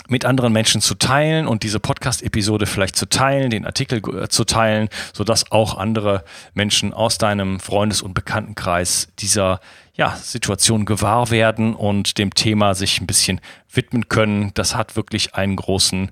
mit 0.08 0.24
anderen 0.24 0.52
Menschen 0.52 0.80
zu 0.80 0.94
teilen 0.94 1.46
und 1.46 1.62
diese 1.62 1.80
Podcast-Episode 1.80 2.66
vielleicht 2.66 2.96
zu 2.96 3.08
teilen, 3.08 3.50
den 3.50 3.64
Artikel 3.64 4.02
äh, 4.16 4.28
zu 4.28 4.44
teilen, 4.44 4.88
sodass 5.12 5.50
auch 5.50 5.78
andere 5.78 6.24
Menschen 6.52 6.92
aus 6.92 7.18
deinem 7.18 7.60
Freundes- 7.60 8.02
und 8.02 8.14
Bekanntenkreis 8.14 9.08
dieser 9.18 9.60
ja, 9.94 10.16
Situation 10.16 10.84
gewahr 10.84 11.30
werden 11.30 11.74
und 11.74 12.18
dem 12.18 12.34
Thema 12.34 12.74
sich 12.74 13.00
ein 13.00 13.06
bisschen 13.06 13.40
widmen 13.72 14.08
können. 14.08 14.50
Das 14.54 14.74
hat 14.74 14.96
wirklich 14.96 15.34
einen 15.34 15.56
großen 15.56 16.10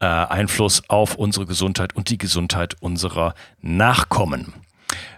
äh, 0.00 0.06
Einfluss 0.06 0.82
auf 0.88 1.16
unsere 1.16 1.46
Gesundheit 1.46 1.94
und 1.96 2.10
die 2.10 2.18
Gesundheit 2.18 2.76
unserer 2.80 3.34
Nachkommen. 3.60 4.54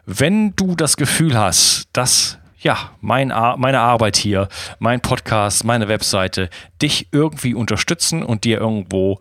Wenn 0.06 0.54
du 0.56 0.74
das 0.74 0.96
Gefühl 0.96 1.36
hast, 1.36 1.88
dass 1.92 2.38
ja, 2.66 2.90
mein, 3.00 3.28
meine 3.28 3.78
Arbeit 3.78 4.16
hier, 4.16 4.48
mein 4.80 5.00
Podcast, 5.00 5.62
meine 5.62 5.86
Webseite 5.86 6.50
dich 6.82 7.06
irgendwie 7.12 7.54
unterstützen 7.54 8.24
und 8.24 8.42
dir 8.42 8.58
irgendwo 8.58 9.20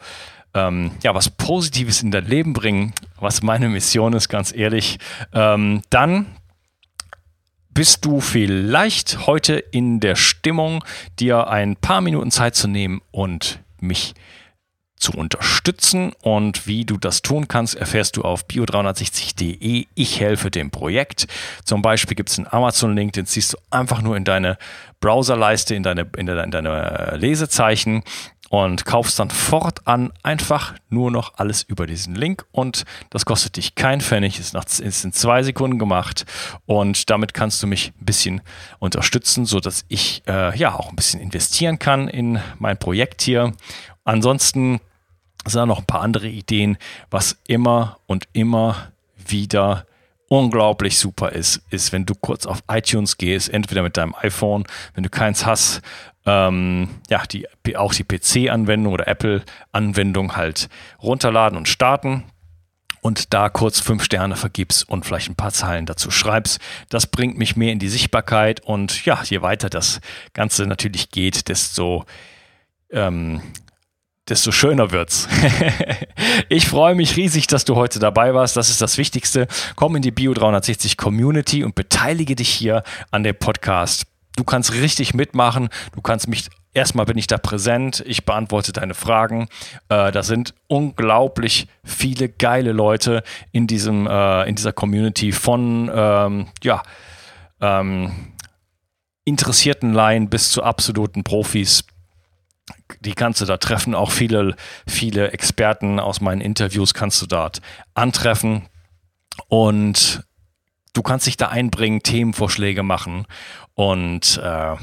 ähm, 0.56 0.90
ja, 1.04 1.14
was 1.14 1.30
Positives 1.30 2.02
in 2.02 2.10
dein 2.10 2.26
Leben 2.26 2.54
bringen, 2.54 2.94
was 3.20 3.44
meine 3.44 3.70
Mission 3.70 4.14
ist, 4.14 4.30
ganz 4.30 4.52
ehrlich, 4.52 4.98
ähm, 5.32 5.84
dann 5.92 6.26
bist 7.70 8.04
du 8.04 8.20
vielleicht 8.20 9.28
heute 9.28 9.58
in 9.58 10.00
der 10.00 10.16
Stimmung, 10.16 10.84
dir 11.20 11.48
ein 11.48 11.76
paar 11.76 12.02
Minuten 12.02 12.32
Zeit 12.32 12.56
zu 12.56 12.68
nehmen 12.68 13.02
und 13.12 13.60
mich 13.80 14.16
zu 14.16 14.22
zu 14.98 15.12
unterstützen. 15.12 16.14
Und 16.22 16.68
wie 16.68 16.86
du 16.86 16.98
das 16.98 17.22
tun 17.22 17.48
kannst, 17.48 17.76
erfährst 17.76 18.18
du 18.18 18.24
auf 18.24 18.46
bio360.de. 18.46 19.86
Ich 19.94 20.20
helfe 20.20 20.52
dem 20.52 20.72
Projekt. 20.72 21.28
Zum 21.64 21.82
Beispiel 21.82 22.16
gibt 22.16 22.30
es 22.30 22.38
einen 22.38 22.48
Amazon-Link, 22.48 23.14
den 23.14 23.26
ziehst 23.26 23.54
du 23.54 23.58
einfach 23.70 24.02
nur 24.02 24.16
in 24.18 24.24
deine 24.24 24.58
Browserleiste, 25.00 25.76
in 25.76 25.84
deine, 25.84 26.08
in 26.18 26.26
deine, 26.26 26.44
in 26.44 26.52
deine 26.52 27.18
Lesezeichen 27.18 28.04
und 28.50 28.86
kaufst 28.86 29.20
dann 29.20 29.30
fortan 29.30 30.14
einfach 30.24 30.76
nur 30.90 31.12
noch 31.12 31.34
alles 31.38 31.64
über 31.64 31.88
diesen 31.88 32.16
Link 32.16 32.46
und 32.52 32.86
das 33.10 33.26
kostet 33.26 33.58
dich 33.58 33.76
kein 33.76 34.02
Pfennig, 34.02 34.40
ist, 34.40 34.54
nach, 34.54 34.66
ist 34.66 35.04
in 35.04 35.12
zwei 35.12 35.44
Sekunden 35.44 35.80
gemacht 35.80 36.26
und 36.66 37.10
damit 37.10 37.34
kannst 37.34 37.62
du 37.64 37.68
mich 37.68 37.92
ein 38.00 38.06
bisschen 38.06 38.42
unterstützen, 38.80 39.46
sodass 39.46 39.86
ich 39.88 40.24
äh, 40.28 40.56
ja 40.58 40.76
auch 40.76 40.90
ein 40.90 40.96
bisschen 40.96 41.20
investieren 41.20 41.80
kann 41.80 42.08
in 42.08 42.40
mein 42.60 42.78
Projekt 42.78 43.22
hier. 43.22 43.54
Ansonsten 44.06 44.80
sind 45.46 45.60
da 45.60 45.66
noch 45.66 45.80
ein 45.80 45.86
paar 45.86 46.02
andere 46.02 46.28
Ideen, 46.28 46.78
was 47.12 47.38
immer 47.46 48.00
und 48.08 48.28
immer 48.34 48.92
wieder 49.18 49.86
unglaublich 50.28 50.98
super 50.98 51.32
ist, 51.32 51.62
ist, 51.70 51.92
wenn 51.92 52.06
du 52.06 52.16
kurz 52.16 52.46
auf 52.46 52.64
iTunes 52.70 53.18
gehst, 53.18 53.50
entweder 53.50 53.84
mit 53.84 53.98
deinem 53.98 54.16
iPhone, 54.16 54.64
wenn 54.94 55.04
du 55.04 55.10
keins 55.10 55.46
hast, 55.46 55.82
ähm, 56.26 56.90
ja, 57.10 57.24
die, 57.26 57.48
auch 57.76 57.94
die 57.94 58.04
PC-Anwendung 58.04 58.94
oder 58.94 59.08
Apple-Anwendung 59.08 60.36
halt 60.36 60.70
runterladen 61.02 61.58
und 61.58 61.68
starten 61.68 62.24
und 63.02 63.36
da 63.36 63.50
kurz 63.50 63.80
fünf 63.80 64.04
Sterne 64.04 64.36
vergibst 64.36 64.90
und 64.90 65.06
vielleicht 65.06 65.30
ein 65.30 65.36
paar 65.36 65.54
Zeilen 65.54 65.86
dazu 65.86 66.10
schreibst. 66.10 66.60
Das 66.90 67.06
bringt 67.06 67.38
mich 67.38 67.56
mehr 67.56 67.72
in 67.72 67.78
die 67.78 67.90
Sichtbarkeit 67.90 68.62
und 68.62 69.06
ja, 69.06 69.22
je 69.24 69.44
weiter 69.44 69.70
das 69.70 70.02
Ganze 70.34 70.66
natürlich 70.66 71.12
geht, 71.12 71.48
desto 71.48 72.06
ähm, 72.90 73.42
desto 74.28 74.52
schöner 74.52 74.92
wird's. 74.92 75.28
ich 76.50 76.68
freue 76.68 76.96
mich 76.96 77.16
riesig, 77.16 77.48
dass 77.48 77.66
du 77.66 77.76
heute 77.76 78.00
dabei 78.00 78.34
warst. 78.34 78.58
Das 78.58 78.70
ist 78.70 78.82
das 78.82 78.98
Wichtigste. 78.98 79.48
Komm 79.76 79.96
in 79.96 80.02
die 80.02 80.12
Bio 80.12 80.34
360 80.34 80.98
Community 80.98 81.64
und 81.64 81.76
beteilige 81.76 82.36
dich 82.36 82.50
hier 82.50 82.84
an 83.12 83.24
dem 83.24 83.36
Podcast. 83.36 84.06
Du 84.36 84.44
kannst 84.44 84.74
richtig 84.74 85.14
mitmachen. 85.14 85.70
Du 85.94 86.02
kannst 86.02 86.28
mich 86.28 86.50
erstmal 86.74 87.06
bin 87.06 87.18
ich 87.18 87.28
da 87.28 87.38
präsent. 87.38 88.04
Ich 88.06 88.26
beantworte 88.26 88.74
deine 88.74 88.94
Fragen. 88.94 89.48
Äh, 89.90 90.12
da 90.12 90.24
sind 90.24 90.54
unglaublich 90.68 91.68
viele 91.84 92.30
geile 92.30 92.72
Leute 92.72 93.24
in 93.52 93.68
diesem 93.68 94.08
äh, 94.08 94.44
in 94.44 94.56
dieser 94.56 94.74
Community 94.74 95.32
von 95.32 95.90
ähm, 95.94 96.48
ja 96.64 96.84
ähm, 97.62 98.34
interessierten 99.24 99.94
Laien 99.94 100.30
bis 100.30 100.52
zu 100.52 100.64
absoluten 100.64 101.24
Profis 101.24 101.86
die 103.00 103.14
kannst 103.14 103.42
du 103.42 103.46
da 103.46 103.58
treffen. 103.58 103.96
Auch 103.96 104.12
viele, 104.12 104.56
viele 104.88 105.32
Experten 105.32 106.00
aus 106.00 106.22
meinen 106.22 106.42
Interviews 106.42 106.94
kannst 106.94 107.22
du 107.22 107.26
dort 107.26 107.62
antreffen. 107.94 108.68
Und 109.48 110.24
du 110.94 111.02
kannst 111.02 111.28
dich 111.28 111.38
da 111.38 111.50
einbringen, 111.50 112.02
Themenvorschläge 112.04 112.84
machen 112.84 113.26
und 113.74 114.38
äh, 114.38 114.76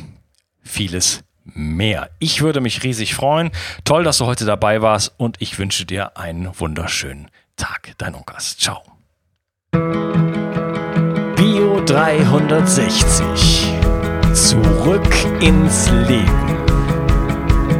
vieles 0.62 1.24
mehr. 1.44 2.10
Ich 2.18 2.42
würde 2.42 2.60
mich 2.60 2.82
riesig 2.82 3.14
freuen. 3.14 3.50
Toll, 3.84 4.04
dass 4.04 4.18
du 4.18 4.26
heute 4.26 4.44
dabei 4.44 4.82
warst 4.82 5.14
und 5.16 5.40
ich 5.40 5.58
wünsche 5.58 5.86
dir 5.86 6.16
einen 6.16 6.50
wunderschönen 6.58 7.30
Tag. 7.56 7.94
Dein 7.98 8.14
Onkas. 8.14 8.56
Ciao. 8.58 8.82
Bio 11.36 11.80
360. 11.84 13.72
Zurück 14.34 15.14
ins 15.40 15.90
Leben 15.90 16.61